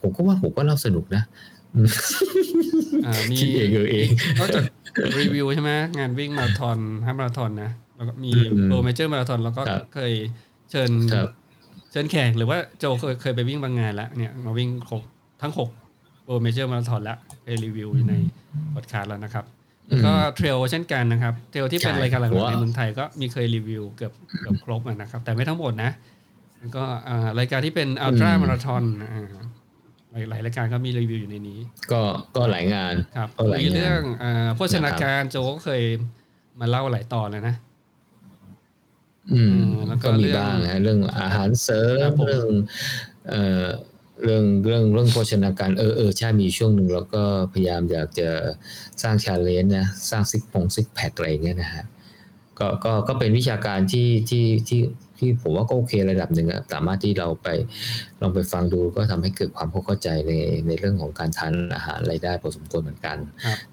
[0.02, 1.24] ผมก็ว่าผมก็เล่าสนุกนะ
[3.32, 4.08] มีเองเออเอง
[4.40, 4.64] นอกจาก
[5.20, 8.32] รีวิวใช่ไหมงานวิ่งมาราธอนห้ามาราธอนนะแล้วก็มี
[8.66, 9.62] World Major มาราธอนแล้วก็
[9.94, 10.14] เคย
[10.72, 10.90] เชิญ
[11.92, 15.04] เชิญแขกหรือว่าโจเคยเคยไปวิ่งบางงานแล้วเนี่ยมาวิ่งหก
[15.42, 15.70] ทั้งหก
[16.24, 18.14] World Major มาราธอนแล้วไปรีวิวอยู่ใน
[18.74, 19.46] พอดคาสต์แล้วนะครับ
[20.06, 25.92] ก็เทรลเช่นกันนะครับ เทรลที่เป็นรายการหลักในเมืองไทยก็มีเคยรีวิวเกือบเกือบครบนะครับ แต่ไม่ทั้งหมดนะ
[26.78, 26.84] ก็
[27.40, 28.84] รายการที่เป็นอัลตร้ามาราธอน
[30.30, 31.60] หลายรายการก็มีรีวิวอยู่ในนี้
[31.91, 32.01] ก็
[32.36, 33.30] ก็หลายงานครับ
[33.62, 34.01] มีเรื่อง
[34.55, 35.82] โภชนาการโจก็เคย
[36.60, 37.55] มาเล่าหลายตอนเลยนะ
[39.34, 39.55] อืม
[39.88, 42.47] แล้วก็มีบ้างนะเรื่องอาหารเสริมเรื่อง
[43.30, 43.66] เอ่อ
[44.24, 48.30] เรื่องเรื่องเรื่องโภชนาการเออเออใช่มีช่วงหนึ่งเราก็พยายามอยากจะ
[49.01, 51.84] สร้าง challenge นะสร้างซิกพง six pack อะไรเงี้ยนะฮะ
[52.60, 54.82] ก็ก็ก็เป็นวิชาการที่ที่ที่
[55.18, 57.47] ที่ผมว่าก็โอเคระดับหนึ่งอะสามารถที่เราไป
[58.22, 60.34] ลองไปฟังดูก็ทำให้เกิดความเข้าใจใน
[60.68, 63.18] ในเรื่องของการทานอาหารอะไรได้พอสมควรเหมือนกัน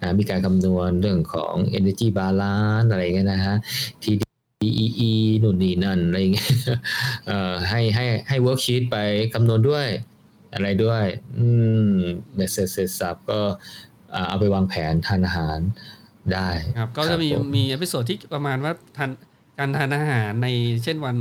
[0.00, 3.56] นะมีการคำนวณเรื่องของ energy balance อะไรเงี้ยนะฮะ
[4.02, 5.12] TDEE
[5.42, 6.52] นู่นนี่นั่นอะไรเงี้ย
[7.70, 8.96] ให้ให้ให้ worksheet ไป
[9.34, 9.86] คำนวณด้วย
[10.54, 11.04] อะไรด้วย
[11.38, 11.46] อื
[11.88, 11.90] ม
[12.34, 13.40] เบ็ดเสร็จสรรพก็
[14.28, 15.58] เอาไปวางแผนทานอาหาร
[16.34, 16.48] ได้
[16.78, 19.10] ครับก็จะมีมี episode ที่ประมาณว่าทาน
[19.58, 20.48] การทานอาหารใน
[20.84, 21.16] เช่นวัน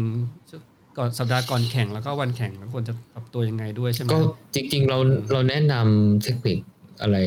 [0.97, 4.19] ก่อนสัปดาห์ก่อนแข่งแล้วก็วันแข่งแล้วควรจะปรับตัวยังไงด้วยใช่ไหมก็
[4.55, 4.97] จริง ๆ เรา
[5.31, 6.59] เราแนะนำเทคนิค
[7.01, 7.17] อะไร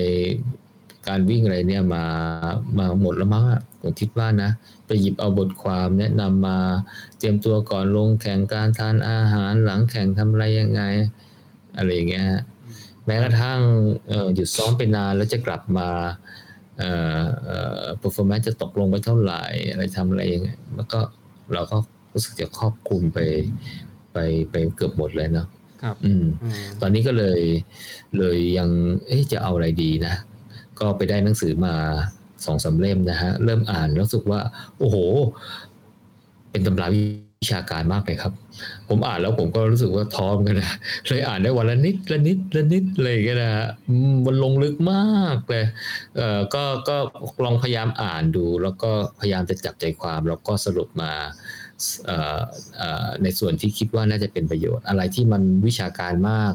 [1.08, 2.04] การวิ่งอะไรเนี่ยมา
[2.78, 3.44] มาหมดแล้วมั้ง
[3.80, 4.50] ผมคิดว่านะ
[4.86, 6.58] ไปหยิบเอาบทความแนะนำมา
[7.18, 10.82] เตรียมตัวก่อนลงแข่งการทานอาหารหลังแข่งทำอะไรยังไง
[11.76, 12.26] อะไรอย่างเงี้ย
[13.06, 13.60] แม้กระทั่ง
[14.34, 16.27] หยุดซ้อมไปนานแล้วจะกลับมาเอ่อเอ่อ
[18.02, 21.00] performance จะตกลงไปเท่าไหร่อะไรทำอะไรอย่างเงี้ยแล้วก็
[21.54, 21.76] เราก็
[22.12, 23.18] รู้สึกจะครอบคลุมไป
[24.12, 24.18] ไป
[24.50, 25.46] ไปเกือบหมดเลยเนาะ
[25.82, 26.24] ครับ อืม
[26.80, 27.40] ตอนนี้ก็เลย
[28.18, 28.70] เลยยัง
[29.06, 30.14] เอ๊ะจะเอาอะไรดีนะ
[30.78, 31.74] ก็ไปได้หนังสือมา
[32.44, 34.40] สองสาเล่มนะฮะ เริ่มอ่านแล้วรู้สึกว่า
[34.78, 34.96] โอ้โห
[36.50, 38.32] เป็นตำราวิิชาการมากเลยครับ
[38.88, 40.70] ผมอ่านแล้วผมก็รู้สึกว่าท้อมกันนะ
[41.06, 43.66] เลยอ่านได้วันละนิดละนิดละนิดเลยก็นะฮะ
[44.26, 45.64] มันลงลึกมากเลย
[46.16, 46.96] เอ่อก็ก็
[47.44, 48.90] ลองพยายามอ่านดู แล้วก็
[49.20, 51.12] พยายามจะจับใจความแล้วก็สรุปมา
[53.22, 56.54] ในส่วนที่คิดว่าน่าจะเป็นประโยชน์ อะไรที่มันวิชาการมาก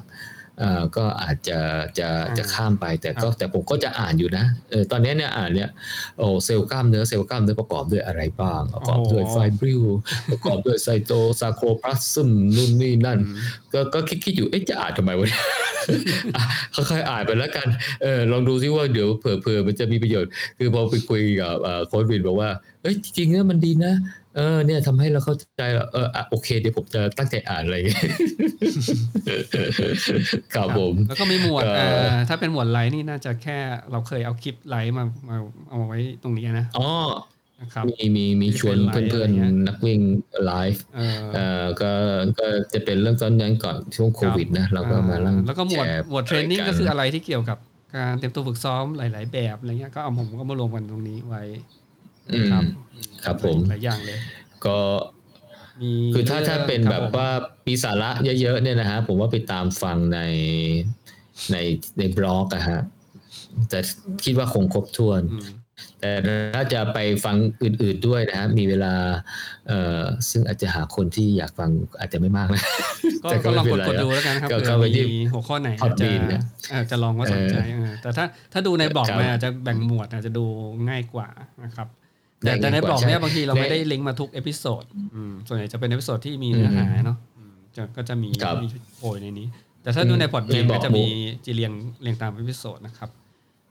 [0.98, 1.60] ก็อาจจะ
[2.00, 5.70] จะจะข้ามไปแต่ก็แต่ผมก็จะอ่านอยู่นะเออตอนนี้เนี่ยอ่านเนี่ย
[6.18, 9.84] โอ้เซลล์กล้ามเนื้อเซลล์กล้ามเนื้อประกอบด้วยอะไรบ้าง ประกอบด้วยไฟบริล
[10.32, 11.12] ประกอบด้วยไซโต
[11.42, 13.20] ซาโครพลาซึมนู่นนี่นั่น
[13.74, 15.28] ก็ก็คิดคิดอยู่เอ๊ะจะอ่านทำไมวะ
[16.76, 17.68] ค่อยๆอ่านไปแล้วกัน
[18.02, 21.54] เออลองดูซิว่าเดี๋ยวเผื่อๆมันจะมีประโยชน์ คือพอไปคุยกับ
[21.88, 22.50] โค้ชวินบอกว่า
[22.82, 23.94] เอ้ยจริงๆเนี่ยมันดีนะ
[24.36, 27.78] เออเนี่ยทำให้เราเข้าใจเออโอเคเดี๋ยวผมจะตั้งใจอ่านอะไร
[30.56, 31.64] ครับผมแล้วก็มีหมวด
[32.30, 33.58] ถ้าเป็นหมวดไลน์นี่น่าจะแค่
[33.92, 35.38] เราเคยเอาคลิปไลน์มามา
[35.70, 36.90] เอาไว้ตรงนี้นะอ๋อ
[37.90, 40.00] มีมีมีชวนเพื่อนๆ นักวิ่ง
[40.46, 40.84] ไลฟ์
[41.34, 41.92] เอ่อก็
[42.40, 47.58] ก็จะเป็นเรื่องตอนนั้นก่อนช่วงโควิดนะเราก็มาเล่าแล้วก็หมวดหมวด training ก็คืออะไรที่เกี่ยวกับ
[47.96, 51.44] การเตรียมตัวฝึกซ้อมหลาย ๆ แบบอะไรเงี้ยก็เอาผมก็มารวมกันตรงนี้ไว้
[52.52, 52.64] ครับ
[53.26, 54.18] ครับผมหลายอย่างเลย
[54.66, 54.78] ก็
[55.82, 57.30] มีคือถ้าถ้าเป็นแบบครับผมว่า
[57.66, 58.10] ปีสาระ
[58.41, 60.20] เยอะๆเนี่ยนะฮะผมว่าไปตามฟังใน
[61.52, 61.58] ใน
[61.98, 62.82] ในบล็อกอะฮะ
[63.70, 63.80] แต่
[64.26, 65.48] คิดว่าคงครบถ้วนอืม
[66.00, 66.12] แต่
[66.56, 68.94] ถ้าจะไปฟังอื่นๆด้วยนะฮะมีเวลา
[69.68, 71.70] เอ่อซึ่งอาจจะหาคนที่อยากฟัง
[72.00, 72.64] อาจจะไม่มากนะ
[73.24, 76.41] ก็แต่ก็ก็ลองไม่กเป็นดไรกดดูแล้วกันครับก็เผื่เข้าอไปที่มีหัวข้อไหนอาจจะ Podbean นะ
[76.74, 80.45] อาจจะลองว่าสนใจเออแต่ถ้าถ้าดูในบล็อกครับมันอาจจะแบ่งหมวดอาจจะดู
[80.90, 81.28] ง่ายกว่า
[81.64, 82.03] นะครับได้
[82.44, 84.84] แต่แต่ในง่ายกว่าบล็อกเนี่ยใช่บางทีเราในไม่ได้ลิงก์มาทุกเอพิโซด
[85.15, 88.68] อืมส่วนใหญ่จะเป็นเอพิโซดที่มีเนื้อหาเนาะอืมจะก็จะมีครับมี
[88.98, 89.48] โผล่ในนี้
[89.84, 91.06] แต่ถ้าดูในพอดเบในนบล็ก็อกจะมี
[91.45, 91.72] จีเรียง
[92.02, 93.10] เรียงตามเอพิโซดนะครับ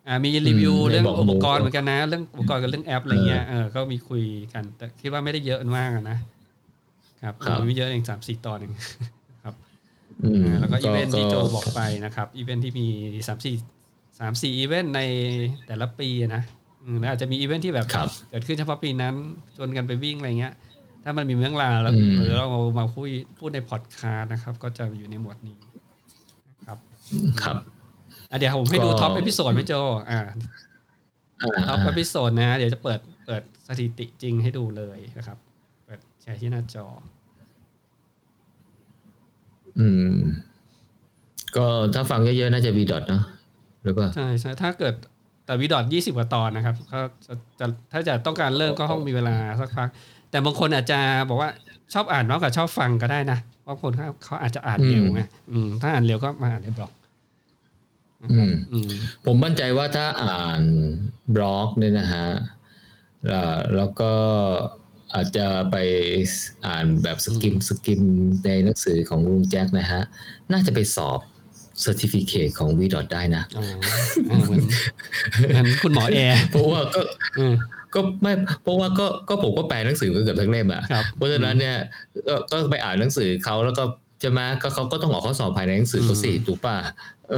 [0.09, 4.23] อ่ามีรีวิวอืมในเรื่องบล็อกอุปกรณ์เหมือนกันนะ เรื่องอุปกรณ์กับเรื่องแอปอะไรเงี้ยเออก็มีคุย
[4.53, 6.19] กัน แต่คิดว่าไม่ได้เยอะมากอะนะ
[7.23, 8.73] ครับครับมีไม่เยอะเองสามสี่ตอนเอง
[10.23, 12.87] อืมอ่าแล้วก็อีเวนท์ที่โจก็บอกไปนะครับอีเวนท์ที่มี
[13.29, 13.55] สามสี่
[14.21, 15.01] สามสี่อีเวนต์ใน
[15.67, 16.62] แต่ละปีอะนะอื
[16.95, 19.15] มแล้วอาจจะมีอีเวนท์ที่แบบครับเกิดขึ้นเฉพาะปีนั้น
[19.57, 20.55] ชวนกันไปวิ่งอะไรเงี้ย
[21.05, 23.07] ถ้ามันมีเรื่องราวแล้วอืมหรือเราเอามาพูด
[23.39, 25.57] พูดในพอดคาสต์นะครับ ก็จะอยู่ในหมวดนี้
[26.59, 26.79] นะครับ
[27.43, 27.57] ครับ
[28.31, 29.73] อะเดี๋ยวผมให้ดูก็ top episode ไหมโจ
[30.11, 30.21] อ่า
[31.43, 35.39] อ่า top episode นะ เดี๋ยวจะเปิดเปิดสถิติจริงให้ดูเลยนะครับ
[35.85, 36.87] เปิดแชร์ที่หน้าจอ
[39.79, 40.17] อืม
[41.57, 43.23] ก็ถ้าฟังเยอะๆ น่าจะวีดอทเนาะ
[43.85, 44.95] หรือเปล่าใช่ใช่ถ้าเกิด
[45.47, 49.89] แต่วีดอทยี่สิบกว่าตอนนะครับก็จะจะถ้าจะต้องการเริ่มก็ต้องมีเวลาสักพัก
[50.31, 50.99] แต่บางคนอาจจะ
[51.29, 51.51] บอกว่า
[51.95, 56.93] ชอบอ่านมากกว่าชอบฟังก็ได้นะบางคนเขาเขาอาจจะอ่านเร็วไงอืมถ้าอ่านเร็วก็มาอ่านในบล็อก
[58.33, 58.91] อืมอืม
[59.25, 60.63] ผมมั่นใจว่าถ้าอ่าน
[61.35, 62.27] บล็อกเนี่ยนะฮะ
[63.31, 64.13] อ่าแล้วก็
[65.15, 65.77] อาจจะไป
[66.67, 68.03] อ่านแบบสกิมสกิม
[68.45, 70.03] ในหนังสือของลุงแจ็คนะฮะ
[70.53, 71.21] น่าจะไปสอบ
[71.85, 73.65] certificate ของ v ดอได้นะอ๋อ
[74.31, 74.63] อ่าเหมือน
[75.49, 77.01] เหมือนคุณหมอแอร์เพราะว่าก็
[77.39, 77.55] อืม
[77.95, 78.33] ก็ไม่
[78.63, 81.77] เพราะว่าก็ก็ผมก็แปลหนังสือมาเกือบทั้งเล่มอะครับเพราะฉะนั้นเนี่ย
[82.29, 83.85] ก็ก็ไปอ่านหนังสือเขาแล้วก็
[84.21, 86.77] ใช่ไหมก็เขาก็ต้องออกข้อสอบภายในหนังสือเขาสิอืมถูกป่ะ
[87.31, 87.37] เอ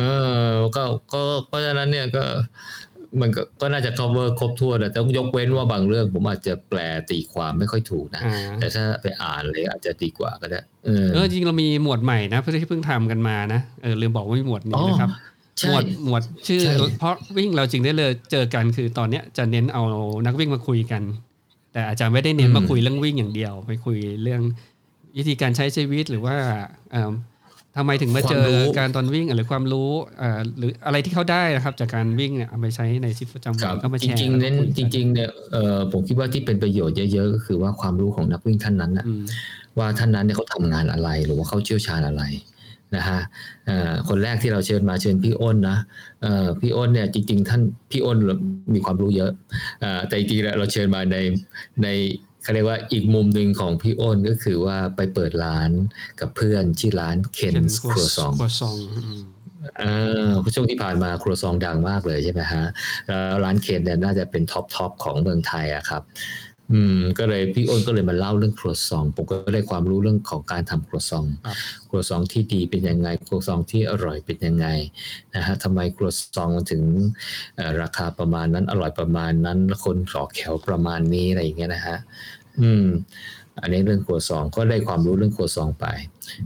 [0.49, 0.83] อก็
[1.13, 2.25] ก็เพราะฉะนั้นเนี่ยก็
[3.21, 6.79] มันก็ก็น่าจะ cover ครบถ้วนแต่ต้องยกเว้นว่าบางเรื่อง ผมอาจจะแปล
[7.11, 15.11] ตีความไม่ค่อยถูกนะอ่าแต่ถ้าไปอ่านเลยอาจจะดีกว่าก็ได้เออเออจริงเรามีหมวดใหม่นะเพื่อที่เพิ่งทำกันมานะเออลืมบอกว่ามีหมวดนี้นะครับ
[15.59, 19.83] หใช่มวดหมวดชื่อใช่เพราะวิ่งเราจริงได้เลยเจอกันคือตอนเนี้ยจะเน้นเอา
[20.27, 21.03] นักวิ่งมาคุยกัน
[21.73, 24.43] แต่อาจจะไม่ได้เน้นมาคุยเรื่องวิ่งอย่างเดียว ไปคุยเรื่อง
[25.17, 26.37] วิธีการใช้ชีวิตหรือว่า
[26.93, 27.13] เอิ่ม
[27.77, 28.47] ทำไมถึงมาเจอ
[28.79, 39.25] การตอนวิ่งหรือความรู้เอ่อหรืออะไรที่เขาได้นะครับจากการวิ่งเนี่ยเอาไปใช้ในชีวิตประจำควัรันบก็มาจแชร์ริงๆแล้วเน้นก็คุยจกันริงๆเนี่ยเออผมคิดว่าที่เป็นประโยชน์เยอะๆก็คือว่าความรู้ของนักวิ่งท่านนั้นนะอืม
[39.79, 42.23] ว่าท่านนั้นเนี่ยเขาทำงานอะไรหรือว่าเขาเชี่ยวชาญอะไร
[42.97, 43.21] นะฮะ
[43.67, 45.79] เอ่อคนแรกที่เราเชิญมาเชิญพี่อ้นนะ
[46.23, 48.19] เอ่อพี่อ้นเนี่ยจริง ๆ ท่านพี่อ้น
[48.75, 49.33] มีความรู้เยอะ
[49.81, 51.17] เอ่อแต่จริงๆแล้วเราเชิญมาใน
[51.83, 51.89] ใน
[52.45, 55.71] เขาเรียกว่าอีกมุมหนึ่งของพี่อ้นก็คือว่าไปเปิดร้าน
[56.21, 59.21] กับเพื่อนชื่อร้านเคนส์ครัวซองครัวซองอืม
[59.79, 59.85] เอ
[60.27, 62.65] อช่วงที่ผ่านมาครัวซองดังมากเลยใช่ไหมฮะ
[63.07, 66.03] แล้วร้านเคนเนี่ยน่าจะเป็น top top ของเมืองไทยอะครับ
[66.73, 71.57] อืมก็เลยพี่อ้นก็เลยมาเล่าเรื่องครัวซองผมก็ได้ความรู้เรื่องของการทำครัวซองครับ
[71.89, 74.67] ครัวซองที่ดีเป็นยังไง ครัวซองที่อร่อยเป็นยังไง
[75.35, 76.83] นะฮะทำไมครัวซองมันถึง
[77.57, 81.97] เอ่อราคาประมาณนั้นอร่อยประมาณนั้นคนรอแถวประมาณนี้อะไรอย่างเงี้ยนะฮะ
[82.61, 82.87] อืม
[83.63, 85.87] อันนี้เรื่องครัวซองก็ได้ความรู้เรื่องครัวซองไป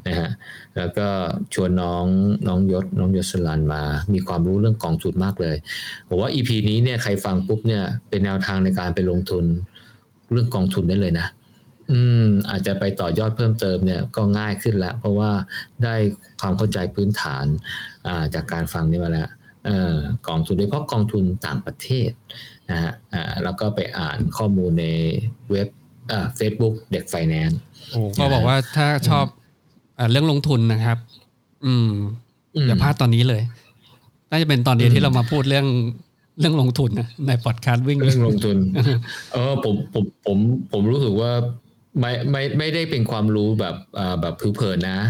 [0.06, 0.30] นะฮะ
[0.76, 1.08] แล้วก็
[1.54, 2.04] ชวนน้อง
[2.48, 3.82] น้องยศน้องยศสลันมา
[4.14, 5.56] มีความรู้เรื่องกองทุนมากเลย
[6.08, 9.44] ผมว่า EP นี้เนี่ยใครฟังปุ๊บเนี่ยเป็นแนวทางในการไปลงทุน
[10.32, 11.26] เรื่องกองทุนได้เลยนะ
[11.90, 15.30] อืม อาจจะไปต่อยอดเพิ่มเติมเนี่ยก็ง่ายขึ้นแล้ว เพราะว่า
[15.82, 15.94] ได้
[16.40, 17.44] ความเข้าใจพื้นฐาน
[18.06, 19.30] อ่าจากการฟังนี่มาแล้ว
[19.66, 19.96] เอ่อ
[20.28, 22.10] กองทุนโดยเฉพาะกองทุนต่างประเทศ
[22.70, 24.86] นะฮะอ่าแล้วก็ไปอ่านข้อมูลใน
[25.50, 25.68] เว็บ
[26.12, 27.58] อ่าเฟซบุ๊กเด็กไฟแนนซ์
[27.90, 29.26] โอ้ก็บอกว่าถ้าชอบ
[29.98, 30.98] อ่าเรื่องลงทุนนะครับ
[31.66, 31.90] อืม
[32.66, 33.42] อย่าพลาดตอนนี้เลย
[34.30, 35.66] น่าจะเป็นตอนเดียวอืมที่เรามาพูดเรื่อง
[36.40, 38.56] เรื่องลงทุนนะในพอดคาสต์วิ่งเรื่องลงทุน
[39.32, 40.38] เออผมผมผม
[40.72, 41.32] ผมรู้สึกว่า
[42.00, 45.00] ไม่ไม่ไม่ได้เป็นความรู้แบบอ่าแบบผิวเผินนะ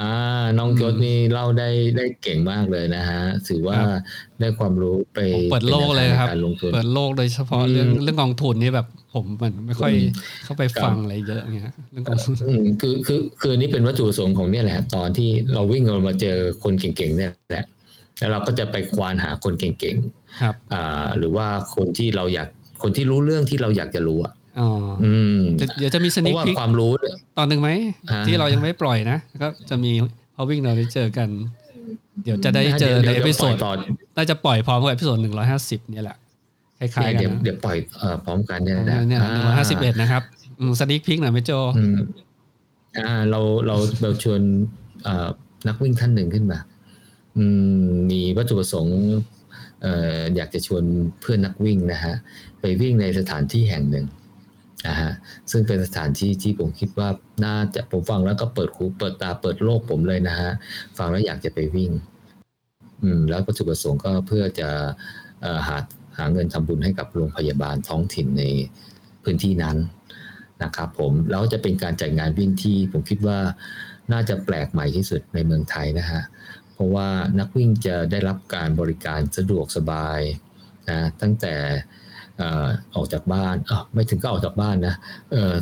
[0.00, 0.10] อ่า
[0.58, 4.00] น้องอืมยศนี่เล่าได้ได้เก่งมากเลยนะฮะถือว่าครับ
[4.40, 5.18] ได้ความรู้ไป
[5.52, 10.10] เปิดโลกเลยครับป็นแนวทางในการลงทุนเปิดโลกโดยเฉพาะอืมเรื่องเรื่องกองทุนนี่แบบผมมันไม่ค่อยอืม
[10.44, 17.64] เข้าไปฟังอะไรเยอะเงี้ยเรื่องกองทุนอืมคือคือคือนี่เป็นวัตถุประสงค์ของเนี่ยแหละ ตอนที่เราวิ่งเรามาเจอคนเก่งๆเนี่ยแหละ
[18.18, 19.96] แล้วเราก็จะไปควานหาคนเก่ง
[20.40, 22.48] ครับๆอ่าหรือว่าคนที่เราอยาก
[22.82, 24.68] คนที่รู้เรื่องที่เราอยากจะรู้อะอ๋อ
[25.04, 27.70] อืมจะเดี๋ยวจะมี sneak เพราะว่า peek ความรู้เนี่ยตอนหนึ่งไหม
[28.10, 29.92] อ่าที่เรายังไม่ปล่อยนะก็จะมี
[30.34, 31.28] พอวิ่งเราได้เจอกัน
[32.24, 33.72] เดี๋ยวจะได้เจอใน episode ต่อ
[34.16, 36.16] น่าจะปล่อยพร้อมกับ episode หนึ่งร้อยห้าสิบเนี่ยแหละ
[36.78, 40.22] คล้ายๆกันเดี๋ยวนะเดี๋ยวปล่อยเอ่อพร้อมกันเนี่ยเนี่ยนะเนี่ยหนึ่งร้อยห้าสิบเอ็ดนะครับ
[40.80, 41.98] sneak peek หน่อยไหมโจอืม
[42.98, 44.40] อ่าเราเราเราชวน
[45.04, 45.28] เอ่อ
[45.68, 46.75] นักวิ่งท่านหนึ่งขึ้นมาอื
[48.10, 49.00] มีวัตถุประสงค์
[50.36, 50.82] อยากจะชวน
[51.20, 52.14] เพื่อนนักวิ่งนะฮะ
[52.60, 54.06] ไปวิ่งในสถานที่แห่งหนึ่ง
[54.88, 55.10] นะฮะ
[55.50, 57.08] ซึ่งเป็นสถานที่ที่ผมคิดว่า
[57.44, 60.50] น่าจะผมฟังแล้วก็เปิดหูเปิดตาเปิดโลกผมเลยนะฮะ
[60.98, 61.90] ฟังแล้วอยากจะไปวิ่ง
[63.02, 64.68] อืม แล้ววัตถุประสงค์ก็เพื่อจะ
[65.44, 65.76] อหา
[66.18, 68.44] หาเงินทำบุญให้กับโรงพยาบาลท้องถิ่นใน
[69.24, 69.76] พื้นที่นั้น
[70.62, 73.38] นะครับผมแล้วจะเป็นการจัดงานวิ่งที่ผมคิดว่า
[74.12, 76.22] น่าจะแปลกใหม่ที่สุดในเมืองไทยนะฮะ
[76.76, 77.08] เพราะว่า
[77.40, 80.20] นักวิ่งจะได้รับการบริการสะดวกสบาย
[80.88, 81.54] นะตั้งแต่
[82.38, 84.94] เอ่อออกจากบ้านเออไม่ถึงก็ออกจากบ้านนะ
[85.32, 85.54] เออ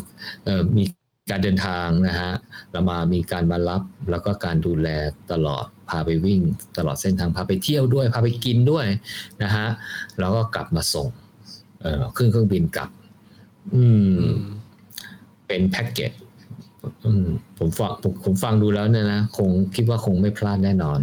[0.45, 0.85] เออมี
[1.31, 2.32] การเดินทางนะฮะ
[2.73, 4.89] แล้วมามีการมารับแล้วก็การดูแล
[5.32, 6.41] ตลอดพาไปวิ่ง
[6.77, 8.86] ตลอดเส้นทางพาไปเที่ยวด้วย พาไปกินด้วย
[9.43, 9.66] นะฮะ
[10.19, 11.09] แล้วก็กลับมาส่ง
[11.81, 12.91] เอ่อขึ้นเครื่องบินกลับ
[13.74, 14.43] อืมอืม
[15.47, 16.23] เป็นแพ็กเกจอืม
[17.59, 21.01] ผมฟังผมผมฟังดูแล้วเนี่ยนะคงคิดว่าคงไม่พลาดแน่นอน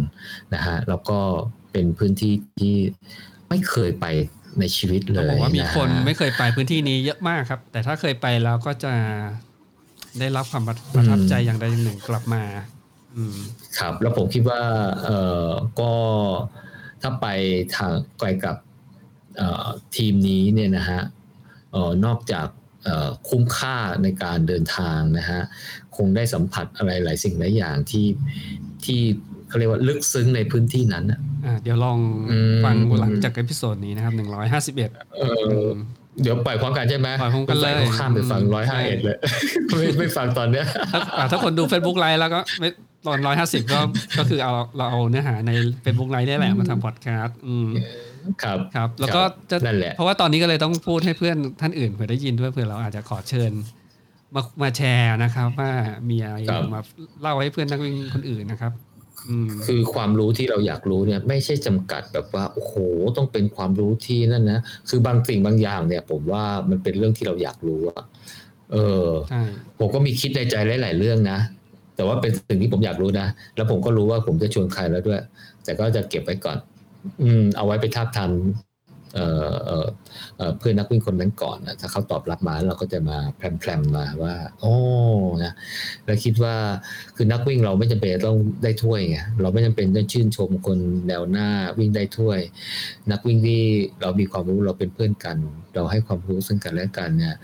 [0.54, 1.18] นะฮะแล้วก็
[1.72, 2.74] เป็นพื้นที่ที่
[3.48, 4.06] ไม่เคยไป
[4.60, 8.94] ในชีวิตเลต้องยบอกว่ามีะฮะคนไม่เคยไปพื้นที่นี้เยอะมากครับ แต่ถ้าเคยไปแล้วก็จะ
[10.18, 12.42] ได้รับความประทับใจอย่างใดอย่างหนึ่งกลับมา
[13.16, 13.38] อืม
[13.78, 14.60] ครับ แล้วผมคิดว่า
[15.04, 15.10] เอ
[15.46, 15.48] อ
[15.80, 15.92] ก็
[17.02, 17.26] ถ้าไป
[17.76, 18.56] ทางไปกับ
[19.36, 21.00] เอ่อทีมนี้เนี่ยนะฮะ
[21.72, 22.61] เอ่อนอกจากเอ่อ
[23.28, 25.42] คุ้มค่าในการเดินทางนะฮะ
[25.96, 28.06] คงได้สัมผัสอะไรหลายสิ่งหลายอย่างที่
[28.84, 29.00] ที่
[29.48, 31.98] เขาเรียกว่าลึกซึ้งในพื้นที่นั้นน่ะอ่าเดี๋ยวลอง
[32.30, 35.24] อืมฟังหลังจาก episode นี้นะครับหนึ่งร้อยห้าสิบเอ็ดเอ
[35.66, 35.68] อ
[36.22, 39.16] เดี๋ยวปล่อยพร้อมกันใช่ไหมปล่อยพร้อมกันเลยผข้ามไปฟังอืมร้อยห้าใช่เอ็ดเลย
[39.76, 42.68] ไม่ไม่ฟังตอนเนี้ยถ้าอ่าถ้าคนดู Facebook ไลฟ์แล้วก็ไม่
[43.06, 43.80] ตอนร้อยห้าสิบก็
[44.18, 45.52] ก็คือเอาเราเอาเนื้อหาใน
[45.84, 47.68] Facebook ไลฟ์ได้แหละมาทำพอดแคสต์อืม
[48.42, 53.52] ครับครับ แล้วก็จะนั่นแหละเพราะว่าตอนนี้ก็เลยต้องพูดให้เพื่อนท่านอื่นเผื่อได้ยินด้วยเผื่อเราอาจจะขอเชิญ
[54.34, 55.70] มามาแชร์นะครับ ว่า
[56.10, 56.80] มีอะไรครับมา
[57.20, 58.72] เล่าให้เพื่อนนักวิ่งคนอื่นนะครับ
[59.28, 62.74] อืมคือความรู้ที่เราอยากรู้เนี่ย ไม่ใช่จำกัดแบบว่าโอ้โห
[63.16, 68.02] ต้องเป็นความรู้ที่นั่นนะคือบางสิ่งบางอย่างเนี่ย ผมว่ามันเป็นเรื่องที่เราอยากรู้อะ
[68.72, 68.76] เอ
[69.06, 69.42] อใช่
[69.78, 71.38] ผมก็มีคิดในใจหลาย ๆ เรื่องนะ
[71.96, 73.26] แต่ว่าเป็นสิ่งที่ผมอยากรู้นะ
[73.56, 75.20] แล้วผมก็รู้ว่าผมจะชวนใครแล้วด้วย
[75.64, 76.58] แต่ก็จะเก็บไว้ก่อน
[77.22, 78.32] อืมเอาไว้ไปทับทัน
[79.14, 79.26] เอ่
[79.82, 79.84] อ
[80.58, 84.74] เพื่อนนักวิ่งคนนั้นก่อนนะถ้าเขาตอบรับมาเราก็จะมาแพรมๆมาว่าโอ้
[85.44, 85.52] นะ
[86.06, 86.54] แล้วคิดว่า
[87.16, 90.78] คือนักวิ่งเราไม่จำเป็นต้องได้ถ้วยไงเราไม่จำเป็นต้องชื่นชมคน
[91.08, 91.48] แนวหน้า
[91.78, 92.38] วิ่งได้ถ้วย
[93.10, 93.62] นักวิ่งที่
[94.00, 95.36] เรามีความรู้เราเป็นเพื่อนกัน
[95.74, 97.34] เราให้ความรู้ซึ่งกันและกันเนี่ย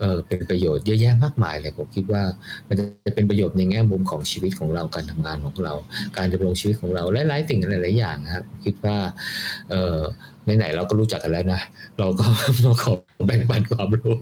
[0.00, 2.22] เออเป็นประโยชน์เยอะแยะมากมายเลยผมคิดว่า
[2.68, 5.74] มันจะเป็นประโยชน์ในแง่มุมของชีวิตของเราการทำงานของเรา
[6.16, 8.96] การดำรงชีวิตของเราหลายๆสิ่งหลายๆอย่างนะครับคิดว่า
[9.70, 9.98] เออ
[10.58, 11.60] ไหนๆเราก็รู้จักกันแล้วนะ
[11.98, 12.24] เราก็
[12.66, 12.92] มาขอ
[13.26, 14.14] แบ่งปันความรู้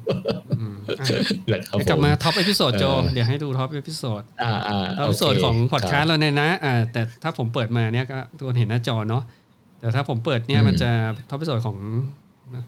[0.61, 1.07] อืมอะ
[1.53, 9.23] นะครับกลับมา top episode โจเออเดี๋ยวให้ดู top episode อ่าอ่า episode ของพอดแคสต์เราเนี่ยนะอ่าแต่ถ้าผมเปิดมาเนี่ยก็ทุกคนเห็นหน้าจอเนาะ
[9.81, 10.91] แต่ถ้าผมเปิดเนี่ยมันจะ
[11.31, 11.77] top episode ของ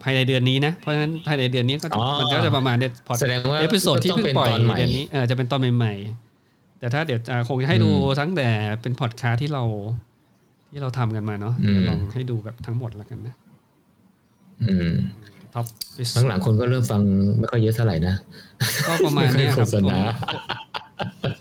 [0.03, 1.87] ภายในเดือนนี้นะ เพราะฉะนั้นภายในเดือนนี้ก็
[2.19, 7.89] มันก็จะประมาณเดือนพอดแสดงว่า episode ที่ต้องเพิ่งเป็นปล่อยตอนใหม่เดือนนี้เออจะเป็นตอนใหม่ๆ แต่ถ้าเดี๋ยวจะคงจะให้ดู
[8.19, 8.49] ทั้งแต่
[8.81, 9.63] เป็นพอดคาสต์ที่เรา
[10.71, 13.35] ที่เราทำกันมาเนาะอืมเดี๋ยวลองให้ดูแบบทั้งหมดแล้วกันนะ
[14.69, 14.91] อืม
[15.53, 15.65] top
[16.27, 17.01] หลังๆคนก็เริ่มฟัง
[17.39, 18.15] ไม่ค่อยเยอะเท่าไหร่นะ
[18.87, 19.97] ก็ประมาณเนี้ยครับโฆษณา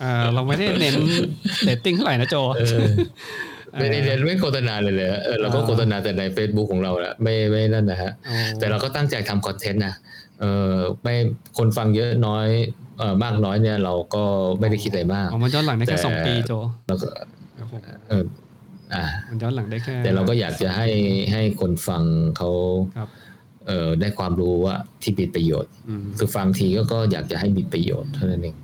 [0.00, 0.94] เอ่อเราไม่ได้เน้น
[1.64, 2.86] เรตติ้งเท่าไหร่นะโจเออ
[3.78, 9.94] ไม่ได้เรียนไม่โฆษณาเลยเลยเออเราก็โฆษณาแต่ใน Facebook ของเราแหละไม่ไม่นั่นนะฮะอ๋อแต่เราก็ตั้งใจทำ content นะ
[10.40, 11.14] เออไม่
[11.58, 12.48] คนฟังเยอะน้อย
[12.98, 14.22] เออมากน้อยเนี่ยเราก็
[14.60, 16.52] ไม่ได้คิดอะไรมากอ๋อมันย้อนหลังได้แค่แต่สองปีโจ
[16.88, 17.08] แล้วก็
[17.58, 18.24] ครับผมเออ
[18.94, 20.88] อ่ามันย้อนหลังได้แค่ แต่เราก็อยากจะให้
[21.32, 22.02] ให้คนฟัง
[22.36, 22.50] เขา
[22.96, 23.08] ครับ
[23.66, 28.56] เออได้ความรู้ว่าที่มีประโยชน์อืมคือฟังทีก็ก็อยากจะให้มีประโยชน์เท่านั้นเอง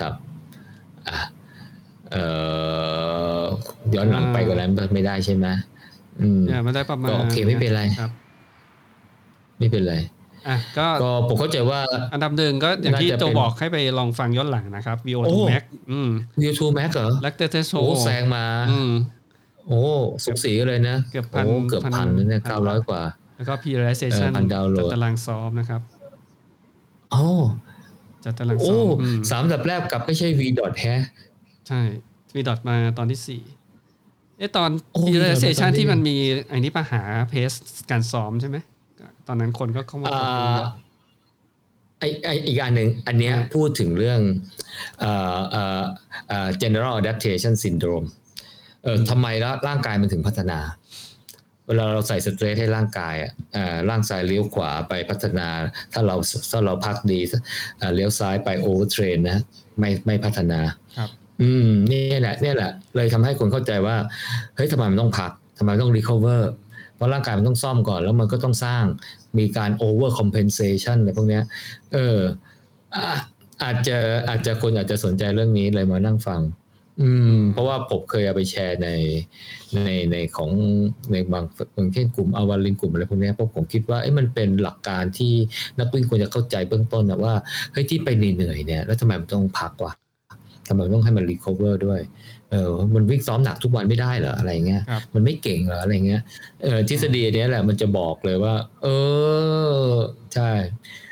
[0.00, 0.14] ครับ
[1.08, 1.18] อะ
[2.12, 2.16] เอ
[3.40, 3.42] อ
[3.94, 5.46] ย้อนหลังไปกว่านั้นไม่ได้ใช่ไหม
[6.20, 8.10] อืมเนี่ยมันได้ประมาณก็โอเคไม่เป็นไรครับ
[9.58, 9.94] ไม่เป็นไร
[10.48, 11.80] อะก็ก็ผมเข้าใจว่า
[12.12, 16.10] อันดับหนึ่งก็อย่างที่น่าจะโจเป็นบอกให้ไปลองฟังย้อนหลังนะครับ VO2 โอ้ Max อืม
[16.44, 18.92] YouTube Max เหรอแลคเตเทโชโอ้แซงมา อืม
[19.68, 19.80] โอ้
[20.24, 23.02] สูสีกันเลยนะเกือบพันโอ้เกือบพันพันเลยเนี่ยพันเก้าร้อยกว่า
[23.36, 25.80] แล้วก็ Periodization เออพันดาวน์โหลดจัดตารางซ้อมนะครับ
[27.12, 27.26] โอ้
[28.24, 31.02] จัดตารางซ้โอ้อมอืมสามดับแรกกลับไม่ใช่ V dot แฮะ
[31.68, 31.80] ใช่
[32.34, 33.42] มีดอทมาตอนที่สี่
[34.38, 36.16] เอ๊ะตอนโอ้ Periodization มีดอทมาตอนที่ที่มันมี
[36.48, 37.52] ไอ้นี้ปะหาเพส
[37.90, 38.56] การซ้อมใช่ไหม
[39.28, 40.68] ตอนนั้นคนก็เข้ามาอ่พูดคุยา
[42.00, 44.20] ไอไออีกอันหนึ่งอันเนี้ยอ่าพูดถึงเรื่อง
[45.00, 45.82] เอ่อเอ่อ
[46.28, 48.06] เอ่อ general adaptation syndrome
[48.84, 50.58] เออทำไมแล้วร่างกายมันถึงพัฒนา
[51.66, 55.48] เวลาเราใส่สเตรทให้ร่างกายอะเอ่อร่างซ้ายเลี้ยวขวาไปพัฒนา
[55.92, 56.16] ถ้าเรา
[56.50, 57.20] ถ้าเราพักดี
[57.78, 59.38] เอ่อเลี้ยวซ้ายไป overtrain นะ
[59.78, 60.60] ไม่ไม่พัฒนา
[60.98, 61.10] ครับ
[61.42, 63.96] อืมนี่แหละเนี่ยแหละ เลยทำให้คนเข้าใจว่า
[64.56, 66.42] เฮ้ยทำไมมันต้องพักทำไมต้อง recover
[66.96, 68.84] เพราะร่างกายมันต้องซ่อมก่อน แล้วมันก็ต้องสร้าง
[69.38, 71.44] มีการ over compensation อะไรพวกเนี้ย
[71.92, 72.18] เออ
[72.94, 73.16] อะ
[73.62, 73.96] อาจจะ
[74.28, 76.40] อาจจะคนอาจจะสนใจเรื่องนี้เลยมานั่งฟัง
[77.00, 78.88] อืม เพราะว่าผมเคยเอาไปแชร์ใน
[79.74, 79.80] ใน
[80.12, 80.50] ในของ
[81.12, 81.44] ในบาง
[81.76, 85.32] บางเช่นกลุ่มอวารินกลุ่มอะไรพวกเนี้ยเพราะผมคิดว่าเอ้มันเป็นหลักการที่
[85.78, 87.34] นักวิ่งควรจะเข้าใจเบื้องต้นนะว่า
[87.72, 89.92] เฮ้ยที่ไปเหนื่อยๆเนี่ยแล้วทำไมมันต้องพักวะ
[90.68, 92.00] ทำไมมันต้องให้มัน recover ด้วย
[92.50, 96.22] เออ มันวิ่งซ้อมหนักทุกวันไม่ได้เหรออะไรเงี้ยครับมันไม่เก่งเหรออะไรเงี้ย
[96.62, 98.86] เออทฤษฎีเนี้ยแหละมันจะบอกเลยว่า เอ
[99.90, 99.92] อ
[100.34, 101.03] ใช่อืม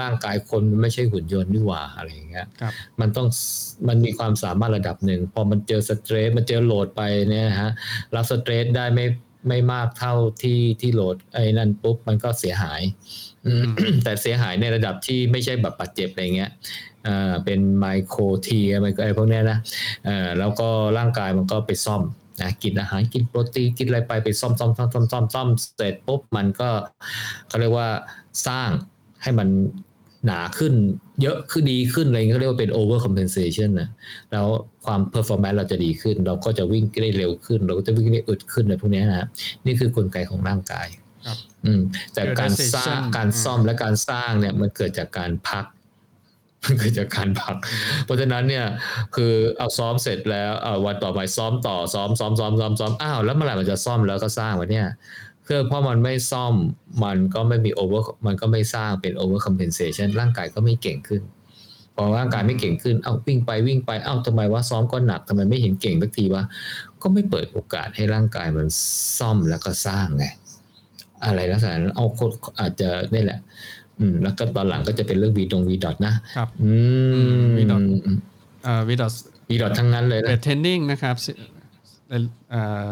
[0.00, 3.28] ร่างกายคนมันไม่ใช่หุ่นยนต์นี่หว่าอะไรอย่างเงี้ยครับมันต้อง
[3.88, 7.70] มันมีความสามารถระดับหนึ่งพอมันเจอ stress มันเจอ load ไปเนี่ยฮะ
[8.14, 9.06] รับสเตรสได้ไม่
[9.48, 12.80] ไม่มากเท่าที่ที่โหลดไอ้นั่นปุ๊บมันก็เสียหาย
[13.46, 13.64] อืม
[14.04, 16.50] แต่เสียหายในระดับที่ไม่ใช่แบบบาดเจ็บอะไรเงี้ย
[17.06, 19.58] อ่าเป็นไมโครทีอะไรอะไรพวกเนี้ยนะ
[20.04, 20.68] เอ่าแล้วก็
[20.98, 22.02] ร่างกายมันก็ไปซ่อม
[22.42, 26.70] นะกินอาหารกินโปรตีนกินอะไรไปไปซ่อมซ่อมซ่อมซ่อมซ่อมซ่อมเสร็จปุ๊บมันก็
[27.48, 27.88] เขาเรียกว่า
[28.46, 28.70] สร้าง
[29.22, 29.48] ให้มัน
[30.26, 30.74] หนาขึ้น
[31.22, 33.88] เยอะขึ้นดีขึ้นอะไรเงี้ยเขาเรียกว่าเป็น over compensation นะ
[34.32, 34.46] แล้ว
[34.84, 39.26] ความ performance เราจะดีขึ้น เราก็จะวิ่งได้เร็วขึ้น เราก็จะวิ่งได้อึดขึ้นอะไรพวกเนี้ยนะ
[39.66, 40.86] นี่คือกลไกของร่างกาย
[41.26, 41.80] ครับอืม
[42.14, 45.64] แต่การสร้าง Periodization การซ่อมและการสร้างเนี่ยมันเกิดจากการพัก
[46.64, 47.56] มันเกิดจากการพัก
[48.04, 48.64] เพราะฉะนั้นเนี่ย
[49.14, 54.86] คือเอาซ้อมเสร็จแล้วเอาวันต่อไปซ้อมต่อซ้อมซ้อมซ้อมซ้อมซ้อมอ้าวแล้วเมื่อไหร่มันจะซ่อมแล้วก็สร้างวะเนี่ย
[55.50, 56.54] คือเพราะมันไม่ซ่อม
[57.04, 61.22] มันก็ไม่มี over มันก็ไม่สร้างเป็น over compensation ร่างกายก็ไม่เก่งขึ้น
[61.96, 66.44] พอร่างกายไม่เก่งขึ้น เอ้าวิ่งไปวิ่งไปเอ้าทำไมว่าซ้อมก็หนักทำไมไม่เห็นเก่งสักทีวะ
[67.02, 68.66] ก็ไม่เปิดโอกาสให้ร่างกายมัน
[69.18, 70.24] ซ่อมแล้วก็สร้างไง
[71.24, 72.30] อะไรลักษณะนั้นเอาคน
[72.60, 73.38] อาจจะนี่แหละ
[73.98, 76.72] อืม แล้วก็ตอนหลังก็จะเป็นเรื่องวีดงวีดอทนะครับ อื
[77.44, 77.82] ม VDOT
[78.64, 81.16] เอ่อ VDOT VDOT ทั้งนั้นเลย base training นะครับ
[82.50, 82.86] เอ่อ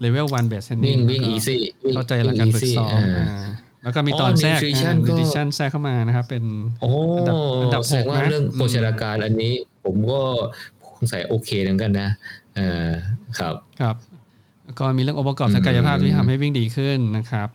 [0.00, 1.60] เลเวลวันเบสเทนนิ่วิ่งวิ่ง easy
[1.94, 3.44] เข้าใจหลักการฝึกซ้อมอ่า
[3.82, 6.44] แล้วก็มีตอนแทรก nutrition ก็ดิชันแทรกเข้ามานะครับ เป็น
[6.80, 9.52] โอ้อันดับอันดับแสดงว่าหกนะเรื่องอืมโภชนาการอันนี้
[9.84, 10.20] ผมก็
[10.96, 12.08] สงสัยโอเคเหมือนกันนะ
[12.56, 12.90] เออ
[13.38, 13.96] ครับครับ
[14.64, 17.48] แล้วก็มีเรื่ององค์ประกอบทางกายภาพที่ทำให้วิ่งดีขึ้นนะครับ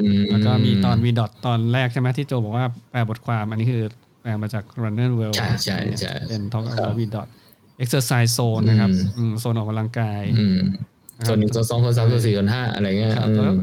[0.00, 3.82] อืมแล้วก็มีตอน v dot ตอนแรกใช่ไหมที่โจบอกว่าแปลบทความอันนี้คือ
[4.22, 7.28] แปลมาจาก Runner's World ใช่ใช่ใช่เป็น Talk ครับ about v dot
[7.84, 10.60] exercise zone นะครับอืมอืมโซนออกกำลังกายอืม
[11.28, 13.56] ส่วนหนึ่งส่วนสองส่วนสามส่วนสี่ส่วนห้าอะไรเงี้ยครับอืม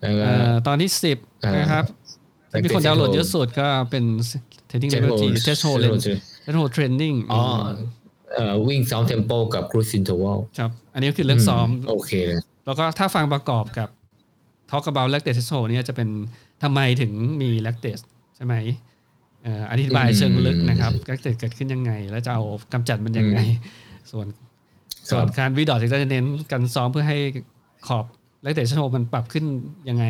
[0.00, 1.84] แล้วก็เอ่อตอนที่สิบอ่านนะครับ
[2.52, 4.04] อ่าที่มีคนดาวน์โหลดเยอะสุดก็เป็น
[4.70, 5.80] training level T threshold
[6.44, 7.42] threshold training อ๋อ
[8.34, 13.88] เอ่อวิ่งซ้อมเทมโปกับ cruise interval ครับ อันนี้ก็คือเรื่องซ้อมโอเคเลยแล้วก็ถ้าฟังประกอบกับ
[14.70, 16.08] Talk about lactate threshold เนี่ยจะเป็น
[16.62, 17.12] ทำไมถึง
[17.42, 18.02] มี lactate
[18.36, 18.54] ใช่ไหม
[19.42, 22.42] เอ่ออธิบายเชิงลึกนะครับ lactate เกิดขึ้นยังไง แล้วจะเอา
[22.72, 23.38] กำจัดมันยังไง
[24.10, 24.26] ส่วน
[25.08, 27.18] ส่วนการวีดอทจะเน้นการซ้อมเพื่อให้
[27.86, 28.04] ขอบ
[28.44, 29.44] lactate threshold มันปรับขึ้น
[29.88, 30.04] ยังไง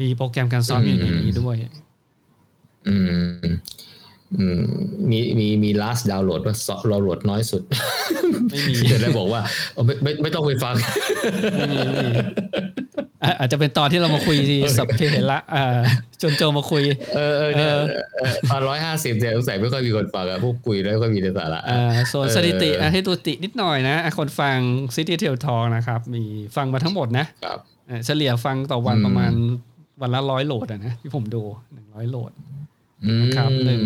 [0.00, 1.56] มีโปรแกรมการซ้อมอยู่ในนี้ด้วย
[2.88, 3.48] อืมอื
[4.58, 4.60] ม
[5.10, 6.54] มีมีมี last download ว่า
[6.88, 7.62] เราโหลดน้อยสุด
[8.50, 9.40] ไม่มีจะได้บอกว่า
[9.72, 10.74] เอาไม่ไม่ไม่ต้องไปฟัง
[11.56, 12.08] ไม่มีไม่มี
[13.24, 14.36] อะอาจจะเป็นตอนที่เรามาคุย
[14.78, 15.80] สับเพเหระอ่า
[16.22, 16.82] จนโจมาคุย
[17.14, 17.84] เออเออเนี่ยเออ
[18.14, 24.56] เออตอนร้อยห้าสิบเนี่ยสงสัยไม่ค่อยมีคนฟังอะพวกคุยแล้วก็มีแต่สาระอ่าส่วนเออสถิติอะให้ตัวตินิดหน่อยนะอะคนฟัง
[24.94, 26.22] City Tail Talk นะครับ มี
[26.56, 29.32] ฟังมาทั้งหมดนะครับเอ่อเฉลี่ยฟังต่อวันอืมประมาณ
[30.00, 31.42] วันละร้อยโหลดอะนะที่ผมดู
[31.72, 32.32] หนึ่งร้อยโหลด
[33.06, 33.82] อืมครับหนึ่ง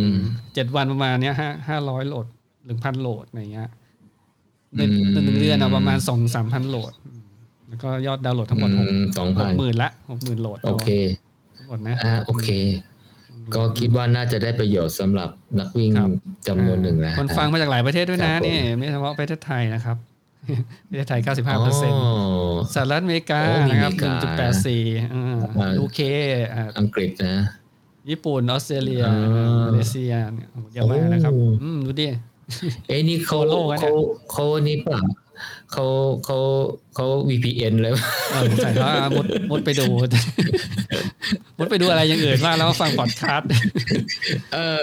[0.55, 2.27] เจ็ดวันประมาณเนี้ยห้าห้าร้อยโหลด
[2.67, 3.69] หนึ่งพันโหลดอะไรเงี้ย
[4.77, 4.81] ใน
[5.13, 7.21] ในหนึ่งเดือนเอาประมาณสองสามพันโหลดอืม
[7.69, 8.89] แล้วก็ยอดดาวน์โหลดทั้งหมดหก
[9.19, 10.89] สองหพักนหมื่นละหกหมื่นโหลดโอเค
[11.57, 12.49] ทั้งหมดนะอ่าโอเค
[13.55, 15.31] ก็คิดว่าน่าจะได้ประโยชน์สำหรับ
[15.61, 16.11] นักวิ่งครับ
[16.49, 19.97] จำนวนหนึ่งนะคนฟังมาจากหลายประเทศด้วยครันะบผมนี่ไม่เฉพาะประเทศไทยนะครับ
[20.89, 26.01] ประเทศไทย 95เปอร์เซ็นต์อ๋อสหรัฐอเมริกาโอ้มีนะครับอเมริกา1.84อ่าอ่ายูเค
[26.55, 27.37] อ่าอังกฤษนะ
[28.11, 29.15] ญี่ปุ่นออสเตรเลียอ่า
[29.67, 32.09] มาเลเซียเนี่ยโอ้โหเยอะมากนะครับโอ้อืมดูดิ
[32.89, 33.95] เอ้ยนี่เขาทั่วโลกอะเนี่ยเขา
[34.33, 35.01] เขานี่เปล่า
[35.73, 35.87] เขา
[36.25, 36.39] เขา
[36.95, 37.93] เขา VPN เลย
[38.33, 39.85] เออใส่ว่ามุดมุดไปดู
[41.59, 43.49] มุดไปดูอะไรอย่างอื่นบ้างแล้วก็ฟังพอดคาสต์
[44.55, 44.81] เออ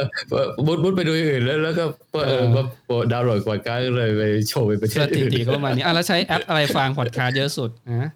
[0.68, 8.10] มุดมุดไปดูอย่างอื่นแล้วแล้วก็เปิดเออมาโปรดาวน์โหลดกว่าการเลยไปโชว์ไปประเทสศถิอื่นติก็ประมาณนี้อะแล้วใช้แอปอะไรฟังพอดคาสต์เยอะสุดนะ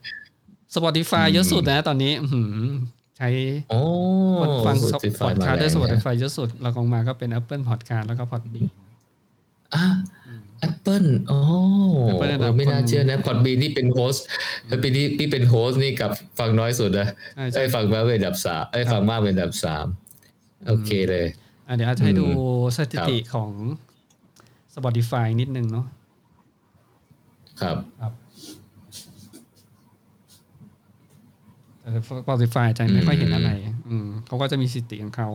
[0.75, 2.69] Spotify เยอะสุดนะตอนนี้อื้อหือ
[3.19, 3.29] ใช้
[3.69, 3.79] โอ้
[4.41, 8.67] คนฟัง Spotify พอดคาสต์ได้มาแรงนะ Spotify เยอะสุดเราลงมาก็เป็น Apple Podcast แล้วก็ Podbean
[9.75, 9.85] อะ
[10.59, 11.37] แอปเปิลโอ้
[12.11, 14.23] Apple อันดับไม่น่าคนเชื่อนะพอดบีนี่เป็นโฮสต์
[14.67, 19.85] แล้วปีนี้พี่เป็นโฮสต์นี่กับฟังน้อยสุดนะใช่ใช่ไอ้ยฟังมากเป็นอันดับสามไอ้ยฟังมากเป็นอันดับสาม
[20.67, 21.27] โอเคเลย
[21.67, 22.25] อะเดี๋ยวอาจจะให้ดู
[22.77, 23.51] สถิติของ
[24.75, 25.85] Spotify นิดนึงเนาะ
[27.61, 28.13] ครับครับ
[31.91, 33.49] แต่ Spotify จะไม่ค่อยเห็นอะไร
[33.89, 35.29] อืมเขาก็จะมีสถิติของเขา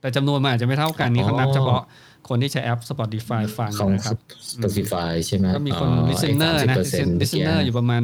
[0.00, 1.82] แต่จำนวนมันอาจจะไม่เท่ากันนี่เขานับเฉพาะ
[2.28, 4.18] คนที่ใช้แอป Spotify ฟังของนะครับ
[4.52, 8.00] Spotify ใช่ไหมก็มีคนอ๋อ listener ไอ้นะ30% listener อยู่ประมาณ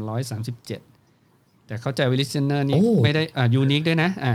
[0.00, 0.66] 1,337
[1.66, 4.34] แต่เข้าใจว่า listener นี่โอ้ไม่ได้อ่า unique ด้วยนะ อ่า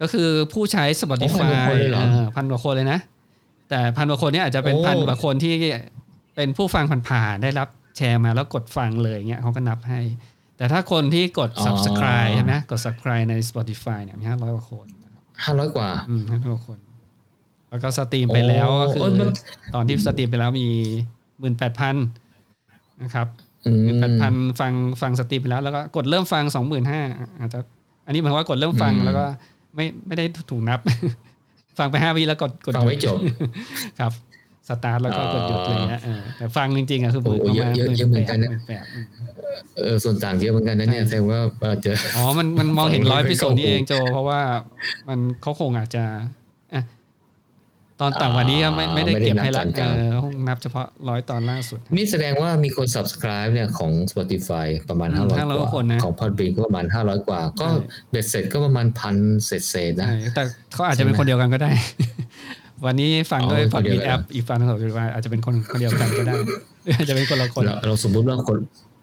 [0.00, 3.00] ก็คือผู้ใช้ Spotify โอ้พันกว่าคนเลยเหรอเออพันกว่าคนเลยนะ
[3.70, 5.54] แต่พันกว่าคนเนี้อาจจะเป็นโอ้พันกว่าคนที่
[6.36, 10.00] เป็นผู้ฟังผ่านๆได้รับแชร์มาแล้วกดฟังเลยเงี้ยเขาก็นับให้
[10.60, 14.86] แต่ถ้าคนที่กด subscribe ใช่ไหมกด subscribe ใน Spotify เนี่ยมีห้าร้อยกว่าคน
[15.44, 16.78] ห้าร้อยกว่า อืมห้าร้อยกว่าคน
[17.70, 19.28] แล้วก็สตรีมไปแล้วก็คือโอ้ยมัน
[19.74, 20.68] ตอนที่สตรีมไปแล้วมี
[21.38, 21.96] หมื่นแปดพัน
[23.02, 23.26] นะครับ
[23.66, 27.00] อืมหมื่นแปดพันฟังฟังสตรีมไปแล้ว แล้วก็กดเริ่มฟังสองหมื่นห้า
[27.38, 27.58] อาจจะ
[28.06, 29.24] อันนี้หมายความว่ากดเริ่มฟังอืมแล้วก็
[29.74, 30.80] ไม่ไม่ได้ถูกนับ
[31.78, 33.18] ฟังไปห้าวิแล้วกดกดฟังไม่หยุจบ
[34.00, 34.12] ครับ
[34.68, 39.06] สตาร์ทแล้วก็กดหยุดอ๋เลอยนะเออแต่ฟังจริงๆอะคือหมื่นโอ้ประเยอะมาณเยอะหมื่นเยอะเหมืแปอนกัดนนะหมื่นแปดอืม
[39.84, 44.40] เออส่วนต่างเยอะเหมือนกันนะเนี่ยแสดงว่าเออเจออ๋อมันมันมองเห็นฟังร้อยไม่พิโซดเข้านี่เองโจ เพราะว่า
[45.08, 46.04] มันเขาคงอาจจะ
[46.74, 46.82] อะ
[48.00, 60.42] ตอนต่างกวันนี้ก็ไม่ไม่ได้ไม่ได้เก็บนับให้ละตอนกเอลางอคงนับเฉพาะร้อยตอนล่าสุด นี่แสดงว่ามีคน subscribe เนี่ยของ Spotify ประมาณอืม500 500กว่าคนนะของ Podbean ก็ประมาณ500กว่า ก็ใช่เบ็ดเสร็จก็ประมาณพันเศษเศษๆนะใช่แต่
[60.72, 61.70] เขาอาจจะเป็นคนเดียวกันก็ได้
[62.86, 66.34] วันนี้ฟังอ๋อด้วยเป็นพคอนดเดียวบีกันแอปอีกฟังของเราว่าอาจจะเป็นคนคนเดียวกันก็ได้
[66.84, 68.58] หรืออาจจะเป็นคนละคนเราเราสมมุติว่าคน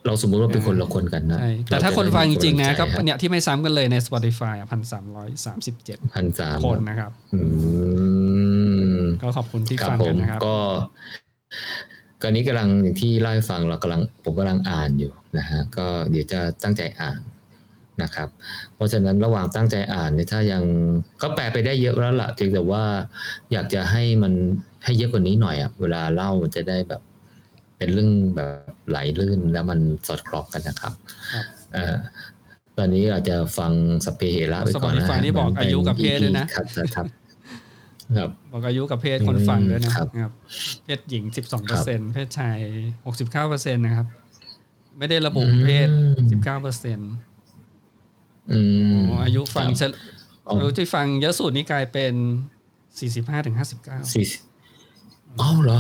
[0.06, 5.98] เราสมมุติว่าเป็นคนละคนกันนะใช่แต่ถ้าคนฟังจริงๆนะก็พันเนี่ยที่ไม่ซ้ำกันเลยใน Spotify พันสามร้อยสามสิบเจ็ด
[6.40, 7.40] สามคนนะครับอื
[9.00, 10.56] มก็ขอบคุณที่ครับฟังผกัมนนะครับ ก็
[12.22, 17.20] กอนนี้กำลังอย่างที่เล่าให้ฟังเรากำลังผมกำลังอ่านอยู่นะฮะก็เดี๋ยวจะตั้งใจอ่าน
[18.04, 18.30] นะครับ
[18.76, 20.64] เพราะฉะนั้นระหว่างตั้งใจอ่านเนี่ยถ้ายัง
[21.22, 22.84] ก็แปลไปได้เยอะแล้วล่ะเพียงแต่ว่า
[23.52, 24.34] อยากจะให้มัน
[24.84, 27.02] ให้เยอะกว่านี้หน่อยอะเวลาเล่ามันจะได้แบบ
[27.78, 30.94] เป็นเรื่องแบบไหลลื่นแล้วมันสอดคล้องกันนะครับ
[31.34, 31.96] ครับเอ่อ
[32.78, 33.72] ตอนนี้อาจจะฟัง
[34.06, 36.66] สพเปเหระไปก่อนนะ Spotify นี่บอกอายุกับเพศด้วยนะครับ
[36.96, 37.08] ครับ
[38.18, 40.32] ครับบอกอายุกับเพศคนฟังด้วยนะครับครับ
[40.86, 42.58] เพศหญิงสิบสองเปอร์เซ็นเพศชาย
[43.06, 44.08] หกสิบเก้าเปอร์เซ็นนะครับ
[44.98, 47.00] ไม่ได้ระบุเพศอืมสิบเก้าเปอร์เซ็น
[48.52, 48.60] อื
[48.98, 49.92] มอายุฟังครับเฉล
[50.48, 52.14] อ๋ออายุที่ฟังเยอะสุดนี่กลายเป็น
[53.00, 54.42] สี่สิบห้าถึงห้าสิบเก้าสี่สิบ
[55.42, 55.80] อ้าวเหรอ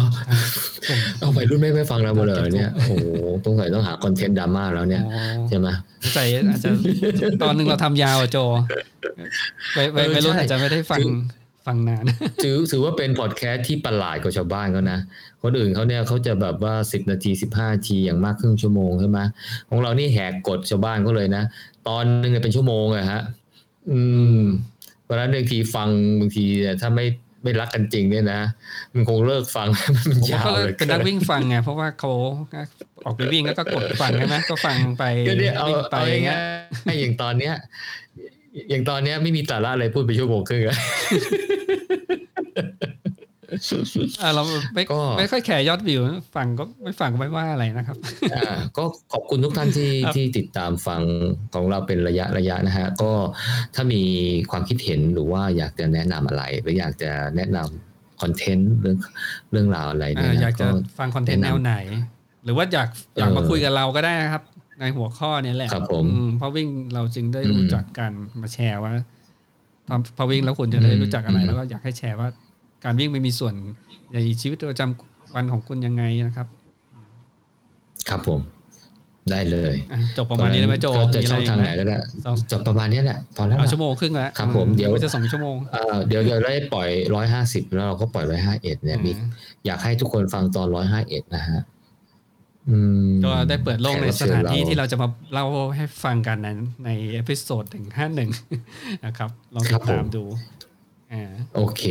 [1.20, 2.94] เอาไปรุ่นไม่ไม่ฟังเราหมดเลยเนี่ยโอ้โห
[3.46, 5.04] ต้องใส่ต้องหาคอนเทนต์ดราม่าแล้วเนี่ย
[5.50, 5.68] ใช่ไหม
[6.14, 6.20] ใจ
[6.50, 6.70] อาจจะ
[7.44, 8.38] ตอนหนึ่งเราทำยาวอะโจ
[9.74, 11.12] ไปไปเออไปรุ่นใช่อาจจะไม่ได้ฟังคือ
[11.68, 12.04] ฟังนาน
[12.44, 15.00] ถือถือว่าเป็นพอดแคสต์ที่ประหลาดกว่าชาวบ้านเขานะ
[15.44, 19.20] คนอื่นเขาเนี่ยเขาจะแบบว่าสิบนาทีสิบห้านาทีอย่างมากครึ่งชั่วโมงใช่ไหม
[19.70, 21.44] ของเรานี่แหกกฎชาวบ้านเขาเลยนะ
[21.88, 23.22] ตอนหนึงเนี่ยเป็นชั่วโมงอะฮะ
[23.92, 24.02] อื
[24.40, 24.42] ม
[25.04, 25.90] เพราะฉะนั้นบางทีฟัง
[26.20, 27.06] บางทีเนี่ยถ้าไม่
[27.44, 28.42] ไม่รักกันจริงเนี่ยนะ
[28.94, 32.12] มันคงเลิกฟังมันผมยาวก็เลยเป็นนักวิ่งฟังไงเพราะว่าเขา
[33.06, 36.38] ออกไปวิ่งแล้วก็กดฟังใช่ไหมก็ฟังไปก็เนี่ยเอาวิ่งไปเอาอย่างง่า
[36.88, 37.54] เงี้ยยๆอย่างตอนเนี้ย
[38.70, 40.78] อย่างตอนเนี้ยไม่มีสาระอะไรพูดไปชั่วโมงครึ่งอะ
[44.22, 44.44] อะเรา
[44.74, 46.02] ไม่ก็ไม่ค่อยแคร์ยอดวิว
[46.36, 47.98] ฟังก็ไม่ฟังก็ไม่ว่าอะไรนะครับ
[48.34, 51.02] อ่าก็ขอบคุณทุกท่านที่ครับที่ติดตามฟัง
[51.54, 53.12] ของเราเป็นระยะระยะนะฮะก็
[53.76, 54.04] ถ้ามี
[54.52, 58.98] ความคิดเห็นหรือว่าอยากจะแนะนำอะไร หรืออยากจะแนะนำคอนเทนต์เรื่อง
[59.52, 61.76] เรื่องราวอะไรอ่าเนี่ยนะอยากจะก็ฟังคอนเทนต์แนะแนนำวไหน
[62.44, 62.90] หรือว่าอยาก
[63.20, 64.44] อยากมาเออคุยกับเราก็ได้นะครับ
[64.80, 68.12] ในหัวข้อเนี้แหละครับผมอืเพราะวิ่งเราจึงได้อืมรู้จักกัน
[68.42, 68.92] มาแชร์ว่า
[69.90, 72.30] ตอนพอวิ่งแล้วคุณจะได้รู้จักอะไรอืมแล้วก็อยากให้แชร์ว่า
[72.90, 73.54] การวิ่งไม่มีส่วน
[74.14, 76.48] ในชีวิตประจำวันของคุณยังไงนะครับ
[78.10, 78.42] ครับผม
[79.32, 89.30] ได้เลยอะจบประมาณนี้ได้ไหมโจก็จะมีะช่รองกทางไหนมก็ได้สองจบประมาณนี้แหละพอแล้วเอาล่ะชั่วโมงครึ่งแล้วครับผมเดี๋ยวจะสองชั่วโมงอ่าเดี๋ยวเดี๋ยวได้ปล่อยร้อยห้าสิบแล้วเราก็ปล่อยร้อยห้าเอ็ดเนี่ยมีอืม
[89.66, 91.62] อยากให้ทุกคนฟังตอนร้อยห้าเอ็ดนะฮะ
[92.70, 92.78] อื
[93.08, 95.46] มก็ได้เปิดโลกในสถานที่แขกรับเชิญที่เราจะมาเล่า
[95.76, 98.30] ให้ฟังกันนั้นในเอพิโซดถึงห้าหนึ่ง
[99.06, 100.24] นะครับ ลองติดตามดู
[101.14, 101.24] อ่า
[101.56, 101.82] โอเค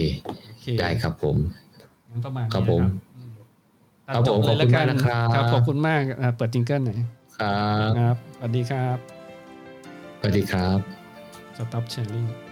[0.47, 1.37] โอเค ได้ครับผม
[2.11, 2.83] งั้นประมาณนี้ครับผม
[4.07, 6.99] นะครับผมตัดจเลยขอบคุณมากนะครับครับ ขอบคุณมากอ่าเปิดจิงเกิลหน่อย
[7.39, 8.99] ครับครับสวัสดีครับ
[10.21, 10.79] สวัสดีครับ
[11.57, 12.46] Stop Sharing